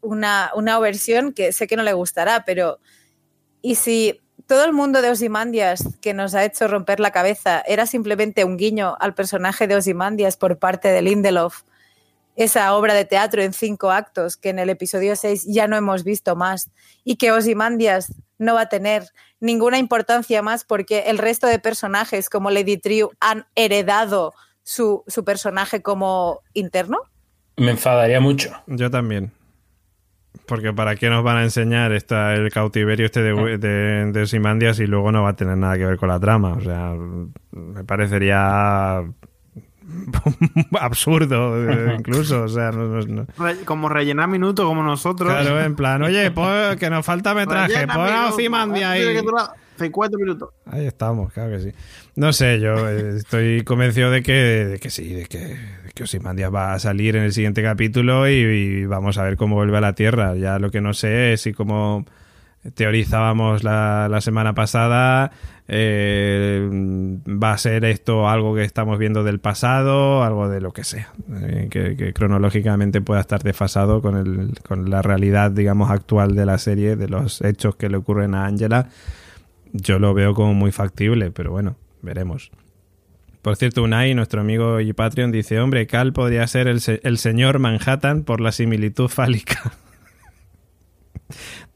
[0.01, 2.79] una, una versión que sé que no le gustará, pero
[3.67, 7.85] y si todo el mundo de Osimandias que nos ha hecho romper la cabeza era
[7.85, 11.63] simplemente un guiño al personaje de Osimandias por parte de Lindelof,
[12.37, 16.05] esa obra de teatro en cinco actos que en el episodio 6 ya no hemos
[16.05, 16.71] visto más
[17.03, 19.09] y que Osimandias no va a tener
[19.41, 24.33] ninguna importancia más porque el resto de personajes como Lady Triu han heredado
[24.63, 26.99] su, su personaje como interno?
[27.57, 28.63] Me enfadaría mucho.
[28.69, 29.33] Yo también.
[30.47, 34.79] Porque para qué nos van a enseñar esta, el cautiverio este de, de, de Simandias
[34.81, 36.53] y luego no va a tener nada que ver con la trama.
[36.55, 36.95] O sea,
[37.51, 39.03] me parecería
[40.81, 43.27] absurdo incluso, o sea, no, no,
[43.65, 45.31] como rellenar minutos como nosotros.
[45.31, 49.05] Claro, en plan, oye, pues, que nos falta metraje, pon a Ocimandia ahí.
[49.79, 50.51] 50 minutos.
[50.65, 51.73] Ahí estamos, claro que sí.
[52.15, 55.59] No sé, yo estoy convencido de que, de que sí, de que,
[55.97, 59.79] que Osimandias va a salir en el siguiente capítulo y, vamos a ver cómo vuelve
[59.79, 60.37] a la Tierra.
[60.37, 62.05] Ya lo que no sé es si como
[62.75, 65.33] teorizábamos la, semana pasada,
[65.69, 70.85] eh, va a ser esto algo que estamos viendo del pasado, algo de lo que
[70.85, 76.59] sea, eh, que, cronológicamente pueda estar desfasado con, con la realidad, digamos, actual de la
[76.59, 78.91] serie, de los hechos que le ocurren a Angela.
[79.73, 82.51] Yo lo veo como muy factible, pero bueno, veremos.
[83.47, 87.17] Por cierto, Unai, nuestro amigo y Patreon, dice, hombre, Cal podría ser el, se el
[87.17, 89.63] señor Manhattan por la similitud fálica.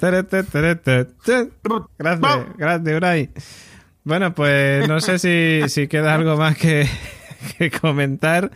[0.01, 0.47] Gracias,
[2.59, 3.31] gracias, Unai.
[4.03, 6.89] Bueno, pues no sé si, si queda algo más que,
[7.59, 8.51] que, comentar,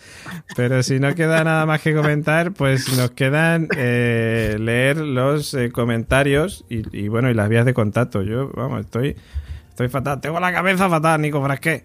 [0.57, 5.71] pero si no queda nada más que comentar, pues nos quedan eh, leer los eh,
[5.71, 8.23] comentarios y, y, bueno, y las vías de contacto.
[8.23, 9.15] Yo, vamos, estoy,
[9.69, 10.21] estoy fatal.
[10.21, 11.85] Tengo la cabeza fatal, Nico Frasqué.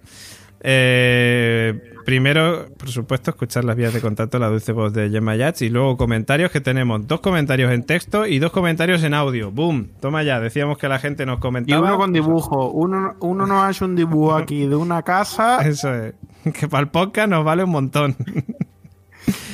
[0.61, 5.61] Eh, primero, por supuesto, escuchar las vías de contacto, la dulce voz de Gemma Yats,
[5.61, 9.51] y luego comentarios que tenemos dos comentarios en texto y dos comentarios en audio.
[9.51, 9.89] ¡Boom!
[10.01, 11.79] Toma ya, decíamos que la gente nos comentaba.
[11.79, 12.71] Y uno con dibujo.
[12.71, 15.61] Uno, uno nos ha hecho un dibujo aquí de una casa.
[15.67, 16.13] Eso es.
[16.53, 18.15] Que para el podcast nos vale un montón.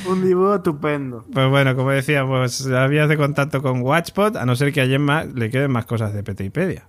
[0.07, 1.25] Un dibujo estupendo.
[1.33, 4.85] Pues bueno, como decía, pues habías de contacto con Watchpot, a no ser que a
[4.85, 6.87] Gemma le queden más cosas de Petipedia.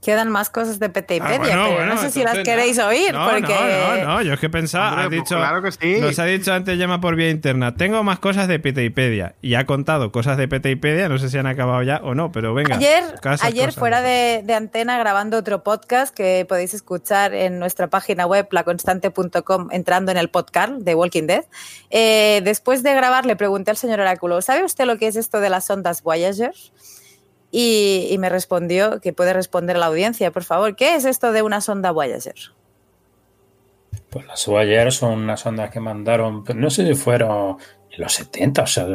[0.00, 2.86] Quedan más cosas de Petipedia, Ah, bueno, pero bueno, no sé si las queréis no.
[2.86, 3.52] oír, No, porque...
[3.52, 6.00] no, no, no, yo es que pensaba, Hombre, ha pues dicho, claro que sí.
[6.00, 9.66] nos ha dicho antes Gemma por vía interna, tengo más cosas de Petipedia y ha
[9.66, 12.76] contado cosas de Petipedia, no sé si han acabado ya o no, pero venga.
[12.76, 13.80] Ayer, casas, ayer cosas.
[13.80, 19.68] fuera de, de antena grabando otro podcast que podéis escuchar en nuestra página web laconstante.com
[19.72, 21.44] entrando en el podcast de Walking Dead.
[21.90, 25.40] eh, después de grabar le pregunté al señor Oráculo, ¿sabe usted lo que es esto
[25.40, 26.52] de las ondas Voyager?
[27.50, 30.76] Y, me respondió que puede responder la audiencia, por favor.
[30.76, 32.34] ¿Qué es esto de una sonda Voyager?
[34.10, 37.56] Pues las Voyager son unas ondas que mandaron, pues no sé si fueron
[37.90, 38.86] en los 70, o sea,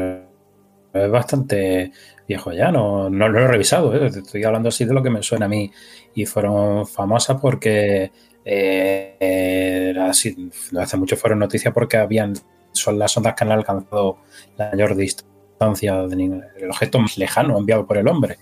[0.93, 1.91] es bastante
[2.27, 4.07] viejo ya, no, no lo he revisado, ¿eh?
[4.07, 5.71] estoy hablando así de lo que me suena a mí.
[6.13, 8.11] Y fueron famosas porque
[8.45, 12.33] eh, hace mucho fueron noticias porque habían,
[12.71, 14.19] son las ondas que han alcanzado
[14.57, 18.37] la mayor distancia del objeto más lejano enviado por el hombre.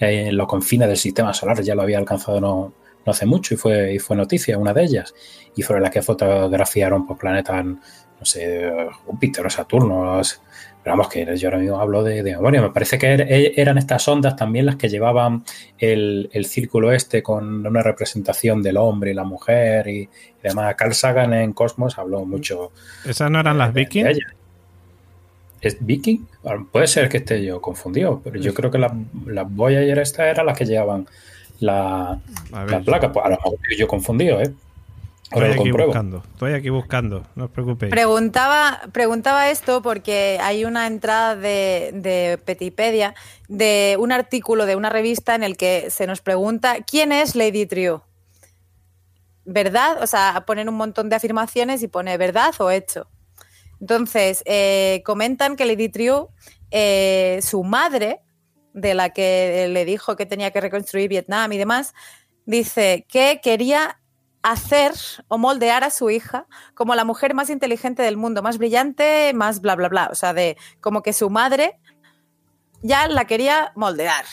[0.00, 2.72] Eh, en los confines del sistema solar ya lo había alcanzado no,
[3.04, 5.14] no hace mucho y fue, y fue noticia, una de ellas.
[5.56, 8.70] Y fueron las que fotografiaron por planetas, no sé,
[9.04, 10.20] Júpiter o Saturno.
[10.82, 12.62] Pero vamos, que yo ahora mismo hablo de, de memoria.
[12.62, 15.44] Me parece que er, eran estas ondas también las que llevaban
[15.78, 20.08] el, el, círculo este con una representación del hombre y la mujer y, y
[20.42, 20.76] demás.
[20.76, 22.72] Carl Sagan en Cosmos habló mucho.
[23.04, 24.18] ¿Esas no eran las Vikings?
[25.60, 26.26] ¿Es Viking?
[26.70, 28.92] Puede ser que esté yo confundido, pero yo creo que las
[29.26, 31.06] la Voyager estas eran las que llevaban
[31.60, 32.20] la,
[32.50, 33.12] la placa.
[33.12, 34.52] Pues a lo mejor yo confundido, ¿eh?
[35.30, 37.90] Ahora estoy aquí buscando, estoy aquí buscando, no os preocupéis.
[37.90, 43.14] Preguntaba, preguntaba esto porque hay una entrada de, de Petipedia
[43.46, 47.66] de un artículo de una revista en el que se nos pregunta quién es Lady
[47.66, 48.04] Trio.
[49.44, 50.02] ¿Verdad?
[50.02, 53.06] O sea, ponen un montón de afirmaciones y pone verdad o hecho.
[53.80, 56.30] Entonces, eh, comentan que Lady Trio,
[56.70, 58.22] eh, su madre,
[58.74, 61.94] de la que le dijo que tenía que reconstruir Vietnam y demás,
[62.46, 64.00] dice que quería
[64.42, 64.92] hacer
[65.28, 69.60] o moldear a su hija como la mujer más inteligente del mundo, más brillante, más
[69.60, 70.08] bla, bla, bla.
[70.10, 71.78] O sea, de como que su madre
[72.82, 74.24] ya la quería moldear.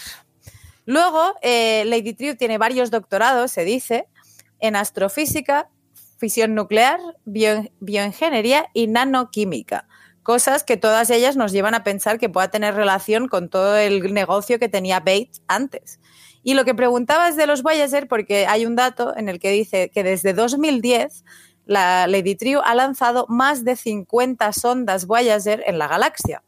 [0.85, 4.07] Luego, eh, Lady Trio tiene varios doctorados, se dice,
[4.59, 5.69] en astrofísica,
[6.17, 9.87] fisión nuclear, bio, bioingeniería y nanoquímica.
[10.23, 14.13] Cosas que todas ellas nos llevan a pensar que pueda tener relación con todo el
[14.13, 15.99] negocio que tenía Bates antes.
[16.41, 19.51] Y lo que preguntaba es de los Voyager, porque hay un dato en el que
[19.51, 21.23] dice que desde 2010
[21.65, 26.43] la Lady Trio ha lanzado más de 50 sondas Voyager en la galaxia.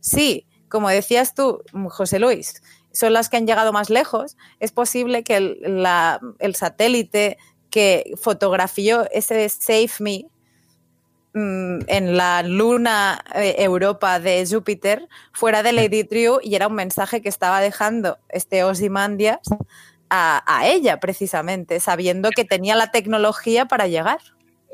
[0.00, 2.62] Sí, como decías tú, José Luis,
[2.92, 4.36] son las que han llegado más lejos.
[4.60, 7.38] Es posible que el satélite
[7.74, 10.26] que fotografió ese Save Me
[11.32, 16.76] mmm, en la luna eh, Europa de Júpiter fuera de Lady Trio y era un
[16.76, 19.40] mensaje que estaba dejando este Ozymandias
[20.08, 24.20] a, a, ella precisamente, sabiendo que tenía la tecnología para llegar.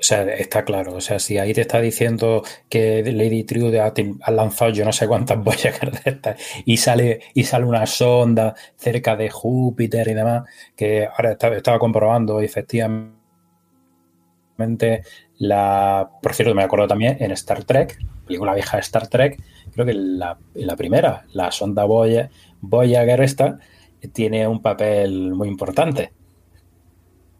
[0.01, 0.94] O sea, está claro.
[0.94, 4.93] O sea, si ahí te está diciendo que Lady Trio ha, ha lanzado yo no
[4.93, 10.48] sé cuántas de estas y sale, y sale una sonda cerca de Júpiter y demás,
[10.74, 13.12] que ahora estaba, estaba comprobando efectivamente
[15.36, 16.10] la.
[16.22, 19.39] Por cierto, me acuerdo también en Star Trek, película vieja de Star Trek,
[19.72, 22.31] creo que la, la primera, la sonda Voyager,
[22.62, 23.59] Voyager esta,
[24.14, 26.12] tiene un papel muy importante.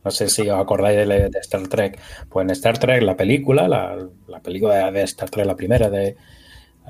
[0.05, 2.01] No sé si os acordáis de, Star Trek.
[2.28, 3.97] Pues en Star Trek, la película, la,
[4.28, 6.09] la película de Star Trek, la primera de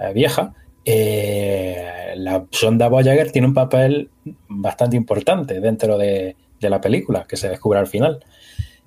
[0.00, 0.54] eh, vieja,
[0.84, 4.10] eh, la sonda Voyager tiene un papel
[4.48, 8.24] bastante importante dentro de, la película, que se descubre al final.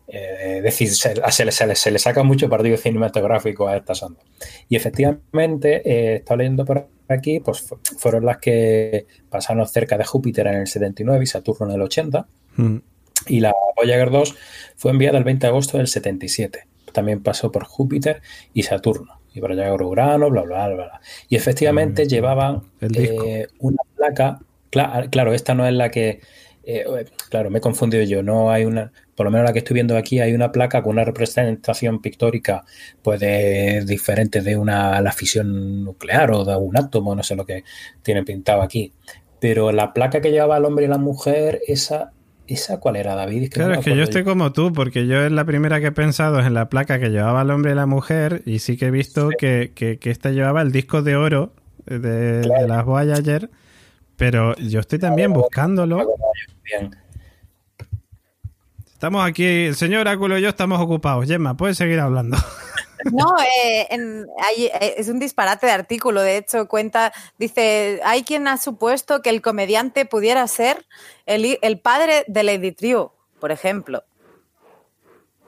[0.07, 1.15] Eh, es decir, se,
[1.75, 4.21] se, le saca mucho partido cinematográfico a esta sonda.
[4.69, 7.63] Y efectivamente, eh, está leyendo por aquí, pues
[7.97, 12.27] fueron las que pasaron cerca de Júpiter en el 79 y Saturno en el 80.
[12.57, 12.77] Mm.
[13.27, 14.35] Y la Voyager 2
[14.75, 16.67] fue enviada el 20 de agosto del 77.
[16.91, 18.21] También pasó por Júpiter
[18.53, 19.19] y Saturno.
[19.33, 21.01] Y por allá Urano, bla, bla, bla, bla.
[21.27, 24.39] Y efectivamente mm, llevaban eh, una placa.
[24.69, 26.21] Claro, claro, esta no es la que.
[26.65, 26.85] Eh,
[27.29, 28.21] claro, me he confundido yo.
[28.21, 28.91] No hay una.
[29.15, 32.63] Por lo menos la que estoy viendo aquí, hay una placa con una representación pictórica,
[33.01, 37.45] pues de, diferente de una la fisión nuclear o de un átomo, no sé lo
[37.45, 37.63] que
[38.01, 38.93] tiene pintado aquí.
[39.39, 42.12] Pero la placa que llevaba el hombre y la mujer, esa
[42.47, 43.43] ¿Esa cuál era, David?
[43.43, 45.79] Es que claro, no es que yo estoy como tú, porque yo es la primera
[45.79, 48.59] que he pensado es en la placa que llevaba el hombre y la mujer, y
[48.59, 49.35] sí que he visto sí.
[49.39, 51.53] que, que, que, esta llevaba el disco de oro
[51.85, 52.61] de, claro.
[52.61, 53.49] de las Voyager,
[54.17, 56.15] pero yo estoy también claro, buscándolo.
[56.63, 56.95] Bien.
[58.91, 61.25] Estamos aquí, el señor Áculo y yo estamos ocupados.
[61.25, 62.37] Gemma, puedes seguir hablando.
[63.11, 63.87] No, eh,
[64.43, 66.21] hay- eh, es un disparate de artículo.
[66.21, 70.85] De hecho, cuenta, dice, hay quien ha supuesto que el comediante pudiera ser
[71.25, 74.03] el, padre de Lady Triu, por ejemplo.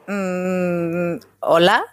[0.07, 1.84] Mm, Hola.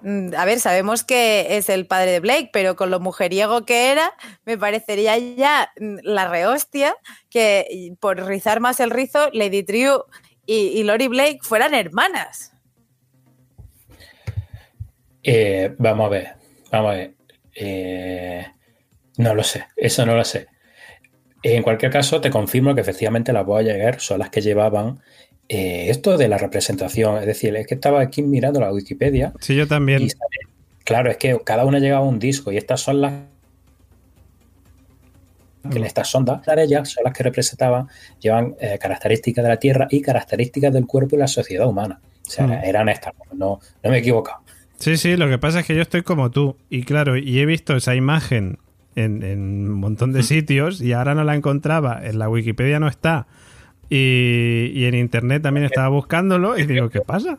[0.00, 3.92] Mm, A ver, sabemos que es el padre de Blake, pero con lo mujeriego que
[3.92, 4.12] era,
[4.44, 6.96] me parecería ya mm, la rehostia
[7.30, 10.04] que por rizar más el rizo, Lady Triu
[10.46, 12.51] y, y Lori Blake fueran hermanas.
[15.22, 16.28] Eh, vamos a ver,
[16.70, 17.14] vamos a ver.
[17.54, 18.46] Eh,
[19.18, 20.46] no lo sé, eso no lo sé.
[21.42, 25.00] En cualquier caso, te confirmo que efectivamente las Voyager son las que llevaban
[25.48, 27.18] eh, esto de la representación.
[27.18, 30.02] Es decir, es que estaba aquí mirando la Wikipedia Sí, yo también.
[30.02, 30.08] y
[30.84, 33.12] claro, es que cada una llevaba un disco y estas son las
[35.70, 37.86] que en estas sondas, ellas son las que representaban,
[38.20, 42.00] llevan eh, características de la Tierra y características del cuerpo y la sociedad humana.
[42.26, 42.52] O sea, Mm.
[42.64, 44.41] eran estas, no, no me he equivocado.
[44.82, 46.56] Sí, sí, lo que pasa es que yo estoy como tú.
[46.68, 48.58] Y claro, y he visto esa imagen
[48.96, 49.40] en, en
[49.70, 52.00] un montón de sitios y ahora no la encontraba.
[52.04, 53.28] En la Wikipedia no está.
[53.88, 57.38] Y, y en internet también estaba buscándolo y digo, ¿qué pasa?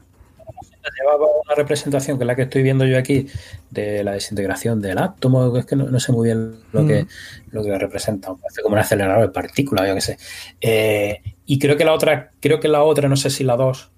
[0.98, 3.28] llevaba una representación que es la que estoy viendo yo aquí
[3.70, 7.08] de la desintegración del átomo, es que no, no sé muy bien lo que,
[7.52, 10.18] lo que representa, parece como un acelerador de partículas, yo qué sé.
[10.62, 13.92] Eh, y creo que la otra, creo que la otra, no sé si la 2,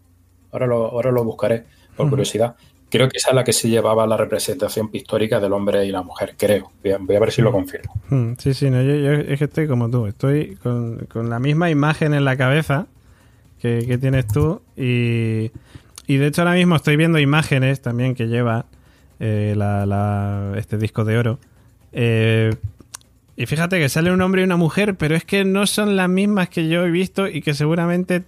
[0.51, 1.65] ahora lo, ahora lo buscaré
[1.95, 2.11] por Ujú.
[2.11, 2.55] curiosidad.
[2.89, 6.01] Creo que esa es la que sí llevaba la representación pictórica del hombre y la
[6.03, 6.71] mujer, creo.
[6.83, 7.93] Voy a, voy a ver si lo confirmo.
[8.09, 10.05] Hmm, Sí, sí, no, yo, yo es que estoy como tú.
[10.07, 12.87] Estoy con, con la misma imagen en la cabeza
[13.61, 14.61] que, que tienes tú.
[14.77, 15.51] Y,
[16.07, 18.65] y de hecho ahora mismo estoy viendo imágenes también que lleva
[19.19, 21.39] eh, la- la- este disco de oro.
[21.91, 22.53] Eh,
[23.37, 26.07] y fíjate que sale un hombre y una mujer, pero es que no son las
[26.09, 28.23] mismas que yo he visto y que seguramente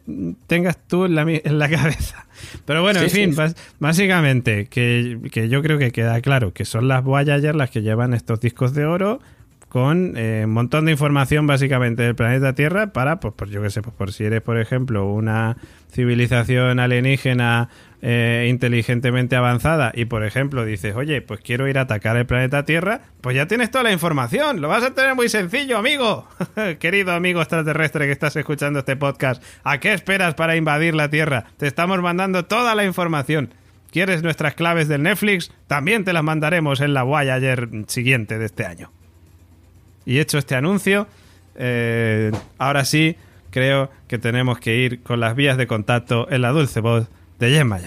[0.47, 2.25] tengas tú en la, en la cabeza.
[2.65, 3.53] Pero bueno, Sí, en fin, sí.
[3.79, 8.13] básicamente, que, que yo creo que queda claro que son las Voyager las que llevan
[8.13, 9.19] estos discos de oro
[9.69, 13.69] con eh, un montón de información básicamente del planeta Tierra para, pues, por yo que
[13.69, 15.57] sé, pues por si eres, por ejemplo, una
[15.91, 17.69] civilización alienígena
[18.01, 22.63] eh, inteligentemente avanzada y, por ejemplo, dices, oye, pues quiero ir a atacar el planeta
[22.63, 26.27] Tierra, pues ya tienes toda la información, lo vas a tener muy sencillo, amigo.
[26.79, 31.45] Querido amigo extraterrestre que estás escuchando este podcast, ¿a qué esperas para invadir la Tierra?
[31.57, 33.53] Te estamos mandando toda la información.
[33.91, 35.51] ¿Quieres nuestras claves del Netflix?
[35.65, 38.91] También te las mandaremos en la Voyager siguiente de este año.
[40.05, 41.07] Y hecho este anuncio,
[41.55, 43.15] eh, ahora sí
[43.49, 47.49] creo que tenemos que ir con las vías de contacto en la dulce voz de
[47.49, 47.79] Gemma.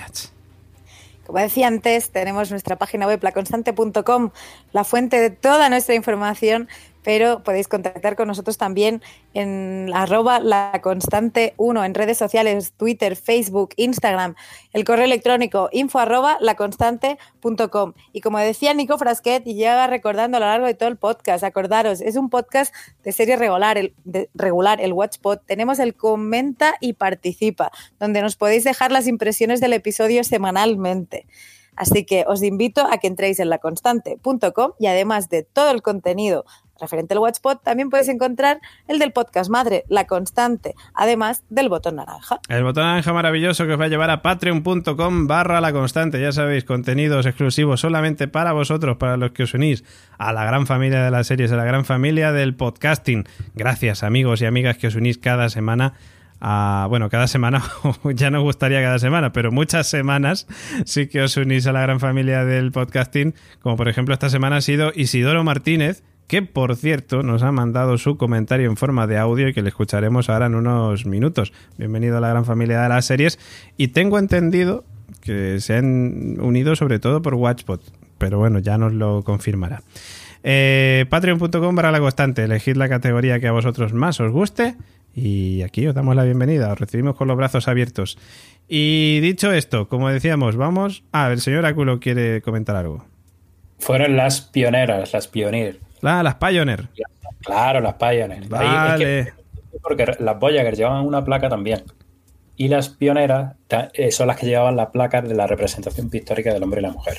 [1.26, 4.30] Como decía antes, tenemos nuestra página web laconstante.com,
[4.72, 6.68] la fuente de toda nuestra información,
[7.02, 9.02] pero podéis contactar con nosotros también
[9.34, 14.34] en arroba laconstante1 en redes sociales, Twitter, Facebook, Instagram,
[14.72, 17.94] el correo electrónico info arroba laconstante.com.
[18.12, 21.44] Y como decía Nico Frasquet, y lleva recordando a lo largo de todo el podcast,
[21.44, 24.94] acordaros, es un podcast de serie regular, el, de, regular, el.
[25.46, 31.26] Tenemos el comenta y participa, donde nos podéis dejar las impresiones del episodio semanalmente.
[31.76, 36.44] Así que os invito a que entréis en laconstante.com y además de todo el contenido
[36.80, 41.96] referente al Watchpot, también puedes encontrar el del podcast madre, La Constante, además del botón
[41.96, 42.40] naranja.
[42.48, 46.20] El botón naranja maravilloso que os va a llevar a patreon.com barra la constante.
[46.20, 49.84] Ya sabéis, contenidos exclusivos solamente para vosotros, para los que os unís
[50.18, 53.24] a la gran familia de las series, a la gran familia del podcasting.
[53.54, 55.94] Gracias amigos y amigas que os unís cada semana.
[56.42, 57.62] A, bueno, cada semana,
[58.14, 60.46] ya nos gustaría cada semana, pero muchas semanas
[60.86, 64.56] sí que os unís a la gran familia del podcasting, como por ejemplo esta semana
[64.56, 69.18] ha sido Isidoro Martínez, que por cierto nos ha mandado su comentario en forma de
[69.18, 71.52] audio y que le escucharemos ahora en unos minutos.
[71.76, 73.36] Bienvenido a la gran familia de las series
[73.76, 74.84] y tengo entendido
[75.22, 77.82] que se han unido sobre todo por Watchpot,
[78.16, 79.82] pero bueno, ya nos lo confirmará.
[80.44, 84.76] Eh, Patreon.com para la constante, elegid la categoría que a vosotros más os guste
[85.16, 88.18] y aquí os damos la bienvenida, os recibimos con los brazos abiertos.
[88.68, 91.02] Y dicho esto, como decíamos, vamos...
[91.10, 93.04] Ah, el señor Aculo quiere comentar algo.
[93.80, 95.89] Fueron las pioneras, las pioneer.
[96.02, 96.88] Ah, las Pioneer.
[97.42, 98.48] Claro, las Pioneer.
[98.48, 98.92] Vale.
[98.92, 99.32] Es que,
[99.82, 101.82] porque las Voyager llevaban una placa también.
[102.56, 103.54] Y las pioneras
[103.94, 106.90] eh, son las que llevaban la placa de la representación pictórica del hombre y la
[106.90, 107.16] mujer.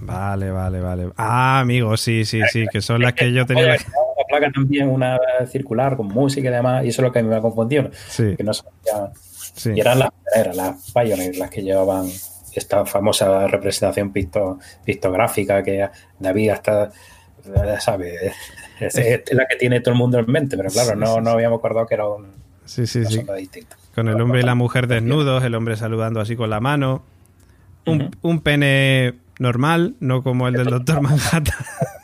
[0.00, 1.08] Vale, vale, vale.
[1.16, 3.66] Ah, amigo, sí, sí, sí, que son las que yo tenía.
[3.66, 3.72] La...
[3.72, 7.36] la placa también, una circular con música y demás, y eso es lo que me
[7.36, 7.90] ha confundido.
[8.08, 8.34] Sí.
[8.36, 9.12] Que no sabía.
[9.54, 9.72] Sí.
[9.76, 12.08] Y eran las pioneras, las Pioneer, las que llevaban
[12.54, 16.90] esta famosa representación picto, pictográfica que David hasta
[17.80, 18.32] sabe
[18.80, 21.58] es, es, la que tiene todo el mundo en mente pero claro no, no habíamos
[21.58, 22.28] acordado que era un,
[22.64, 23.24] sí, sí, sí.
[23.36, 27.04] distinta con el hombre y la mujer desnudos el hombre saludando así con la mano
[27.84, 28.16] un, uh -huh.
[28.22, 31.52] un pene normal, no como el del Doctor Manhattan.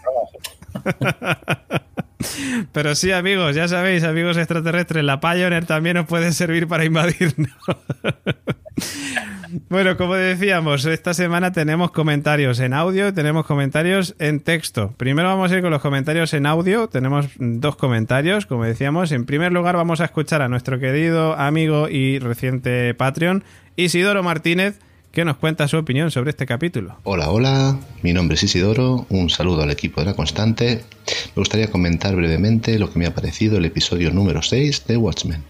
[2.73, 7.57] Pero sí, amigos, ya sabéis, amigos extraterrestres, la Pioneer también os puede servir para invadirnos.
[9.69, 14.95] Bueno, como decíamos, esta semana tenemos comentarios en audio, tenemos comentarios en texto.
[14.97, 16.89] Primero vamos a ir con los comentarios en audio.
[16.89, 19.13] Tenemos dos comentarios, como decíamos.
[19.13, 23.45] En primer lugar, vamos a escuchar a nuestro querido amigo y reciente Patreon,
[23.77, 24.81] Isidoro Martínez
[25.13, 26.99] que nos cuenta su opinión sobre este capítulo.
[27.03, 30.85] Hola, hola, mi nombre es Isidoro, un saludo al equipo de La Constante.
[31.35, 35.43] Me gustaría comentar brevemente lo que me ha parecido el episodio número 6 de Watchmen.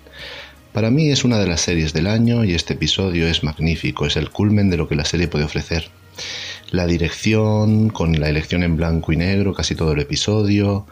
[0.73, 4.17] Para mí es una de las series del año y este episodio es magnífico, es
[4.17, 5.91] el culmen de lo que la serie puede ofrecer.
[6.71, 10.87] La dirección, con la elección en blanco y negro casi todo el episodio,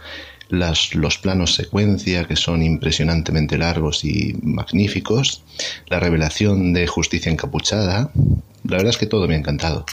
[0.49, 5.43] las, los planos secuencia que son impresionantemente largos y magníficos,
[5.89, 8.11] la revelación de justicia encapuchada,
[8.65, 9.85] la verdad es que todo me ha encantado.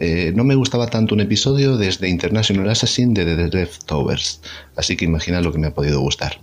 [0.00, 4.40] Eh, no me gustaba tanto un episodio desde International Assassin de The Death Towers,
[4.76, 6.38] así que imagina lo que me ha podido gustar.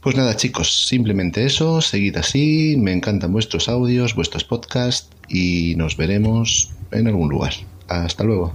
[0.00, 5.98] Pues nada chicos, simplemente eso, seguid así, me encantan vuestros audios, vuestros podcasts y nos
[5.98, 7.52] veremos en algún lugar.
[7.86, 8.54] Hasta luego.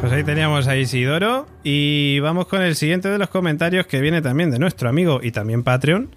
[0.00, 4.20] Pues ahí teníamos a Isidoro y vamos con el siguiente de los comentarios que viene
[4.20, 6.10] también de nuestro amigo y también Patreon,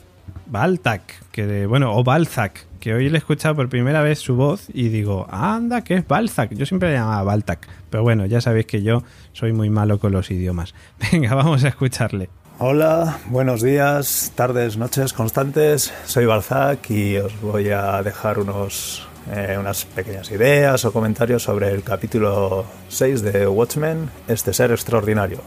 [0.48, 4.68] Baltac, que bueno, o Balzac, que hoy le he escuchado por primera vez su voz
[4.74, 6.54] y digo, anda, que es Balzac.
[6.54, 9.04] Yo siempre le llamaba Baltac, pero bueno, ya sabéis que yo
[9.34, 10.74] soy muy malo con los idiomas.
[11.12, 12.30] Venga, vamos a escucharle.
[12.60, 15.94] Hola, buenos días, tardes, noches constantes.
[16.06, 21.72] Soy Balzac y os voy a dejar unos, eh, unas pequeñas ideas o comentarios sobre
[21.72, 25.42] el capítulo 6 de Watchmen, este ser extraordinario.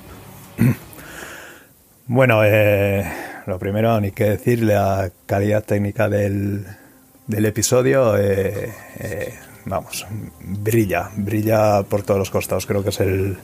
[2.06, 3.10] bueno, eh,
[3.46, 6.64] lo primero, ni que decir la calidad técnica del,
[7.26, 8.16] del episodio.
[8.16, 9.34] Eh, eh,
[9.64, 10.06] vamos,
[10.40, 12.66] brilla, brilla por todos los costados.
[12.66, 13.38] Creo que es el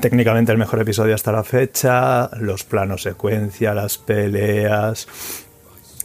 [0.00, 2.30] técnicamente el mejor episodio hasta la fecha.
[2.38, 5.08] Los planos secuencia, las peleas,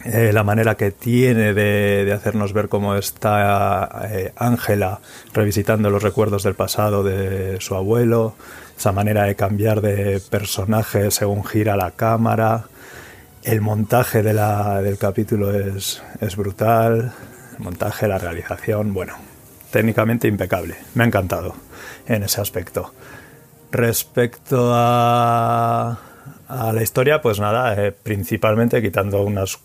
[0.04, 5.00] eh, la manera que tiene de, hacernos ver cómo está Ángela
[5.32, 8.34] revisitando los recuerdos del pasado de su abuelo,
[8.76, 12.66] esa manera de cambiar de personaje según gira la cámara,
[13.44, 17.12] el montaje del capítulo es, es brutal.
[17.58, 19.14] El montaje, la realización, bueno,
[19.74, 20.76] técnicamente impecable.
[20.94, 21.56] Me ha encantado
[22.06, 22.94] en ese aspecto.
[23.72, 25.98] Respecto a,
[26.48, 29.58] la historia, pues nada, eh, principalmente quitando unas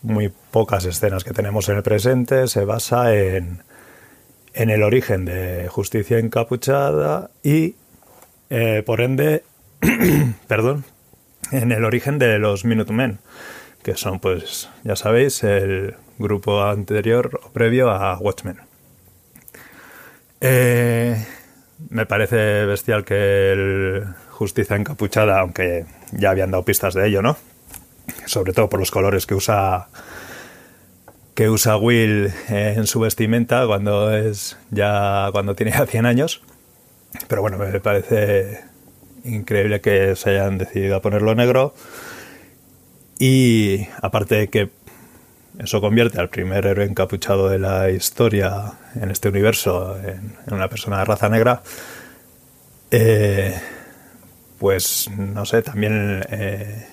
[0.00, 3.62] muy pocas escenas que tenemos en el presente, se basa en,
[4.54, 7.74] en el origen de Justicia Encapuchada y,
[8.48, 9.44] eh, por ende,
[10.48, 10.86] perdón,
[11.50, 13.18] en el origen de los Minutemen,
[13.82, 18.71] que son, pues, ya sabéis, el grupo anterior o previo a Watchmen.
[20.44, 21.24] Eh,
[21.88, 27.36] me parece bestial que el Justicia Encapuchada, aunque ya habían dado pistas de ello, ¿no?
[28.26, 29.86] Sobre todo por los colores que usa
[31.34, 36.42] que usa Will en su vestimenta cuando es ya cuando tiene ya 100 años.
[37.28, 38.64] Pero bueno, me parece
[39.24, 41.72] increíble que se hayan decidido a ponerlo negro.
[43.20, 44.70] Y aparte de que
[45.62, 50.98] eso convierte al primer héroe encapuchado de la historia en este universo en, una persona
[50.98, 51.62] de raza negra,
[52.90, 53.54] eh,
[54.58, 56.86] pues no sé, también eh,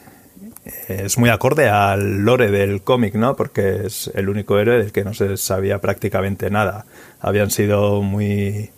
[0.88, 3.36] es muy acorde al lore del cómic, ¿no?
[3.36, 6.86] Porque es el único héroe del que no se sabía prácticamente nada.
[7.20, 8.70] Habían sido muy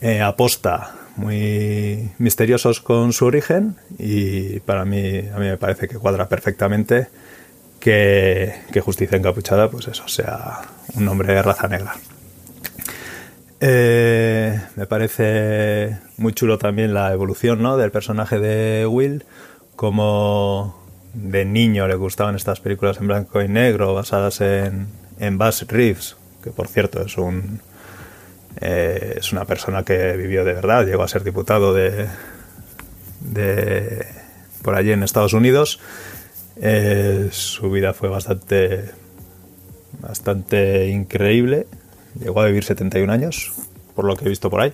[0.00, 5.96] eh, aposta muy misteriosos con su origen y para mí, a mí me parece que
[5.96, 7.08] cuadra perfectamente
[7.86, 10.62] que, Justicia Encapuchada, pues eso, sea
[10.94, 11.94] un nombre de raza negra.
[13.60, 17.76] Eh, me parece muy chulo también la evolución ¿no?
[17.76, 19.24] del personaje de Will,
[19.76, 20.84] como
[21.14, 24.88] de niño le gustaban estas películas en blanco y negro basadas en,
[25.20, 27.60] en Buzz Reeves, que por cierto es un,
[28.60, 32.08] eh, es una persona que vivió de verdad, llegó a ser diputado de,
[33.20, 34.06] de
[34.62, 35.78] por allí en Estados Unidos.
[36.60, 38.90] Eh, su vida fue bastante,
[40.00, 41.66] bastante increíble.
[42.18, 43.52] Llegó a vivir 71 años,
[43.94, 44.72] por lo que he visto por ahí.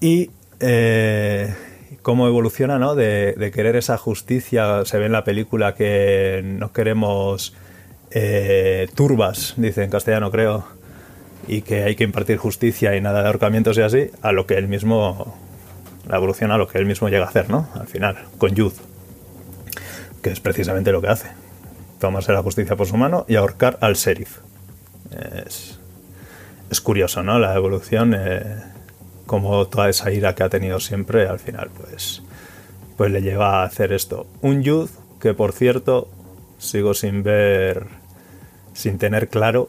[0.00, 1.54] Y eh,
[2.02, 2.94] cómo evoluciona, ¿no?
[2.94, 4.84] De, querer esa justicia.
[4.84, 7.54] Se ve en la película que no queremos
[8.94, 10.64] turbas, dice en castellano, creo
[11.48, 14.54] y que hay que impartir justicia y nada de ahorcamientos y así, a lo que
[14.54, 15.36] él mismo,
[16.08, 17.68] la evolución a lo que él mismo llega a hacer, ¿no?
[17.74, 18.74] Al final, con Youth,
[20.24, 21.28] que es precisamente lo que hace.
[22.00, 24.38] Tomarse la justicia por su mano y ahorcar al sheriff.
[25.46, 25.78] Es,
[26.70, 27.38] es curioso, ¿no?
[27.38, 28.56] La evolución, eh,
[29.26, 32.22] como toda esa ira que ha tenido siempre, al final, pues,
[32.96, 34.26] pues le lleva a hacer esto.
[34.40, 34.90] Un youth
[35.20, 36.08] que, por cierto,
[36.56, 37.86] sigo sin ver,
[38.72, 39.68] sin tener claro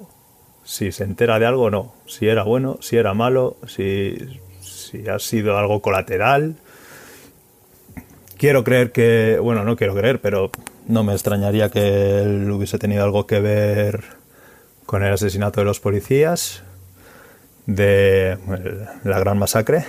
[0.64, 1.94] si se entera de algo o no.
[2.08, 6.56] Si era bueno, si era malo, si, si ha sido algo colateral.
[8.38, 10.52] Quiero creer que, bueno, no quiero creer, pero
[10.88, 14.04] no me extrañaría que él hubiese tenido algo que ver
[14.86, 16.64] con el asesinato de los policías,
[17.66, 18.38] de
[19.04, 19.86] la gran masacre,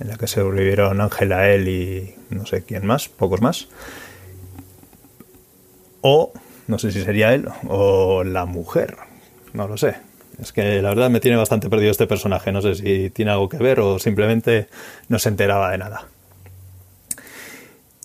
[0.00, 3.68] en la que sobrevivieron Ángela, él y no sé quién más, pocos más.
[6.00, 6.32] O,
[6.66, 8.96] no sé si sería él, o la mujer,
[9.52, 9.94] no lo sé.
[10.42, 13.48] Es que la verdad me tiene bastante perdido este personaje, no sé si tiene algo
[13.48, 14.66] que ver o simplemente
[15.08, 16.08] no se enteraba de nada.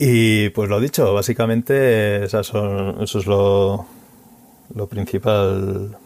[0.02, 3.86] Y pues lo dicho, básicamente esas son, eso es lo,
[4.74, 5.98] lo principal,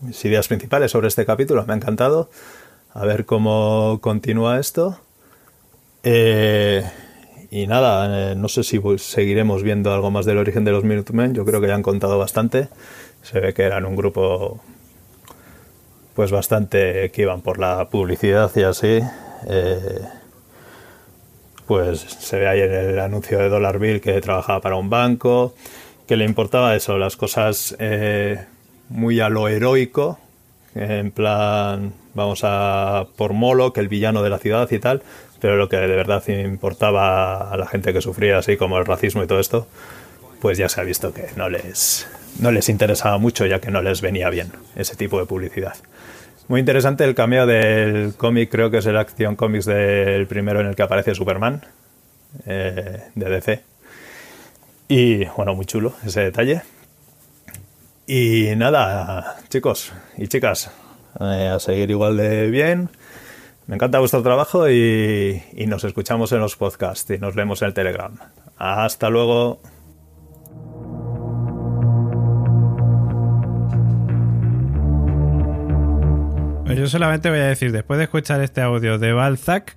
[0.00, 1.64] mis ideas principales sobre este capítulo.
[1.66, 2.30] Me ha encantado.
[2.94, 4.98] A ver cómo continúa esto.
[6.02, 6.82] Eh,
[7.50, 11.34] y nada, eh, no sé si seguiremos viendo algo más del origen de los Minutemen.
[11.34, 12.68] Yo creo que ya han contado bastante.
[13.20, 14.62] Se ve que eran un grupo
[16.14, 19.00] pues bastante que iban por la publicidad y así.
[19.46, 20.00] Eh,
[21.66, 25.54] pues se ve ahí en el anuncio de Dollar Bill que trabajaba para un banco,
[26.06, 28.44] que le importaba eso, las cosas eh,
[28.88, 30.18] muy a lo heroico,
[30.74, 35.02] en plan, vamos a por Molo, que el villano de la ciudad y tal,
[35.40, 39.22] pero lo que de verdad importaba a la gente que sufría así como el racismo
[39.22, 39.66] y todo esto,
[40.40, 42.06] pues ya se ha visto que no les,
[42.38, 45.74] no les interesaba mucho ya que no les venía bien ese tipo de publicidad.
[46.48, 50.68] Muy interesante el cameo del cómic, creo que es el Action Comics del primero en
[50.68, 51.62] el que aparece Superman,
[52.46, 53.62] eh, de DC.
[54.88, 56.62] Y bueno, muy chulo ese detalle.
[58.06, 60.70] Y nada, chicos y chicas,
[61.18, 62.90] eh, a seguir igual de bien.
[63.66, 67.68] Me encanta vuestro trabajo y, y nos escuchamos en los podcasts y nos vemos en
[67.68, 68.16] el Telegram.
[68.56, 69.58] Hasta luego.
[76.66, 79.76] Pues yo solamente voy a decir, después de escuchar este audio de Balzac,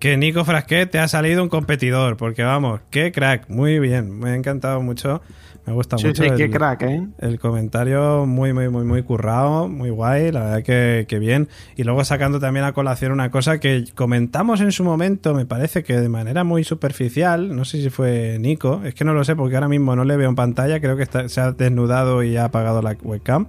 [0.00, 4.30] que Nico Frasquet te ha salido un competidor, porque vamos, qué crack, muy bien, me
[4.30, 5.22] ha encantado mucho,
[5.66, 6.12] me gusta mucho.
[6.20, 7.06] Sí, el, qué crack, ¿eh?
[7.20, 11.48] El comentario muy, muy, muy, muy currado, muy guay, la verdad que, que, bien.
[11.76, 15.84] Y luego sacando también a colación una cosa que comentamos en su momento, me parece
[15.84, 19.36] que de manera muy superficial, no sé si fue Nico, es que no lo sé
[19.36, 22.46] porque ahora mismo no le veo en pantalla, creo que se ha desnudado y ha
[22.46, 23.46] apagado la webcam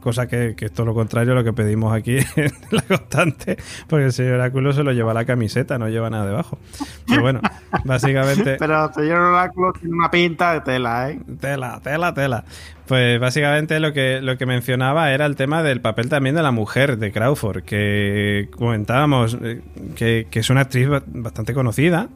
[0.00, 3.56] cosa que, que, es todo lo contrario a lo que pedimos aquí en la constante,
[3.88, 6.58] porque el señor Oráculo se lo lleva la camiseta, no lleva nada debajo.
[7.06, 7.40] Pero bueno,
[7.84, 8.56] básicamente...
[8.58, 11.20] Pero el señor Oráculo tiene una pinta de tela, ¿eh?
[11.40, 12.44] Tela, tela, tela.
[12.86, 16.52] Pues básicamente lo que, lo que mencionaba era el tema del papel también de la
[16.52, 19.60] mujer de Crawford, que comentábamos eh,
[19.94, 22.08] que, que es una actriz bastante conocida,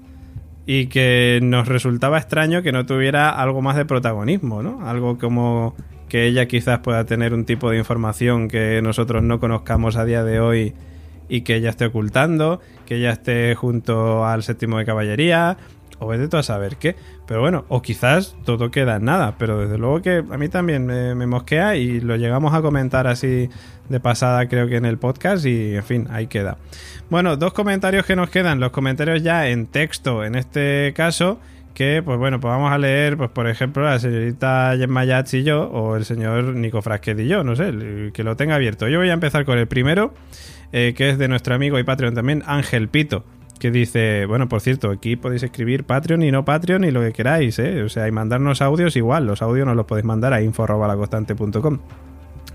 [0.66, 4.86] y que nos resultaba extraño que no tuviera algo más de protagonismo, ¿no?
[4.86, 5.74] Algo como
[6.12, 10.22] que ella quizás pueda tener un tipo de información que nosotros no conozcamos a día
[10.22, 10.74] de hoy
[11.30, 15.56] y que ella esté ocultando, que ella esté junto al séptimo de caballería,
[15.98, 16.96] o vete tú a saber qué.
[17.26, 20.84] Pero bueno, o quizás todo queda en nada, pero desde luego que a mí también
[20.84, 23.48] me, me, mosquea y lo llegamos a comentar así
[23.88, 26.58] de pasada creo que en el podcast y en fin, ahí queda.
[27.08, 31.40] Bueno, dos comentarios que nos quedan, los comentarios ya en texto en este caso
[31.74, 35.42] que, pues bueno, pues vamos a leer, pues por ejemplo, la señorita Gemma Yats y
[35.42, 37.72] yo, o el señor Nico Frasquet y yo, no sé,
[38.12, 38.88] que lo tenga abierto.
[38.88, 40.14] Yo voy a empezar con el primero,
[40.72, 43.24] eh, que es de nuestro amigo y Patreon también, Ángel Pito,
[43.58, 47.12] que dice, bueno, por cierto, aquí podéis escribir Patreon y no Patreon y lo que
[47.12, 47.82] queráis, ¿eh?
[47.82, 51.78] O sea, y mandarnos audios igual, los audios nos los podéis mandar a info.lacostante.com.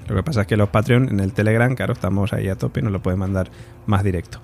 [0.08, 2.82] Lo que pasa es que los Patreon en el Telegram, claro, estamos ahí a tope
[2.82, 3.50] nos lo pueden mandar
[3.86, 4.42] más directo.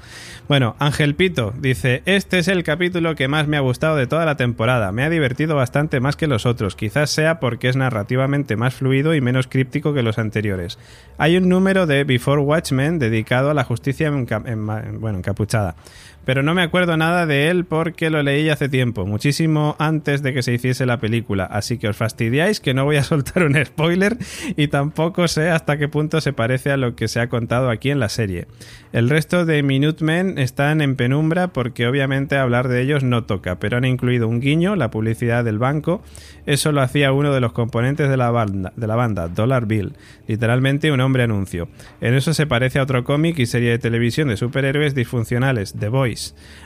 [0.47, 4.25] Bueno, Ángel Pito dice, este es el capítulo que más me ha gustado de toda
[4.25, 4.91] la temporada.
[4.91, 6.75] Me ha divertido bastante más que los otros.
[6.75, 10.79] Quizás sea porque es narrativamente más fluido y menos críptico que los anteriores.
[11.17, 14.65] Hay un número de Before Watchmen dedicado a la justicia en,
[14.99, 15.75] bueno, encapuchada
[16.25, 20.33] pero no me acuerdo nada de él porque lo leí hace tiempo, muchísimo antes de
[20.33, 23.63] que se hiciese la película, así que os fastidiáis que no voy a soltar un
[23.63, 24.17] spoiler
[24.55, 27.89] y tampoco sé hasta qué punto se parece a lo que se ha contado aquí
[27.89, 28.47] en la serie.
[28.91, 33.77] El resto de Minutemen están en penumbra porque obviamente hablar de ellos no toca, pero
[33.77, 36.03] han incluido un guiño, la publicidad del banco,
[36.45, 39.93] eso lo hacía uno de los componentes de la banda, de la banda Dollar Bill,
[40.27, 41.69] literalmente un hombre anuncio.
[42.01, 45.89] En eso se parece a otro cómic y serie de televisión de superhéroes disfuncionales, The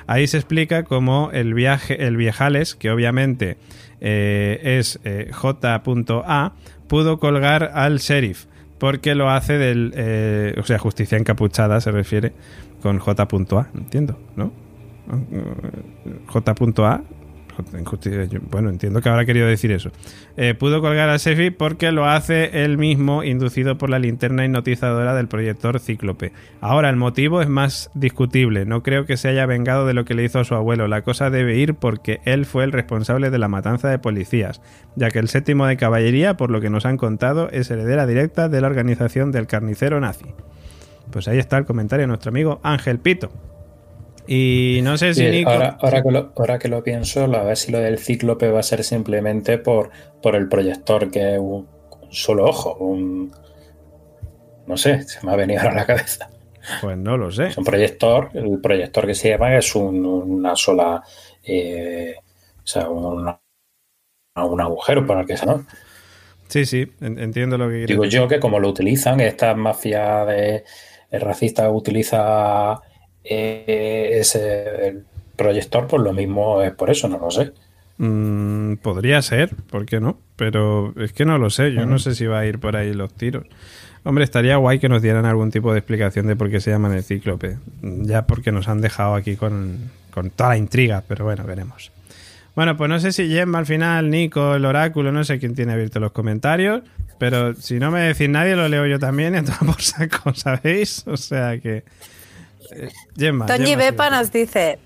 [0.07, 3.57] Ahí se explica cómo el viaje, el viejales, que obviamente
[3.99, 6.53] eh, es eh, J.A,
[6.87, 8.45] pudo colgar al sheriff.
[8.77, 9.93] porque lo hace del.
[9.95, 12.33] eh, o sea, justicia encapuchada se refiere
[12.81, 14.51] con J.A, entiendo, ¿no?
[16.27, 17.01] J.A.
[18.49, 19.91] Bueno, entiendo que habrá querido decir eso.
[20.35, 25.15] Eh, pudo colgar a Sefi porque lo hace él mismo, inducido por la linterna hipnotizadora
[25.15, 26.31] del proyector Cíclope.
[26.61, 28.65] Ahora, el motivo es más discutible.
[28.65, 30.87] No creo que se haya vengado de lo que le hizo a su abuelo.
[30.87, 34.61] La cosa debe ir porque él fue el responsable de la matanza de policías,
[34.95, 38.49] ya que el séptimo de caballería, por lo que nos han contado, es heredera directa
[38.49, 40.25] de la organización del carnicero nazi.
[41.11, 43.31] Pues ahí está el comentario de nuestro amigo Ángel Pito.
[44.27, 45.49] Y no sé si Sí, Nico...
[45.51, 48.59] ahora, ahora que lo, ahora que lo pienso, a ver si lo del cíclope va
[48.59, 49.89] a ser simplemente por,
[50.21, 51.67] por el proyector, que es un,
[52.01, 52.75] un solo ojo.
[52.75, 53.31] Un,
[54.65, 56.29] no sé, se me ha venido ahora a la cabeza.
[56.81, 57.47] Pues no lo sé.
[57.47, 61.01] Es un proyector, el proyector que se llama es un- una sola.
[61.43, 62.15] eh,
[62.57, 63.25] o sea, un,
[64.35, 65.65] un agujero por el que se ¿no?
[66.49, 70.63] Sí, sí, en- entiendo lo que Digo yo que como lo utilizan, esta mafia de
[71.11, 72.81] racista utiliza
[73.29, 75.05] eh, ese el
[75.35, 77.53] proyector, pues lo mismo es por eso, no lo sé.
[77.97, 80.19] Mm, podría ser, ¿por qué no?
[80.35, 82.93] Pero es que no lo sé, yo no sé si va a ir por ahí
[82.93, 83.45] los tiros.
[84.03, 86.93] Hombre, estaría guay que nos dieran algún tipo de explicación de por qué se llaman
[86.93, 87.57] el cíclope.
[87.81, 91.91] Ya porque nos han dejado aquí con, con toda la intriga, pero bueno, veremos.
[92.55, 95.73] Bueno, pues no sé si Gemma al final, Nico, el oráculo, no sé quién tiene
[95.73, 96.81] abierto los comentarios,
[97.19, 101.03] pero si no me decís nadie, lo leo yo también, entonces por saco, ¿sabéis?
[101.07, 101.83] O sea que...
[102.71, 103.45] eh, Gemma.
[103.45, 104.79] Toñi Gemma, Bepa nos dice: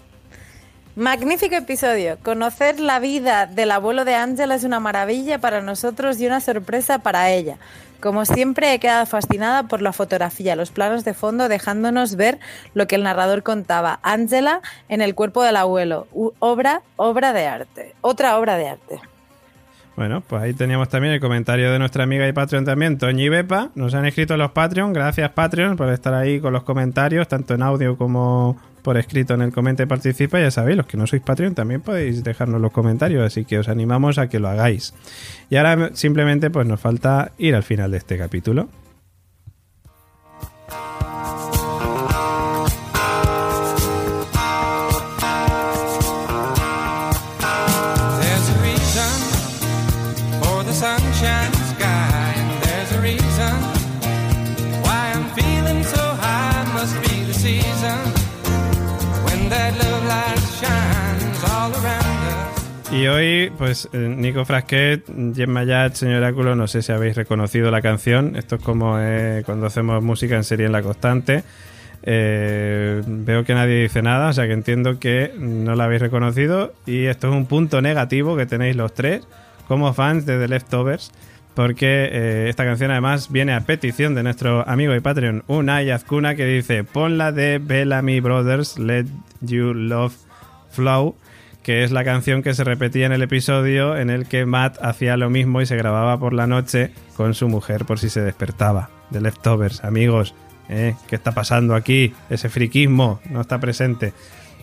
[0.95, 2.17] Magnífico episodio.
[2.21, 6.99] Conocer la vida del abuelo de Ángela es una maravilla para nosotros y una sorpresa
[6.99, 7.57] para ella.
[8.01, 12.39] Como siempre, he quedado fascinada por la fotografía, los planos de fondo, dejándonos ver
[12.73, 13.99] lo que el narrador contaba.
[14.01, 16.07] Ángela en el cuerpo del abuelo.
[16.11, 17.93] U- obra, obra de arte.
[18.01, 18.99] Otra obra de arte.
[19.95, 23.71] Bueno, pues ahí teníamos también el comentario de nuestra amiga y Patreon también, Toñi Bepa.
[23.75, 24.93] Nos han escrito los Patreon.
[24.93, 29.41] Gracias, Patreon, por estar ahí con los comentarios, tanto en audio como por escrito en
[29.41, 30.39] el comenta y participa.
[30.39, 33.69] Ya sabéis, los que no sois Patreon también podéis dejarnos los comentarios, así que os
[33.69, 34.93] animamos a que lo hagáis.
[35.49, 38.69] Y ahora simplemente pues nos falta ir al final de este capítulo.
[63.01, 65.03] Y hoy, pues eh, Nico Frasquet,
[65.33, 68.35] Gemma Yat, señor Oráculo, no sé si habéis reconocido la canción.
[68.35, 71.43] Esto es como eh, cuando hacemos música en serie en la constante.
[72.03, 76.75] Eh, veo que nadie dice nada, o sea que entiendo que no la habéis reconocido.
[76.85, 79.27] Y esto es un punto negativo que tenéis los tres
[79.67, 81.11] como fans de The Leftovers.
[81.55, 86.45] Porque esta canción además viene a petición de nuestro amigo y Patreon Unai Azcuna que
[86.45, 89.07] dice ponla de Bellamy Brothers Let
[89.41, 90.13] You Love
[90.69, 91.15] Flow
[91.63, 95.17] que es la canción que se repetía en el episodio en el que Matt hacía
[95.17, 98.89] lo mismo y se grababa por la noche con su mujer por si se despertaba.
[99.09, 100.33] De Leftovers, amigos,
[100.69, 100.95] ¿eh?
[101.07, 102.13] ¿qué está pasando aquí?
[102.29, 104.13] Ese friquismo no está presente.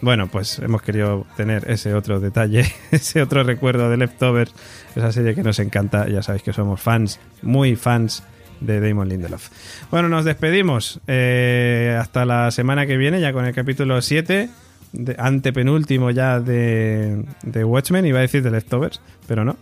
[0.01, 4.55] Bueno, pues hemos querido tener ese otro detalle, ese otro recuerdo de Leftovers,
[4.97, 6.09] esa serie que nos encanta.
[6.09, 8.23] Ya sabéis que somos fans, muy fans
[8.61, 9.51] de Damon Lindelof.
[9.91, 11.01] Bueno, nos despedimos.
[11.07, 14.49] eh, hasta la semana que viene, ya con el capítulo 7
[14.93, 19.57] de- antepenúltimo ya de, de Watchmen, iba a decir de Leftovers, pero no.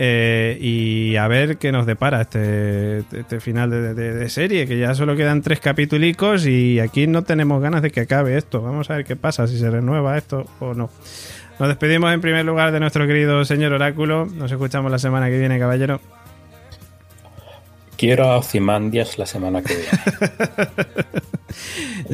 [0.00, 4.94] Eh, y a ver qué nos depara este, este final de, de- serie, que ya
[4.94, 8.62] solo quedan tres capítulos y aquí no tenemos ganas de que acabe esto.
[8.62, 10.90] Vamos a ver qué pasa, si se renueva esto o no.
[11.58, 14.26] Nos despedimos en primer lugar de nuestro querido señor Oráculo.
[14.26, 16.00] Nos escuchamos la semana que viene, caballero.
[17.98, 19.90] Quiero a Ozymandias la semana que viene.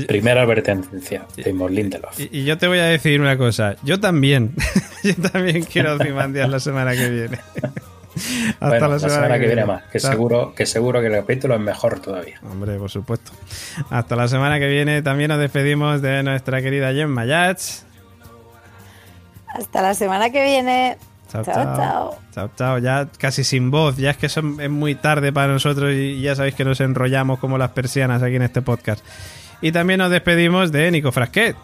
[0.06, 2.18] Primera advertencia de Lindelof.
[2.18, 3.76] Y, y yo te voy a decir una cosa.
[3.82, 4.54] Yo también.
[5.04, 7.38] yo también quiero Ozymandias la semana que viene.
[8.14, 11.60] Hasta Bueno, la semana, que viene más, que seguro, que seguro que el capítulo es
[11.60, 12.40] mejor todavía.
[12.50, 13.32] Hombre, por supuesto.
[13.90, 17.84] Hasta la semana que viene también nos despedimos de nuestra querida Gemma Yats.
[19.48, 20.96] Hasta la semana que viene.
[21.34, 21.76] Chao, Chao, chao.
[21.76, 22.18] chao.
[22.34, 22.78] Chao, chao.
[22.78, 23.96] Ya casi sin voz.
[23.96, 27.38] Ya es que son- es muy tarde para nosotros y ya sabéis que nos enrollamos
[27.40, 29.04] como las persianas aquí en este podcast.
[29.60, 31.56] Y también nos despedimos de Nico Frasquet.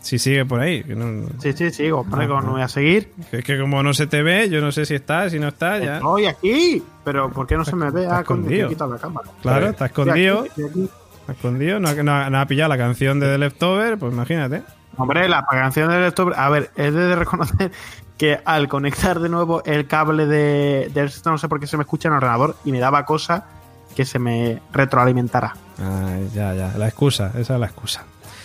[0.00, 0.84] Si sigue por ahí.
[0.84, 3.10] que no- Sí, sí, sí, hombre, Ah, como no voy a seguir.
[3.32, 5.78] es que como no se te ve, yo no sé si está, si no está,
[5.80, 5.96] ya.
[5.96, 8.02] Estoy aquí, pero ¿por qué no se me ve?
[8.04, 8.68] Está Ah, escondido.
[8.68, 9.28] quitado la cámara.
[9.42, 10.38] Claro, está Estoy escondido.
[10.40, 10.90] aquí, estoy aquí.
[11.22, 11.80] Está escondido.
[11.80, 14.62] No, ha- no no pillado la canción de The Leftover, pues imagínate.
[14.96, 16.32] Hombre, la canción del lector.
[16.36, 17.72] A ver, he de reconocer
[18.16, 21.76] que al conectar de nuevo el cable de, de esto, no sé por qué se
[21.76, 23.44] me escucha en el ordenador y me daba cosa
[23.94, 25.54] que se me retroalimentara.
[25.78, 26.72] Ay, ya, ya.
[26.76, 28.04] La excusa, esa es la excusa.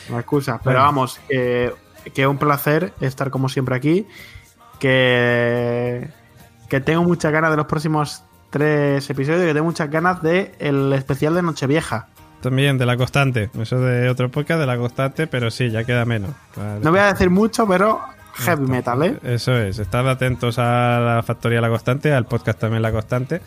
[0.09, 0.59] La excusa.
[0.63, 0.85] Pero Bueno.
[0.85, 1.73] vamos, que,
[2.13, 4.07] que un placer estar como siempre aquí.
[4.79, 6.09] Que,
[6.69, 10.53] que tengo muchas ganas de los próximos tres episodios y que tengo muchas ganas de
[10.59, 12.07] el especial de Nochevieja.
[12.41, 13.49] También de la constante.
[13.59, 16.31] Eso de otro podcast de la constante, pero sí, ya queda menos.
[16.55, 16.79] Vale.
[16.81, 18.01] No voy a decir mucho, pero
[18.33, 19.17] heavy metal, ¿eh?
[19.23, 23.41] Eso es, estad atentos a la Factoría La Constante, al podcast también La Constante,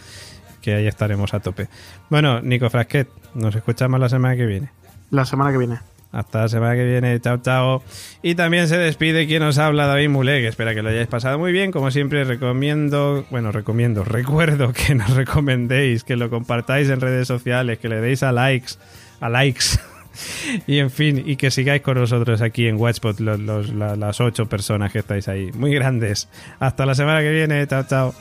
[0.61, 1.69] que ahí estaremos a tope.
[2.11, 4.71] Bueno, Nico Frasquet, nos escuchamos la semana que viene.
[5.11, 5.79] La semana que viene.
[6.15, 7.83] Hasta la semana que viene, chao, chao.
[8.23, 11.41] Y también se despide quien os habla, David Mulé, que espera que lo hayáis pasado
[11.41, 11.73] muy bien.
[11.73, 17.79] Como siempre, recomiendo, bueno, recomiendo, recuerdo que nos recomendéis, que lo compartáis en redes sociales,
[17.81, 18.75] que le deis a likes,
[19.21, 19.81] a likes.
[20.67, 24.21] Y en fin, y que sigáis con nosotros aquí en Watchpot, los, los- la- las
[24.21, 26.29] ocho personas que estáis ahí, muy grandes.
[26.61, 28.15] Hasta la semana que viene, chao, chao.